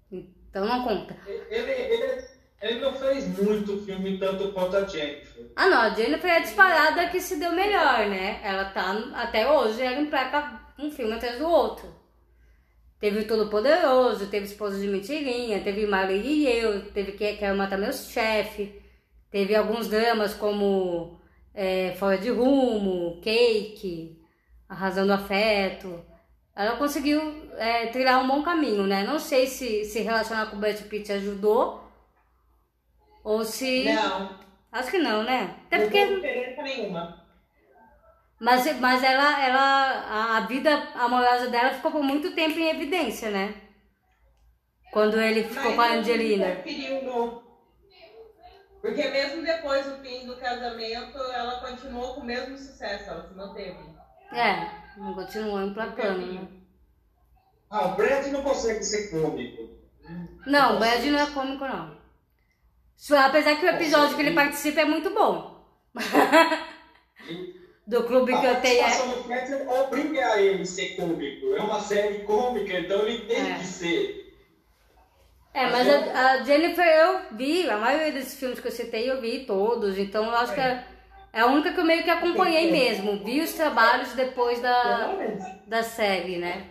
então 0.10 0.66
não 0.66 0.86
conta. 0.86 1.18
Ele, 1.28 1.70
ele, 1.70 2.35
ele 2.62 2.80
não 2.80 2.94
fez 2.94 3.28
muito 3.38 3.78
filme 3.86 4.18
tanto 4.18 4.52
quanto 4.52 4.76
a 4.78 4.86
Jennifer. 4.86 5.52
Ah 5.56 5.68
não, 5.68 5.82
a 5.82 5.90
Jennifer 5.92 6.30
é 6.30 6.38
a 6.38 6.42
disparada 6.42 7.10
que 7.10 7.20
se 7.20 7.38
deu 7.38 7.52
melhor, 7.52 8.08
né? 8.08 8.40
Ela 8.44 8.66
tá, 8.66 8.92
até 9.14 9.50
hoje, 9.50 9.82
ela 9.82 10.00
emplaca 10.00 10.62
um 10.80 10.90
filme 10.92 11.14
atrás 11.14 11.38
do 11.38 11.48
outro. 11.48 11.88
Teve 13.00 13.20
o 13.20 13.28
Todo 13.28 13.50
Poderoso, 13.50 14.28
teve 14.28 14.46
Esposa 14.46 14.80
de 14.80 14.88
Mentirinha, 14.88 15.60
teve 15.62 15.86
Marley 15.86 16.22
e 16.22 16.48
Eu, 16.48 16.92
teve 16.92 17.12
Que- 17.12 17.36
Quero 17.36 17.58
Matar 17.58 17.78
Meu 17.78 17.92
Chefe, 17.94 18.82
teve 19.30 19.54
alguns 19.54 19.88
dramas 19.90 20.34
como 20.34 21.20
é, 21.54 21.94
Fora 22.00 22.18
de 22.18 22.30
Rumo, 22.30 23.20
Cake, 23.22 24.18
A 24.68 24.74
Razão 24.74 25.06
do 25.06 25.14
Afeto. 25.14 26.04
Ela 26.56 26.78
conseguiu 26.78 27.22
é, 27.58 27.88
trilhar 27.88 28.24
um 28.24 28.28
bom 28.28 28.42
caminho, 28.42 28.88
né? 28.88 29.04
Não 29.04 29.20
sei 29.20 29.46
se 29.46 29.84
se 29.84 30.00
relacionar 30.00 30.48
com 30.48 30.56
o 30.56 30.60
Brad 30.60 30.80
Pitt 30.84 31.12
ajudou 31.12 31.85
ou 33.26 33.44
se... 33.44 33.84
Não, 33.94 34.40
Acho 34.72 34.92
que 34.92 35.00
não, 35.00 35.24
né? 35.24 35.56
Até 35.68 35.78
não 35.80 35.90
tem 35.90 36.08
porque. 36.08 36.16
diferença 36.16 36.62
nenhuma. 36.62 37.26
Mas, 38.40 38.80
mas 38.80 39.02
ela, 39.04 39.42
ela. 39.46 39.60
a- 39.62 40.38
A 40.38 40.40
vida 40.42 40.70
amorosa 40.96 41.50
dela 41.50 41.74
ficou 41.74 41.92
por 41.92 42.04
muito 42.04 42.36
tempo 42.36 42.60
em 42.60 42.70
evidência, 42.70 43.32
né? 43.32 43.56
Quando 44.92 45.20
ele 45.20 45.44
ficou 45.46 45.64
Mas 45.64 45.76
com 45.76 45.82
a 45.82 45.94
Angelina. 45.94 46.46
preferiu 46.46 47.04
no... 47.04 47.44
Porque 48.82 49.08
mesmo 49.08 49.42
depois 49.44 49.86
do 49.86 49.98
fim 50.04 50.28
do 50.28 50.36
casamento, 50.36 51.18
ela 51.18 51.60
continuou 51.62 52.14
com 52.16 52.22
o 52.22 52.26
mesmo 52.26 52.58
sucesso, 52.58 53.10
ela 53.10 53.28
se 53.28 53.34
manteve. 53.34 53.78
É, 54.34 54.70
não 54.98 55.14
continuou 55.14 55.62
emplacando, 55.62 56.34
né? 56.34 56.48
Ah, 57.70 57.88
o 57.88 57.96
Brad 57.96 58.28
não 58.28 58.44
consegue 58.44 58.84
ser 58.84 59.10
cômico. 59.10 59.70
Não, 60.46 60.76
o 60.76 60.80
Brad 60.80 61.04
não 61.06 61.20
é 61.20 61.26
cômico, 61.32 61.66
não. 61.66 61.98
Apesar 63.26 63.56
que 63.58 63.66
o 63.66 63.70
episódio 63.70 64.16
que 64.16 64.22
ele 64.22 64.34
participa 64.34 64.82
é 64.82 64.86
muito 64.86 65.10
bom. 65.12 65.64
Do 67.88 68.04
clube 68.04 68.36
que 68.40 68.46
eu 68.46 68.62
tenho. 68.62 68.84
A 68.84 68.88
É... 68.88 68.92
participação 68.92 69.10
do 69.10 69.24
Fred 69.24 69.54
obriga 69.70 70.26
a 70.34 70.42
ele 70.42 70.64
a 70.64 70.66
ser 70.66 70.96
cômico. 70.96 71.56
É 71.56 71.62
uma 71.62 71.80
série 71.80 72.20
cômica, 72.24 72.74
então 72.80 73.02
ele 73.08 73.26
tem 73.26 73.52
É. 73.54 73.60
que 73.60 73.66
ser. 73.66 74.26
É, 75.54 75.70
mas 75.70 75.88
a, 75.88 76.32
a 76.32 76.44
Jennifer 76.44 76.86
eu 76.86 77.22
vi, 77.38 77.70
a 77.70 77.78
maioria 77.78 78.12
desses 78.12 78.38
filmes 78.38 78.60
que 78.60 78.68
eu 78.68 78.72
citei 78.72 79.10
eu 79.10 79.22
vi 79.22 79.46
todos, 79.46 79.98
então 79.98 80.26
eu 80.26 80.36
acho 80.36 80.54
que 80.54 80.60
é, 80.60 80.84
é 81.32 81.40
a 81.42 81.46
única 81.46 81.72
que 81.72 81.80
eu 81.80 81.86
meio 81.86 82.04
que 82.04 82.10
acompanhei 82.10 82.70
mesmo. 82.72 83.24
Vi 83.24 83.40
os 83.40 83.54
trabalhos 83.54 84.12
depois 84.14 84.60
da, 84.62 85.14
da 85.68 85.84
série, 85.84 86.38
né? 86.40 86.68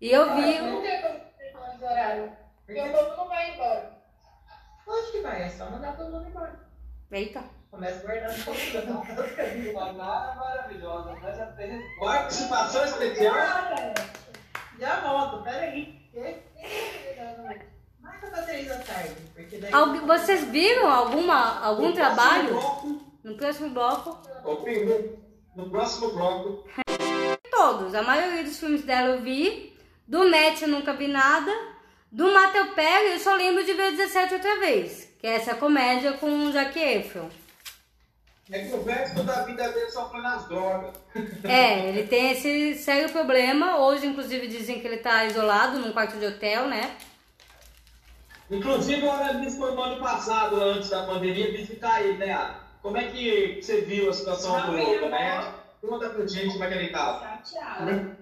E 0.00 0.10
eu 0.10 0.34
vi. 0.34 0.58
Não 0.58 0.82
tem 0.82 1.00
como 1.02 1.20
ter 1.38 1.52
falando 1.52 1.78
de 1.78 1.84
horário. 1.84 2.32
Porque 2.66 2.80
o 2.80 2.92
povo 2.92 3.16
não 3.16 3.28
vai 3.28 3.54
embora. 3.54 3.95
Acho 4.88 5.12
que 5.12 5.20
vai, 5.20 5.42
é 5.42 5.48
só 5.50 5.68
mandar 5.70 5.96
todo 5.96 6.10
mundo 6.12 6.28
embora. 6.28 6.58
Eita. 7.10 7.42
Começa 7.70 8.00
guardando 8.06 8.44
todo 8.44 9.70
Uma 9.70 9.92
maravilhosa, 9.92 11.16
mas 11.20 11.36
já 11.36 11.46
fez. 11.52 11.82
Participação 11.98 12.84
especial. 12.84 13.34
Já 14.78 15.00
volto, 15.00 15.42
peraí. 15.42 15.96
Marca 18.00 18.26
pra 18.28 18.42
três 18.42 18.68
da 18.68 18.78
tarde, 18.78 19.14
porque 19.34 19.58
daí... 19.58 19.72
Algu- 19.72 20.06
vocês 20.06 20.44
viram 20.44 20.90
alguma, 20.90 21.60
algum 21.60 21.88
No 21.88 21.94
trabalho 21.94 22.48
próximo 22.48 23.06
no 23.24 23.36
próximo 23.36 23.70
bloco? 23.70 24.18
bloco, 24.42 25.18
No 25.56 25.70
próximo 25.70 26.10
bloco, 26.12 26.64
Todos. 27.50 27.94
A 27.94 28.02
maioria 28.02 28.44
dos 28.44 28.58
filmes 28.58 28.82
dela 28.84 29.16
eu 29.16 29.22
vi. 29.22 29.74
Do 30.06 30.28
Matt 30.30 30.62
eu 30.62 30.68
nunca 30.68 30.92
vi 30.92 31.08
nada. 31.08 31.50
Do 32.16 32.32
Matthew 32.32 32.68
Perry 32.68 33.12
eu 33.12 33.18
só 33.18 33.34
lembro 33.34 33.62
de 33.62 33.74
ver 33.74 33.90
17 33.90 34.32
outra 34.32 34.58
vez. 34.58 35.06
Que 35.18 35.26
é 35.26 35.34
essa 35.34 35.54
comédia 35.54 36.14
com 36.14 36.46
o 36.46 36.50
Zac 36.50 36.78
Efron. 36.78 37.28
é 38.50 38.58
que 38.60 38.74
o 38.74 38.82
resto 38.82 39.22
da 39.22 39.42
vida 39.44 39.70
dele 39.70 39.90
só 39.90 40.08
foi 40.08 40.22
nas 40.22 40.48
drogas. 40.48 40.96
É, 41.44 41.90
ele 41.90 42.06
tem 42.06 42.30
esse 42.30 42.74
sério 42.76 43.10
problema. 43.10 43.80
Hoje, 43.80 44.06
inclusive, 44.06 44.46
dizem 44.46 44.80
que 44.80 44.86
ele 44.86 44.96
tá 44.96 45.26
isolado 45.26 45.78
num 45.78 45.92
quarto 45.92 46.18
de 46.18 46.24
hotel, 46.24 46.68
né? 46.68 46.96
Inclusive, 48.50 49.04
o 49.04 49.10
Aramis 49.10 49.58
foi 49.58 49.72
no 49.72 49.82
ano 49.82 50.00
passado, 50.00 50.56
antes 50.56 50.88
da 50.88 51.04
pandemia, 51.04 51.52
visitar 51.52 52.00
ele, 52.00 52.16
né? 52.16 52.32
Ara? 52.32 52.60
Como 52.80 52.96
é 52.96 53.08
que 53.08 53.60
você 53.60 53.82
viu 53.82 54.08
a 54.08 54.14
situação 54.14 54.58
do 54.70 54.72
não. 54.72 55.10
né? 55.10 55.52
Conta 55.86 56.08
pra 56.08 56.26
gente 56.26 56.52
como 56.54 56.64
é 56.64 56.68
que 56.68 56.78
ele 56.78 56.88
tava. 56.88 57.42
Chateada. 57.44 58.16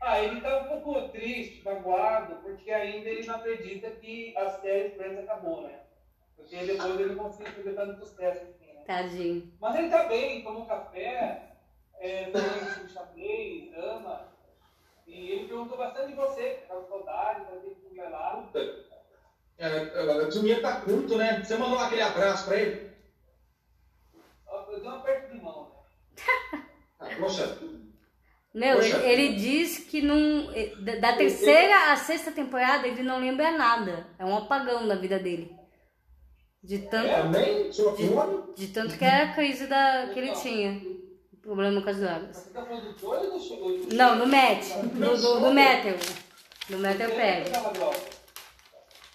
Ah, 0.00 0.18
ele 0.18 0.40
tá 0.40 0.62
um 0.62 0.80
pouco 0.80 1.08
triste, 1.10 1.62
magoado, 1.62 2.36
porque 2.36 2.70
ainda 2.72 3.08
ele 3.08 3.26
não 3.26 3.34
acredita 3.34 3.90
que 3.90 4.34
a 4.36 4.50
série 4.50 4.90
Friends 4.90 5.18
acabou, 5.18 5.62
né? 5.62 5.80
Porque 6.36 6.56
depois 6.56 7.00
ele 7.00 7.14
não 7.14 7.24
conseguiu 7.24 7.52
fazer 7.52 7.74
tanto 7.74 7.98
sucesso 8.00 8.44
assim, 8.44 8.72
né? 8.72 8.82
Tadinho. 8.86 9.52
Mas 9.60 9.74
ele 9.76 9.90
tá 9.90 10.04
bem, 10.04 10.42
tomou 10.42 10.64
café, 10.64 11.52
é, 11.98 12.30
com 12.30 12.88
xadrez, 12.88 13.76
ama. 13.76 14.28
E 15.06 15.32
ele 15.32 15.48
perguntou 15.48 15.76
bastante 15.76 16.08
de 16.08 16.14
você, 16.14 16.54
que 16.54 16.66
saudade, 16.66 17.44
pra 17.44 17.56
ter 17.56 17.74
que 17.74 18.00
lá. 18.00 18.48
É, 19.58 19.66
é, 19.66 20.22
o 20.22 20.30
dinheiro 20.30 20.62
tá 20.62 20.80
curto, 20.80 21.18
né? 21.18 21.42
Você 21.42 21.58
mandou 21.58 21.78
aquele 21.78 22.00
abraço 22.00 22.46
pra 22.46 22.56
ele? 22.56 22.90
Eu 24.54 24.80
dei 24.80 24.88
um 24.88 24.94
aperto 24.94 25.34
de 25.34 25.42
mão, 25.42 25.68
né? 25.68 26.64
Ah, 26.98 27.08
poxa, 27.18 27.58
Meu, 28.52 28.76
Poxa. 28.76 28.96
ele, 29.04 29.22
ele 29.26 29.34
diz 29.36 29.78
que 29.78 30.02
não. 30.02 30.46
da- 30.84 30.96
Da 30.96 31.12
terceira 31.16 31.92
à 31.92 31.96
sexta 31.96 32.32
temporada 32.32 32.86
ele 32.86 33.02
não 33.02 33.20
lembra 33.20 33.52
nada. 33.56 34.06
É 34.18 34.24
um 34.24 34.36
apagão 34.36 34.88
da 34.88 34.96
vida 34.96 35.18
dele. 35.18 35.52
De 36.62 36.78
tanto, 36.78 37.08
também? 37.08 37.72
Sua 37.72 37.96
fome? 37.96 38.42
de 38.56 38.66
tanto 38.68 38.98
que 38.98 39.04
era 39.04 39.30
a 39.30 39.34
crise 39.34 39.66
da, 39.66 40.08
que 40.12 40.18
ele 40.18 40.32
tinha. 40.32 40.80
Problema 41.42 41.80
com 41.80 41.88
as 41.88 41.96
drogas. 41.96 42.36
Você 42.36 42.50
tá 42.50 42.62
falando 42.62 42.92
do 42.92 42.98
Joey 42.98 43.28
ou 43.28 43.38
do? 43.86 43.94
Não, 43.94 44.16
no 44.16 44.26
Matt. 44.26 44.64
Do, 44.92 45.16
do, 45.16 45.40
do 45.40 45.52
Metal. 45.54 45.94
Do 46.68 46.86
Ele 46.86 47.08
Perry. 47.08 47.50
tava 47.50 47.70
droga. 47.72 47.96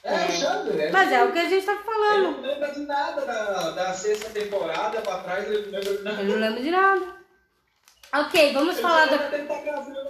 É, 0.03 0.13
o 0.25 0.31
Chandler. 0.31 0.91
Mas 0.91 1.11
é 1.11 1.23
o 1.23 1.31
que 1.31 1.39
a 1.39 1.49
gente 1.49 1.65
tá 1.65 1.73
Ele 1.73 1.83
falando. 1.83 2.31
não 2.31 2.41
lembra 2.41 2.71
de 2.73 2.79
nada 2.81 3.21
da, 3.25 3.71
da 3.71 3.93
sexta 3.93 4.29
temporada 4.31 5.01
pra 5.01 5.17
trás, 5.19 5.47
ele 5.49 5.71
não 5.71 5.79
lembra 5.79 5.97
de 5.97 6.03
nada. 6.03 6.21
Eu 6.23 6.27
não 6.29 6.35
lembro 6.39 6.63
de 6.63 6.71
nada. 6.71 7.15
Ok, 8.13 8.53
vamos 8.53 8.79
falar 8.79 9.07
Ele 9.07 9.17
da, 9.17 9.55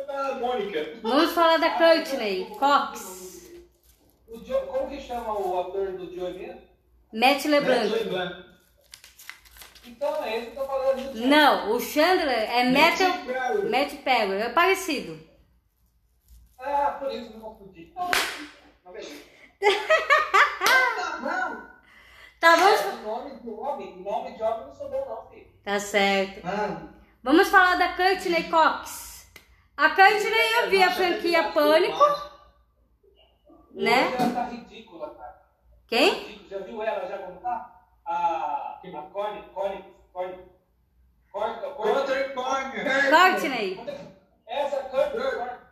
tá 0.06 0.36
Mônica. 0.36 1.00
vamos 1.02 1.32
falar 1.32 1.58
da 1.58 1.70
Courtney 1.72 2.46
Cox. 2.60 3.52
O 4.28 4.43
Joe, 4.43 4.68
como 4.68 4.89
que 4.89 5.00
chama 5.02 5.34
o 5.39 5.60
ator 5.60 5.93
do 5.93 6.14
Joe 6.14 6.34
mesmo? 6.34 6.62
Matt 7.14 7.46
LeBlanc. 7.46 7.88
Lembrando. 7.89 8.46
Então, 9.88 10.24
é 10.24 10.38
esse 10.38 10.52
que 10.52 10.58
eu 10.58 10.64
tô 10.64 10.68
falando. 10.68 11.14
do. 11.14 11.28
Não, 11.28 11.72
o 11.72 11.80
Chandler 11.80 12.50
é 12.52 12.64
Matt, 12.66 12.98
Perry. 13.26 13.70
Matt 13.70 13.93
Perry. 14.04 14.41
É 14.41 14.50
parecido. 14.50 15.20
Ah, 16.60 16.98
por 17.00 17.12
isso 17.12 17.30
que 17.30 17.36
eu 17.38 17.41
confundi. 17.41 17.93
Beleza. 18.91 19.16
Não. 21.22 21.66
Tá, 22.39 22.56
vamos... 22.56 22.82
O 22.82 23.04
nome 23.04 23.39
de 23.39 23.50
homem, 23.50 23.93
o 23.93 24.02
nome 24.02 24.36
de 24.36 24.43
homem 24.43 24.66
não 24.68 24.74
sou 24.74 24.89
bom 24.89 25.06
não, 25.08 25.30
filho. 25.32 25.48
Tá 25.64 25.80
certo. 25.80 26.41
Ah, 26.46 26.95
Vamos 27.26 27.48
falar 27.48 27.76
da 27.80 27.94
Courtney 27.94 28.52
Cox. 28.52 29.34
A 29.76 29.90
Courtney 29.90 30.54
eu 30.62 30.70
vi 30.70 30.84
a 30.84 30.92
franquia 30.92 31.52
Pânico, 31.54 32.00
né? 33.72 34.14
Ela 34.14 34.32
tá 34.32 34.44
ridícula, 34.44 35.10
cara. 35.16 35.42
Quem? 35.88 36.46
Já 36.48 36.60
viu 36.60 36.84
ela 36.84 37.08
já 37.08 37.18
como 37.18 37.40
tá? 37.40 37.82
A. 38.06 38.80
A 38.80 39.02
Connie, 39.12 39.42
Connie, 39.56 39.84
Connie. 40.14 40.46
Courtney. 41.32 41.74
Essa 44.46 44.84
Courtney, 44.84 45.24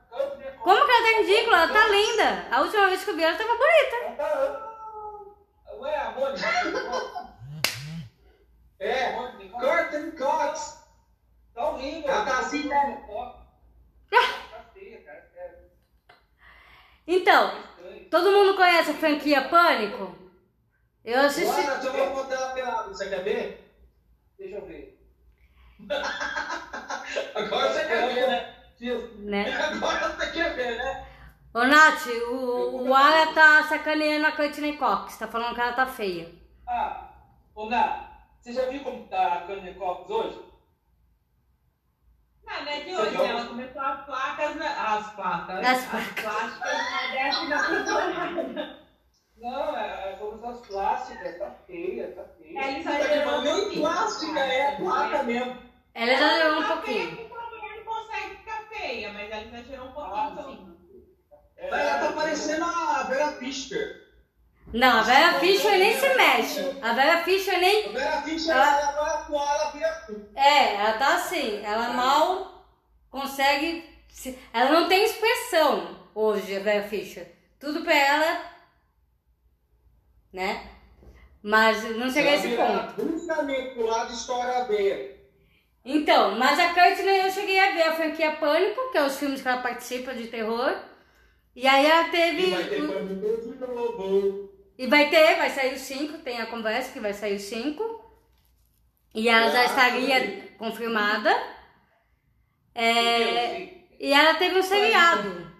Courtney. 0.10 0.52
Como 0.58 0.86
que 0.88 0.92
ela 0.92 1.04
tá 1.04 1.20
ridícula? 1.20 1.58
Ela 1.58 1.68
tá 1.72 1.88
linda. 1.88 2.48
A 2.50 2.62
última 2.62 2.88
vez 2.88 3.04
que 3.04 3.12
eu 3.12 3.16
vi 3.16 3.24
ela 3.24 3.38
tava 3.38 3.54
bonita. 3.54 3.96
Ela 4.02 4.16
tá. 4.16 5.76
Ué, 5.78 5.98
a 6.00 6.12
Mônica. 6.14 6.48
É. 8.80 9.12
Courtney 9.12 10.12
Cox. 10.14 10.83
Tá 11.54 11.70
horrível. 11.70 12.10
Ela 12.10 12.26
tá 12.26 12.40
assim, 12.40 12.68
né? 12.68 13.04
Tá 14.10 14.66
feia, 14.74 15.02
cara. 15.04 15.30
É 15.36 15.62
Então, 17.08 17.58
estranho. 17.60 18.10
todo 18.10 18.32
mundo 18.32 18.56
conhece 18.56 18.92
a 18.92 18.96
franquia 18.96 19.48
Pânico? 19.50 20.16
Eu 21.04 21.20
assisti. 21.22 21.52
Bora, 21.62 21.78
deixa 21.78 21.98
eu 21.98 22.14
botar 22.14 22.36
ela 22.36 22.54
pelada. 22.54 22.90
Você 22.90 23.10
quer 23.10 23.24
ver? 23.24 23.76
Deixa 24.38 24.56
eu 24.56 24.66
ver. 24.66 25.00
Agora 27.36 27.74
você 27.74 27.86
quer 27.86 28.14
ver, 28.14 28.28
né? 28.28 28.54
Né? 29.20 29.52
Agora 29.56 30.10
você 30.10 30.32
quer 30.32 30.56
ver, 30.56 30.78
né? 30.78 31.08
Ô, 31.54 31.64
Nath, 31.66 32.08
o, 32.32 32.88
o 32.88 32.96
Alan 32.96 33.34
tá 33.34 33.64
sacaneando 33.64 34.26
a 34.28 34.32
Courtney 34.32 34.76
Cox. 34.78 35.18
Tá 35.18 35.28
falando 35.28 35.54
que 35.54 35.62
ela 35.62 35.74
tá 35.74 35.86
feia. 35.86 36.34
Ah, 36.68 37.12
ô 37.54 37.70
Ná, 37.70 38.10
você 38.40 38.54
já 38.54 38.66
viu 38.66 38.84
como 38.84 39.08
tá 39.08 39.34
a 39.34 39.42
Kanye 39.48 39.74
Cox 39.76 40.10
hoje? 40.10 40.40
Não, 42.46 42.62
não 42.66 42.72
é 42.72 42.80
de 42.82 42.96
hoje, 42.96 43.18
né? 43.18 43.28
Ela 43.28 43.46
começou 43.46 43.82
as 43.82 44.06
placas, 44.06 44.56
na- 44.56 44.94
as 44.96 45.14
placas, 45.14 45.60
As 45.66 45.68
as, 45.68 45.86
plásticas 46.22 46.78
na 46.92 47.12
décima 47.12 47.64
temporada. 47.64 48.84
Não, 49.38 49.78
é, 49.78 50.10
é 50.12 50.16
como 50.20 50.46
as 50.50 50.68
plásticas, 50.68 51.38
tá 51.40 51.52
feia, 51.66 52.12
tá 52.14 52.24
feia. 52.38 52.60
Ela 52.60 52.84
pariu, 53.32 53.52
um 53.54 53.70
Nem 53.70 53.80
plástica, 53.82 54.40
é 54.40 54.76
placa 54.76 55.24
mesmo. 55.24 55.64
Ela 55.96 56.12
exagerou 56.14 56.52
um 56.54 56.58
Ela 56.58 56.68
tá 56.68 56.74
pouquinho. 56.76 57.12
mulher 57.12 57.76
não 57.78 57.84
consegue 57.94 58.36
ficar 58.38 58.64
feia, 58.70 59.14
mas 59.14 59.32
ela 59.32 59.42
exagerou 59.44 59.86
um 59.86 59.90
Ah, 59.90 60.32
pouquinho, 60.34 60.36
não. 60.68 60.78
sim. 60.78 61.04
É, 61.58 61.70
Ela 61.70 62.00
tá 62.08 62.12
parecendo 62.14 62.66
a 62.66 63.04
Vera 63.04 63.32
Fischer. 63.34 64.03
Não, 64.72 65.00
a 65.00 65.04
Vera 65.04 65.40
Fischer 65.40 65.72
nem 65.78 66.00
se 66.00 66.14
mexe. 66.16 66.78
A 66.82 66.94
Vera 66.94 67.24
Fischer 67.24 67.60
nem. 67.60 67.86
A 67.88 67.92
Vera 67.92 68.22
Fischer, 68.22 68.56
Ela- 68.56 68.80
ela 68.82 68.92
vai 68.92 69.24
ela 69.56 69.72
vira 69.72 70.06
É, 70.36 70.76
ela 70.76 70.94
tá 70.94 71.16
assim. 71.16 71.64
Ela 71.64 71.90
mal 71.94 72.66
consegue. 73.12 73.84
se- 74.10 74.38
Ela 74.52 74.72
não 74.72 74.88
tem 74.88 75.04
expressão 75.04 76.00
hoje, 76.16 76.56
a 76.56 76.60
Vera 76.60 76.88
Fischer. 76.88 77.32
Tudo 77.60 77.82
pra 77.84 77.94
ela. 77.96 78.42
Né? 80.32 80.68
Mas 81.44 81.84
não 81.98 82.10
chega 82.10 82.30
a 82.32 82.36
esse 82.36 82.50
ponto. 82.56 82.94
Bruscamente 83.06 83.76
pro 83.76 83.86
lado 83.86 84.14
estoura 84.14 84.60
a. 84.60 85.14
Então, 85.86 86.38
mas 86.40 86.58
a 86.60 86.74
Courtney 86.74 87.20
eu 87.20 87.30
cheguei 87.30 87.60
a 87.60 87.74
ver 87.74 87.84
a 87.84 87.96
franquia 87.96 88.32
Pânico, 88.38 88.90
que 88.92 88.98
é 88.98 89.04
os 89.04 89.18
filmes 89.20 89.42
que 89.42 89.48
ela 89.48 89.62
participa 89.62 90.14
de 90.16 90.28
terror. 90.28 90.74
E 91.56 91.68
aí 91.68 91.86
ela 91.86 92.10
teve. 92.10 92.48
E 92.48 92.50
vai 92.52 92.64
ter 92.64 92.82
novo. 93.68 94.53
E 94.78 94.88
vai 94.88 95.10
ter, 95.10 95.36
vai 95.38 95.50
sair 95.50 95.74
os 95.74 95.82
5, 95.82 96.20
tem 96.20 96.42
a 96.42 96.48
conversa 96.48 96.92
que 96.92 97.00
vai 97.00 97.14
sair 97.14 97.36
os 97.36 97.44
5. 97.44 98.04
E 99.14 99.30
ela 99.30 99.50
já 99.52 99.62
Ah, 99.62 99.66
estaria 99.66 100.56
confirmada. 100.58 101.32
É, 102.74 103.70
e 104.00 104.12
ela 104.12 104.34
teve 104.36 104.58
um 104.58 104.64
seriado. 104.64 105.52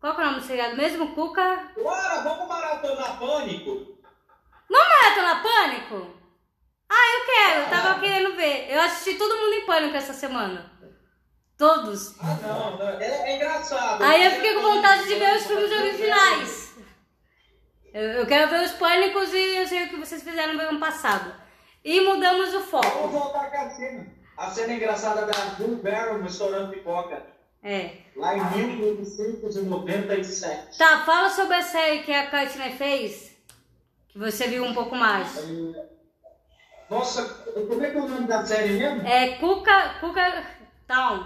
Qual 0.00 0.14
que 0.14 0.20
é 0.20 0.24
o 0.24 0.26
nome 0.26 0.40
do 0.40 0.46
seriado 0.46 0.76
mesmo? 0.76 1.14
Cuca. 1.14 1.70
Bora, 1.76 2.20
vamos 2.22 2.48
maratonar 2.48 3.18
pânico. 3.18 3.92
Maratona 4.68 5.42
Pânico? 5.42 6.14
Ah, 6.88 7.18
eu 7.18 7.24
quero, 7.26 7.60
eu 7.60 7.70
tava 7.70 8.00
querendo 8.00 8.34
ver. 8.34 8.70
Eu 8.70 8.80
assisti 8.80 9.18
todo 9.18 9.36
mundo 9.38 9.54
em 9.54 9.66
pânico 9.66 9.96
essa 9.96 10.12
semana. 10.14 10.70
Todos. 11.58 12.18
Ah, 12.20 12.38
não, 12.42 12.78
não, 12.78 12.88
é, 12.88 13.30
é 13.30 13.36
engraçado. 13.36 14.02
Aí 14.02 14.24
eu 14.24 14.30
fiquei 14.32 14.54
com 14.54 14.62
vontade 14.62 15.04
de 15.06 15.14
ver 15.14 15.36
os 15.36 15.46
filmes 15.46 15.70
originais. 15.70 16.61
Eu, 17.92 18.02
eu 18.02 18.26
quero 18.26 18.50
ver 18.50 18.62
os 18.64 18.72
pânicos 18.72 19.32
e 19.32 19.56
eu 19.56 19.66
sei 19.66 19.84
o 19.84 19.88
que 19.90 19.96
vocês 19.96 20.22
fizeram 20.22 20.54
no 20.54 20.60
ano 20.60 20.80
passado. 20.80 21.32
E 21.84 22.00
mudamos 22.00 22.48
o 22.50 22.60
Vamos 22.60 22.70
foco. 22.70 23.08
voltar 23.08 23.50
com 23.50 23.56
a 23.58 23.70
cena. 23.70 24.06
A 24.36 24.50
cena 24.50 24.72
engraçada 24.72 25.26
da 25.26 25.32
Drew 25.56 25.76
Barrymore 25.76 26.26
estourando 26.26 26.72
pipoca. 26.72 27.22
É. 27.62 27.96
Lá 28.16 28.36
em 28.36 28.44
1997. 28.76 30.78
Tá, 30.78 31.04
fala 31.04 31.28
sobre 31.30 31.54
a 31.56 31.62
série 31.62 32.02
que 32.02 32.12
a 32.12 32.30
Courtney 32.30 32.72
fez. 32.72 33.32
Que 34.08 34.18
você 34.18 34.48
viu 34.48 34.64
um 34.64 34.74
pouco 34.74 34.96
mais. 34.96 35.28
Nossa, 36.90 37.24
como 37.68 37.84
é 37.84 37.90
que 37.90 37.96
é 37.96 38.00
o 38.00 38.08
nome 38.08 38.26
da 38.26 38.44
série 38.44 38.72
mesmo? 38.74 39.06
É 39.06 39.36
Cuca, 39.36 39.94
Cuca 40.00 40.44
Town. 40.86 41.24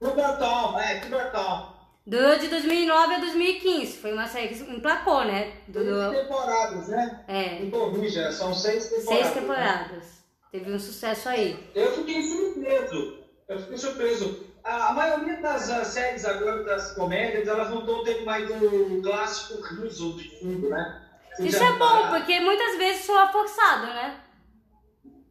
Cougar 0.00 0.38
Town, 0.38 0.80
é, 0.80 1.00
Cougar 1.00 1.30
Town. 1.30 1.71
Durou 2.04 2.36
de 2.36 2.48
2009 2.48 3.14
a 3.14 3.18
2015. 3.18 3.98
Foi 3.98 4.12
uma 4.12 4.26
série 4.26 4.48
que 4.48 4.60
emplacou, 4.70 5.24
né? 5.24 5.52
Seis 5.72 5.86
Durou, 5.86 6.12
temporadas, 6.12 6.88
né? 6.88 7.24
é, 7.28 7.60
Não 7.60 7.70
corrija, 7.70 8.32
são 8.32 8.52
seis 8.52 8.88
temporadas. 8.88 9.22
seis 9.22 9.34
temporadas. 9.34 10.04
Teve 10.50 10.72
um 10.72 10.78
sucesso 10.78 11.28
aí. 11.28 11.70
Eu 11.74 11.92
fiquei 11.92 12.22
surpreso. 12.22 13.18
Eu 13.48 13.58
fiquei 13.60 13.78
surpreso. 13.78 14.46
A, 14.64 14.88
a 14.88 14.92
maioria 14.92 15.40
das 15.40 15.70
ah, 15.70 15.84
séries 15.84 16.24
agora, 16.24 16.64
das 16.64 16.92
comédias, 16.92 17.46
elas 17.48 17.70
não 17.70 17.80
estão 17.80 18.04
tendo 18.04 18.24
mais 18.24 18.48
o 18.50 19.00
clássico 19.02 19.62
riso 19.62 20.16
de 20.16 20.38
fundo, 20.40 20.68
né? 20.68 21.02
Você 21.36 21.48
Isso 21.48 21.58
já 21.58 21.68
é 21.68 21.78
bom, 21.78 22.08
porque 22.10 22.40
muitas 22.40 22.76
vezes 22.76 23.04
soa 23.04 23.28
forçado, 23.28 23.86
né? 23.86 24.20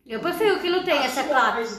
Eu 0.06 0.20
prefiro 0.20 0.60
que 0.60 0.70
não 0.70 0.84
tenha 0.84 1.06
essa 1.06 1.24
claque. 1.24 1.70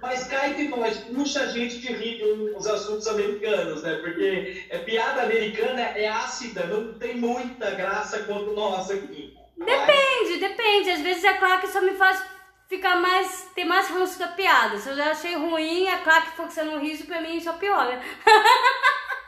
Mas, 0.00 0.28
cá 0.28 0.48
entre 0.48 0.68
nós, 0.68 0.98
puxa 0.98 1.42
a 1.42 1.46
gente 1.46 1.92
rir 1.92 2.20
com 2.20 2.56
os 2.56 2.66
assuntos 2.66 3.06
americanos, 3.08 3.82
né? 3.82 3.96
Porque 3.96 4.66
é, 4.70 4.78
piada 4.78 5.22
americana 5.22 5.80
é 5.80 6.06
ácida, 6.06 6.66
não 6.66 6.94
tem 6.94 7.16
muita 7.16 7.72
graça 7.72 8.20
quanto 8.20 8.52
nossa 8.52 8.94
aqui. 8.94 9.36
Depende, 9.56 10.38
depende. 10.38 10.90
Às 10.90 11.00
vezes 11.00 11.24
a 11.24 11.34
claque 11.34 11.66
só 11.66 11.80
me 11.80 11.94
faz 11.94 12.22
ficar 12.68 13.00
mais. 13.00 13.50
ter 13.54 13.64
mais 13.64 13.88
ranço 13.88 14.18
da 14.18 14.28
piada. 14.28 14.78
Se 14.78 14.88
eu 14.88 14.96
já 14.96 15.10
achei 15.10 15.34
ruim, 15.34 15.88
a 15.88 15.98
claque 15.98 16.36
forçando 16.36 16.76
o 16.76 16.78
riso, 16.78 17.06
pra 17.06 17.20
mim 17.20 17.40
só 17.40 17.54
piora. 17.54 18.00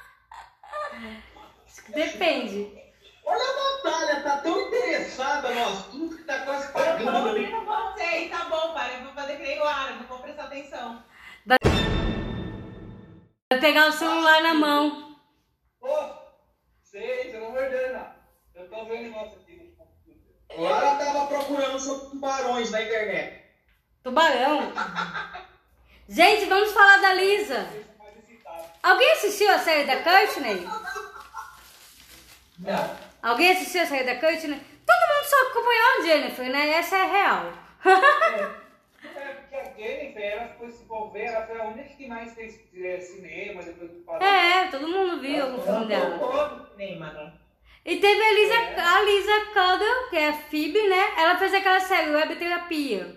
Depende. 1.88 2.79
Olha 3.32 3.44
a 3.44 3.76
Natália, 3.76 4.22
tá 4.22 4.36
tão 4.38 4.60
interessada 4.60 5.54
no 5.54 5.68
assunto 5.68 6.16
que 6.16 6.24
tá 6.24 6.40
quase 6.40 6.66
Eu 6.66 6.72
pagando 6.72 7.04
tô 7.04 7.28
ali. 7.28 7.44
ouvindo 7.54 7.64
vocês, 7.64 8.30
tá 8.30 8.44
bom, 8.46 8.74
pai. 8.74 8.96
Eu 8.96 9.04
vou 9.04 9.12
fazer 9.14 9.36
que 9.36 9.42
nem 9.42 9.60
o 9.60 9.64
Ara, 9.64 9.92
não 9.92 10.02
vou 10.08 10.18
prestar 10.18 10.44
atenção. 10.44 11.04
Vai 11.46 11.58
pegar 13.60 13.88
o 13.88 13.92
celular 13.92 14.42
na 14.42 14.54
mão. 14.54 15.16
Ô, 15.80 15.88
sei, 16.82 17.36
amor 17.36 17.62
de 17.64 17.68
Deus, 17.70 17.92
não. 17.92 18.10
Eu 18.56 18.68
tô 18.68 18.84
vendo 18.86 18.98
o 19.00 19.02
negócio 19.02 19.38
aqui 19.40 19.56
no 19.56 19.76
computador. 19.76 20.70
Ela 20.70 20.96
tava 20.96 21.26
procurando 21.26 21.78
sobre 21.78 22.10
tubarões 22.10 22.70
na 22.72 22.82
internet. 22.82 23.44
Tubarão. 24.02 24.72
Gente, 26.08 26.46
vamos 26.46 26.72
falar 26.72 26.96
da 27.00 27.12
Lisa. 27.14 27.68
Alguém 28.82 29.12
assistiu 29.12 29.50
a 29.52 29.58
série 29.58 29.84
da 29.84 30.02
Courtney? 30.02 30.68
Não. 32.58 33.09
Alguém 33.22 33.52
assistiu 33.52 33.82
a 33.82 33.86
série 33.86 34.04
da 34.04 34.16
Courtney? 34.16 34.60
Todo 34.86 35.14
mundo 35.14 35.24
só 35.24 35.48
acompanhou 35.48 35.86
a 35.98 36.02
Jennifer, 36.02 36.50
né? 36.50 36.70
Essa 36.70 36.96
é 36.96 37.06
real. 37.06 37.52
É 39.02 39.34
porque 39.34 39.54
a 39.54 39.64
Jennifer, 39.64 40.22
ela 40.22 40.48
foi 40.58 40.70
se 40.70 40.82
envolver, 40.82 41.24
ela 41.24 41.46
foi 41.46 41.60
a 41.60 41.64
única 41.64 41.88
que 41.90 42.08
mais 42.08 42.34
fez 42.34 42.60
é, 42.74 43.00
cinema, 43.00 43.62
depois 43.62 43.90
do 43.90 44.24
É, 44.24 44.66
todo 44.70 44.88
mundo 44.88 45.20
viu 45.20 45.56
o 45.56 45.62
filme 45.62 45.86
dela. 45.86 46.18
Todo 46.18 46.70
cinema, 46.70 47.12
né? 47.12 47.32
E 47.84 47.96
teve 47.96 48.22
a 48.22 48.32
Lisa, 48.32 48.54
a 48.78 49.02
Lisa 49.02 49.46
Kudrow, 49.46 50.10
que 50.10 50.16
é 50.16 50.28
a 50.28 50.32
Phoebe, 50.34 50.88
né? 50.88 51.12
Ela 51.16 51.38
fez 51.38 51.54
aquela 51.54 51.80
série 51.80 52.10
Web 52.10 52.36
Terapia. 52.36 53.16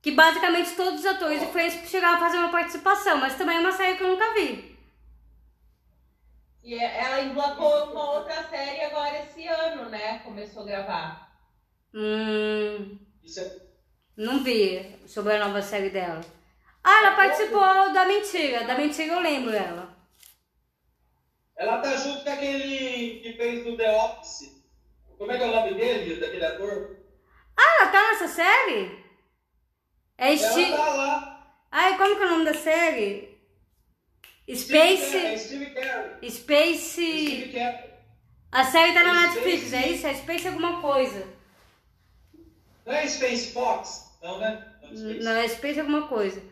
Que 0.00 0.12
basicamente 0.12 0.74
todos 0.74 1.00
os 1.00 1.06
atores 1.06 1.40
de 1.40 1.46
Friends 1.48 1.90
chegaram 1.90 2.16
a 2.16 2.20
fazer 2.20 2.38
uma 2.38 2.50
participação, 2.50 3.18
mas 3.18 3.36
também 3.36 3.56
é 3.56 3.60
uma 3.60 3.72
série 3.72 3.96
que 3.96 4.04
eu 4.04 4.08
nunca 4.08 4.32
vi. 4.32 4.67
E 6.68 6.74
é, 6.74 7.00
ela 7.00 7.22
emplacou 7.22 7.92
uma 7.92 8.18
outra 8.18 8.46
série 8.46 8.82
agora 8.82 9.20
esse 9.20 9.46
ano, 9.46 9.88
né? 9.88 10.18
Começou 10.18 10.64
a 10.64 10.66
gravar. 10.66 11.32
Hum, 11.94 12.98
Isso 13.24 13.40
é 13.40 13.56
não 14.14 14.44
vi 14.44 14.98
sobre 15.06 15.32
a 15.32 15.46
nova 15.46 15.62
série 15.62 15.88
dela. 15.88 16.20
Ah, 16.84 16.98
ela 16.98 17.16
participou 17.16 17.90
da 17.94 18.04
Mentira. 18.04 18.64
Da 18.64 18.74
Mentira 18.74 19.14
eu 19.14 19.20
lembro 19.20 19.54
ela. 19.54 19.96
Ela 21.56 21.78
tá 21.78 21.96
junto 21.96 22.22
com 22.22 22.30
aquele 22.30 23.20
que 23.20 23.32
fez 23.32 23.64
do 23.64 23.74
The 23.74 23.90
Office. 24.04 24.62
Como 25.16 25.32
é 25.32 25.38
que 25.38 25.44
é 25.44 25.46
o 25.46 25.54
nome 25.54 25.72
dele, 25.72 26.20
daquele 26.20 26.44
ator? 26.44 26.98
Ah, 27.56 27.80
ela 27.80 27.90
tá 27.90 28.02
nessa 28.08 28.28
série? 28.28 29.04
É 30.18 30.34
Ela 30.34 30.36
Steve... 30.36 30.76
tá 30.76 30.94
lá. 30.94 31.56
Ai, 31.70 31.96
como 31.96 32.14
que 32.14 32.22
é 32.22 32.26
o 32.26 32.30
nome 32.30 32.44
da 32.44 32.54
série? 32.54 33.27
É 34.48 34.54
Space... 34.54 35.38
Steve 35.38 35.66
Carell. 35.66 36.30
Space... 36.30 37.26
Steve 37.26 37.52
Carell. 37.52 37.88
A 38.50 38.64
série 38.64 38.94
tá 38.94 39.04
na 39.04 39.12
Space- 39.14 39.34
Netflix, 39.34 39.72
é 39.74 39.88
isso? 39.88 40.06
É 40.06 40.14
Space 40.14 40.48
alguma 40.48 40.80
coisa. 40.80 41.26
Não 42.86 42.94
é 42.94 43.06
Space 43.06 43.52
Fox? 43.52 44.16
Não, 44.22 44.38
né? 44.38 44.64
Não, 44.82 44.96
Space. 44.96 45.24
Não, 45.24 45.32
é 45.32 45.48
Space 45.48 45.80
alguma 45.80 46.08
coisa. 46.08 46.42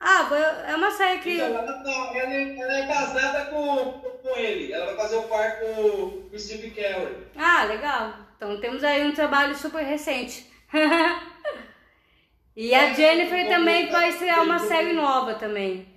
Ah, 0.00 0.28
é 0.66 0.74
uma 0.74 0.90
série 0.90 1.20
que... 1.20 1.34
Então, 1.34 1.46
ela, 1.46 1.82
não, 1.82 2.16
ela, 2.16 2.34
é, 2.34 2.58
ela 2.58 2.78
é 2.78 2.86
casada 2.86 3.44
com, 3.50 3.92
com 4.00 4.36
ele. 4.36 4.72
Ela 4.72 4.86
vai 4.86 4.96
fazer 4.96 5.16
o 5.16 5.22
par 5.24 5.60
com 5.60 6.28
o 6.32 6.38
Steve 6.38 6.70
Carell. 6.70 7.26
Ah, 7.36 7.64
legal. 7.64 8.14
Então 8.36 8.58
temos 8.60 8.82
aí 8.82 9.04
um 9.04 9.12
trabalho 9.12 9.54
super 9.54 9.84
recente. 9.84 10.50
e 12.56 12.74
a 12.74 12.94
Jennifer 12.94 13.46
também 13.46 13.90
vai 13.90 14.08
estrear 14.08 14.42
uma 14.42 14.58
série 14.58 14.94
nova 14.94 15.34
também. 15.34 15.91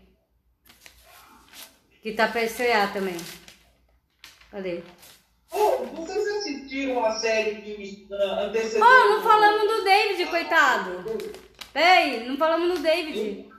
Que 2.06 2.12
tá 2.12 2.28
pra 2.28 2.43
estrear 2.43 2.93
também. 2.93 3.18
Cadê? 4.51 4.84
Oh, 5.51 5.78
vocês 5.95 6.28
assistiram 6.38 7.03
a 7.03 7.18
série 7.20 7.56
que 7.64 8.08
uh, 8.12 8.41
antecedeu... 8.41 8.86
Oh, 8.86 9.10
não 9.10 9.24
falamos 9.24 9.76
do 9.76 9.84
David, 9.84 10.30
coitado. 10.30 11.03
Peraí, 11.74 12.30
não 12.30 12.38
falamos 12.38 12.78
do 12.78 12.84
David. 12.84 13.49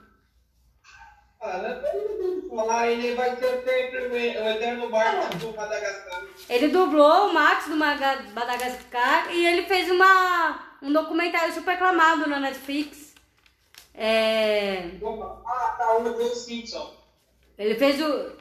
Ah, 1.41 1.57
não 1.57 1.81
tem 1.81 2.41
que 2.41 2.47
falar, 2.47 2.87
ele 2.87 3.15
vai 3.15 3.35
ser 3.35 3.65
sempre 3.65 4.07
o 4.07 4.15
eterno 4.15 4.89
Martin 4.91 5.37
do 5.39 5.53
Madagascar. 5.53 6.23
Ele 6.49 6.67
dublou 6.69 7.27
o 7.27 7.33
Max 7.33 7.67
do 7.67 7.75
Madagascar 7.75 9.29
e 9.35 9.45
ele 9.45 9.63
fez 9.63 9.91
uma, 9.91 10.77
um 10.81 10.93
documentário 10.93 11.53
super 11.53 11.73
aclamado 11.73 12.29
na 12.29 12.39
Netflix. 12.39 13.13
É, 13.93 14.89
Ah, 15.03 15.75
tá, 15.77 15.97
o 15.97 16.33
Simpson. 16.33 16.96
Ele 17.57 17.75
fez 17.75 18.01
o. 18.01 18.37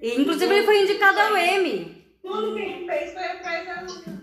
Inclusive 0.00 0.54
ele 0.54 0.64
foi 0.64 0.82
indicado 0.82 1.18
ao 1.18 1.36
Emmy. 1.36 1.98
Tudo 2.22 2.54
que 2.54 2.60
ele 2.60 2.86
fez 2.86 3.12
foi 3.12 3.24
atrás 3.24 3.66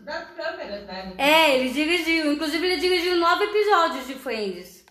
das 0.06 0.30
câmeras, 0.32 0.86
né? 0.86 1.14
É, 1.18 1.58
ele 1.58 1.70
dirigiu. 1.70 2.32
Inclusive 2.32 2.66
ele 2.66 2.80
dirigiu 2.80 3.18
nove 3.18 3.46
episódios 3.46 4.08
de 4.08 4.16
Friends. 4.16 4.86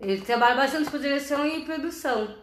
Ele 0.00 0.20
trabalha 0.20 0.56
bastante 0.56 0.90
com 0.90 0.98
direção 0.98 1.44
e 1.46 1.64
produção. 1.64 2.38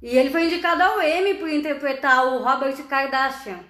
E 0.00 0.16
ele 0.16 0.30
foi 0.30 0.44
indicado 0.44 0.82
ao 0.82 1.02
Emmy 1.02 1.34
por 1.34 1.48
interpretar 1.48 2.26
o 2.26 2.42
Robert 2.42 2.76
Kardashian 2.86 3.64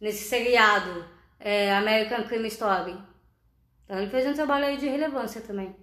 nesse 0.00 0.24
seriado 0.24 1.04
é, 1.38 1.74
American 1.74 2.24
Crime 2.24 2.48
Story. 2.48 2.96
Então 3.84 3.98
ele 3.98 4.10
fez 4.10 4.26
um 4.26 4.32
trabalho 4.34 4.66
aí 4.66 4.76
de 4.76 4.88
relevância 4.88 5.40
também. 5.42 5.74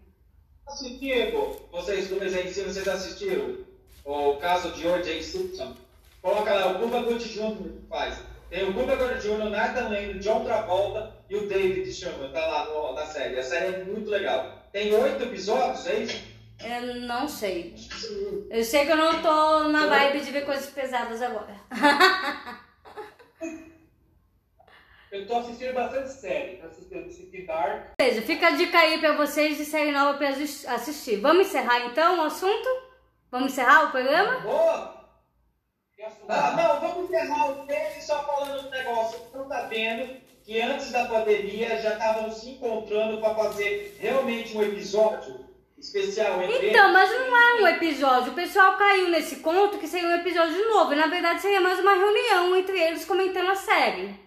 Assistiram, 0.68 1.56
vocês 1.72 2.08
dois 2.08 2.34
aí, 2.36 2.52
se 2.52 2.62
vocês 2.62 2.88
assistiram 2.88 3.58
o 4.06 4.36
caso 4.38 4.72
de 4.72 4.88
O.J. 4.88 5.22
Simpson, 5.22 5.76
coloca 6.22 6.54
lá 6.54 6.72
o 6.72 6.80
Cuba 6.80 7.02
Gooding 7.02 7.26
Jr. 7.28 7.72
faz. 7.90 8.18
Tem 8.50 8.70
o 8.70 8.74
Cuba 8.74 8.96
Gooding 8.96 9.20
Jr., 9.20 9.50
Nathan 9.50 9.90
Lane, 9.90 10.20
John 10.20 10.44
Travolta 10.44 11.16
e 11.30 11.36
o 11.36 11.48
David 11.48 11.92
Sherman, 11.92 12.32
tá 12.32 12.46
lá 12.46 12.66
no- 12.66 12.94
na 12.94 13.06
série. 13.06 13.38
A 13.40 13.44
série 13.44 13.76
é 13.76 13.84
muito 13.84 14.10
legal. 14.10 14.64
Tem 14.72 14.94
oito 14.94 15.24
episódios, 15.24 15.86
é 15.88 16.00
isso? 16.00 16.22
Eu 16.64 16.96
não 17.02 17.28
sei. 17.28 17.76
Eu 18.50 18.64
sei 18.64 18.86
que 18.86 18.92
eu 18.92 18.98
não 18.98 19.22
tô 19.22 19.68
na 19.70 19.88
vibe 19.88 20.22
de 20.24 20.32
ver 20.32 20.46
coisas 20.46 20.68
pesadas 20.68 21.22
agora. 21.22 21.56
Eu 25.14 25.28
tô 25.28 25.38
assistindo 25.38 25.74
bastante 25.76 26.10
série. 26.12 26.58
Tô 26.58 26.66
assistindo 26.66 27.08
City 27.12 27.44
Dark. 27.46 27.90
Beleza, 28.00 28.24
fica 28.24 28.48
a 28.48 28.52
dica 28.52 28.80
aí 28.80 28.98
pra 28.98 29.14
vocês 29.14 29.56
de 29.58 29.64
série 29.64 29.92
nova 29.92 30.18
pra 30.18 30.30
assis- 30.30 30.68
assistir. 30.68 31.18
Vamos 31.18 31.46
encerrar 31.48 31.86
então 31.86 32.18
o 32.18 32.24
assunto? 32.24 32.68
Vamos 33.30 33.52
encerrar 33.52 33.86
o 33.86 33.92
programa? 33.92 34.40
Boa! 34.40 35.04
Ah, 36.28 36.54
não, 36.58 36.82
vamos 36.90 37.10
encerrar 37.10 37.52
o 37.52 37.66
tema 37.68 38.02
só 38.02 38.24
falando 38.26 38.68
um 38.68 38.72
negócio. 38.72 39.20
Não 39.36 39.48
tá 39.48 39.62
vendo 39.68 40.18
que 40.44 40.60
antes 40.60 40.92
da 40.92 41.06
pandemia 41.06 41.80
já 41.80 41.94
estavam 41.94 42.32
se 42.32 42.50
encontrando 42.50 43.22
para 43.22 43.36
fazer 43.36 43.96
realmente 44.00 44.58
um 44.58 44.64
episódio 44.64 45.46
especial 45.78 46.42
entre 46.42 46.70
Então, 46.72 46.92
mas 46.92 47.10
não 47.12 47.38
é 47.38 47.62
um 47.62 47.68
episódio. 47.68 48.32
O 48.32 48.36
pessoal 48.36 48.78
caiu 48.78 49.10
nesse 49.10 49.38
conto 49.38 49.78
que 49.78 49.88
seria 49.88 50.10
um 50.10 50.16
episódio 50.16 50.58
novo. 50.70 50.92
E 50.92 50.96
na 50.98 51.06
verdade 51.06 51.40
seria 51.40 51.62
mais 51.62 51.80
uma 51.80 51.94
reunião 51.94 52.56
entre 52.58 52.80
eles 52.82 53.06
comentando 53.06 53.52
a 53.52 53.56
série. 53.56 54.24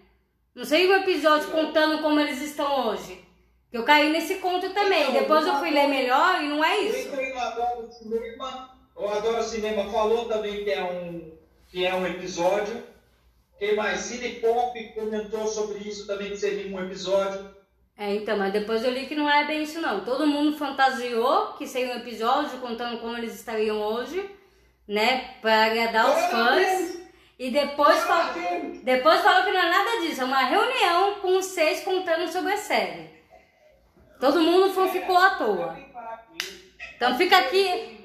Não 0.57 0.65
seria 0.65 0.89
um 0.89 1.03
episódio 1.03 1.51
contando 1.51 2.01
como 2.01 2.19
eles 2.19 2.41
estão 2.41 2.89
hoje. 2.89 3.23
Eu 3.71 3.85
caí 3.85 4.11
nesse 4.11 4.37
conto 4.37 4.71
também. 4.71 5.03
Então, 5.03 5.13
Depois 5.13 5.47
eu 5.47 5.57
fui 5.59 5.71
ler 5.71 5.87
melhor 5.87 6.43
e 6.43 6.49
não 6.49 6.65
é 6.65 6.79
Eu 6.79 6.89
isso. 6.89 7.09
entrei 7.09 7.31
no 7.35 7.39
Adoro 7.39 7.93
Cinema, 7.93 8.71
o 8.97 9.07
Adoro 9.07 9.43
Cinema 9.43 9.85
falou 9.91 10.25
também 10.25 10.65
que 10.65 10.71
é 10.71 10.83
um, 10.83 11.31
que 11.69 11.85
é 11.85 11.95
um 11.95 12.07
episódio. 12.07 12.83
Quem 13.59 13.77
mais? 13.77 14.01
Cine 14.01 14.41
Pop 14.41 14.83
comentou 14.95 15.47
sobre 15.47 15.79
isso 15.81 16.07
também, 16.07 16.31
que 16.31 16.39
seria 16.39 16.75
um 16.75 16.83
episódio. 16.83 17.55
É, 17.99 18.15
então, 18.15 18.39
mas 18.39 18.51
depois 18.51 18.83
eu 18.83 18.91
li 18.91 19.05
que 19.07 19.15
não 19.15 19.31
é 19.31 19.47
bem 19.47 19.63
isso 19.63 19.79
não. 19.83 20.07
Todo 20.07 20.27
mundo 20.27 20.57
fantasiou 20.57 21.53
que 21.59 21.67
seria 21.67 21.95
um 21.95 21.99
episódio 21.99 22.59
contando 22.61 22.99
como 23.01 23.17
eles 23.19 23.35
estariam 23.35 23.79
hoje, 23.79 24.27
né? 24.89 25.35
Pra 25.43 25.67
agradar 25.67 26.09
os 26.09 26.31
fãs. 26.31 27.06
E 27.39 27.51
depois, 27.51 28.03
fal- 28.05 28.33
depois 28.83 29.21
falou 29.21 29.45
que 29.45 29.53
não 29.53 29.61
é 29.61 29.71
nada 29.71 30.01
disso, 30.01 30.23
é 30.23 30.25
uma 30.25 30.45
reunião 30.45 31.17
com 31.21 31.37
os 31.37 31.45
seis 31.47 31.83
contando 31.83 32.27
sobre 32.31 32.53
a 32.53 32.57
série. 32.57 33.11
Todo 34.19 34.41
mundo 34.41 34.89
ficou 34.89 35.19
à 35.19 35.31
toa. 35.37 35.79
Então 36.97 37.17
fica 37.19 37.37
aqui 37.37 38.01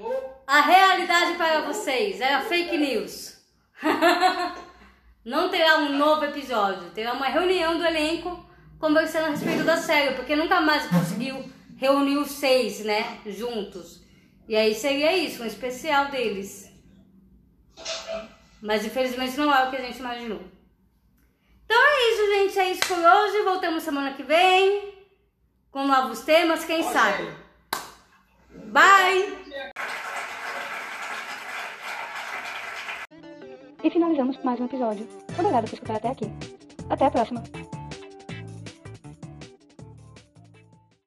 a 0.46 0.60
realidade 0.60 1.36
para 1.38 1.62
vocês, 1.62 2.20
era 2.20 2.42
fake 2.42 2.78
news. 2.78 3.40
Não 5.24 5.50
terá 5.50 5.78
um 5.78 5.98
novo 5.98 6.26
episódio, 6.26 6.90
terá 6.92 7.14
uma 7.14 7.28
reunião 7.28 7.78
do 7.78 7.86
elenco 7.86 8.46
conversando 8.80 9.28
a 9.28 9.30
respeito 9.30 9.64
da 9.64 9.78
série, 9.78 10.16
porque 10.16 10.36
nunca 10.36 10.60
mais 10.60 10.88
conseguiu 10.88 11.50
reunir 11.78 12.18
os 12.18 12.32
seis, 12.32 12.84
né, 12.84 13.20
juntos. 13.28 14.02
E 14.48 14.56
aí 14.56 14.74
seria 14.74 15.16
isso, 15.16 15.42
um 15.44 15.46
especial 15.46 16.08
deles. 16.08 16.70
Mas 18.62 18.86
infelizmente 18.86 19.38
não 19.38 19.54
é 19.54 19.68
o 19.68 19.70
que 19.70 19.78
a 19.78 19.82
gente 19.82 20.00
imaginou. 20.00 20.42
Então 21.66 21.78
é 21.78 22.12
isso, 22.12 22.36
gente. 22.36 22.60
É 22.60 22.72
isso 22.72 22.82
por 22.88 22.98
hoje. 22.98 23.44
Voltamos 23.44 23.84
semana 23.84 24.14
que 24.14 24.24
vem 24.24 24.94
com 25.72 25.88
novos 25.88 26.22
temas, 26.22 26.66
quem 26.66 26.84
sabe. 26.84 27.32
Bye! 28.68 29.38
E 33.84 33.90
finalizamos 33.90 34.38
mais 34.44 34.60
um 34.60 34.66
episódio. 34.66 35.08
Obrigado 35.38 35.66
por 35.66 35.74
escutar 35.74 35.96
até 35.96 36.10
aqui. 36.10 36.26
Até 36.90 37.06
a 37.06 37.12
próxima. 37.12 37.42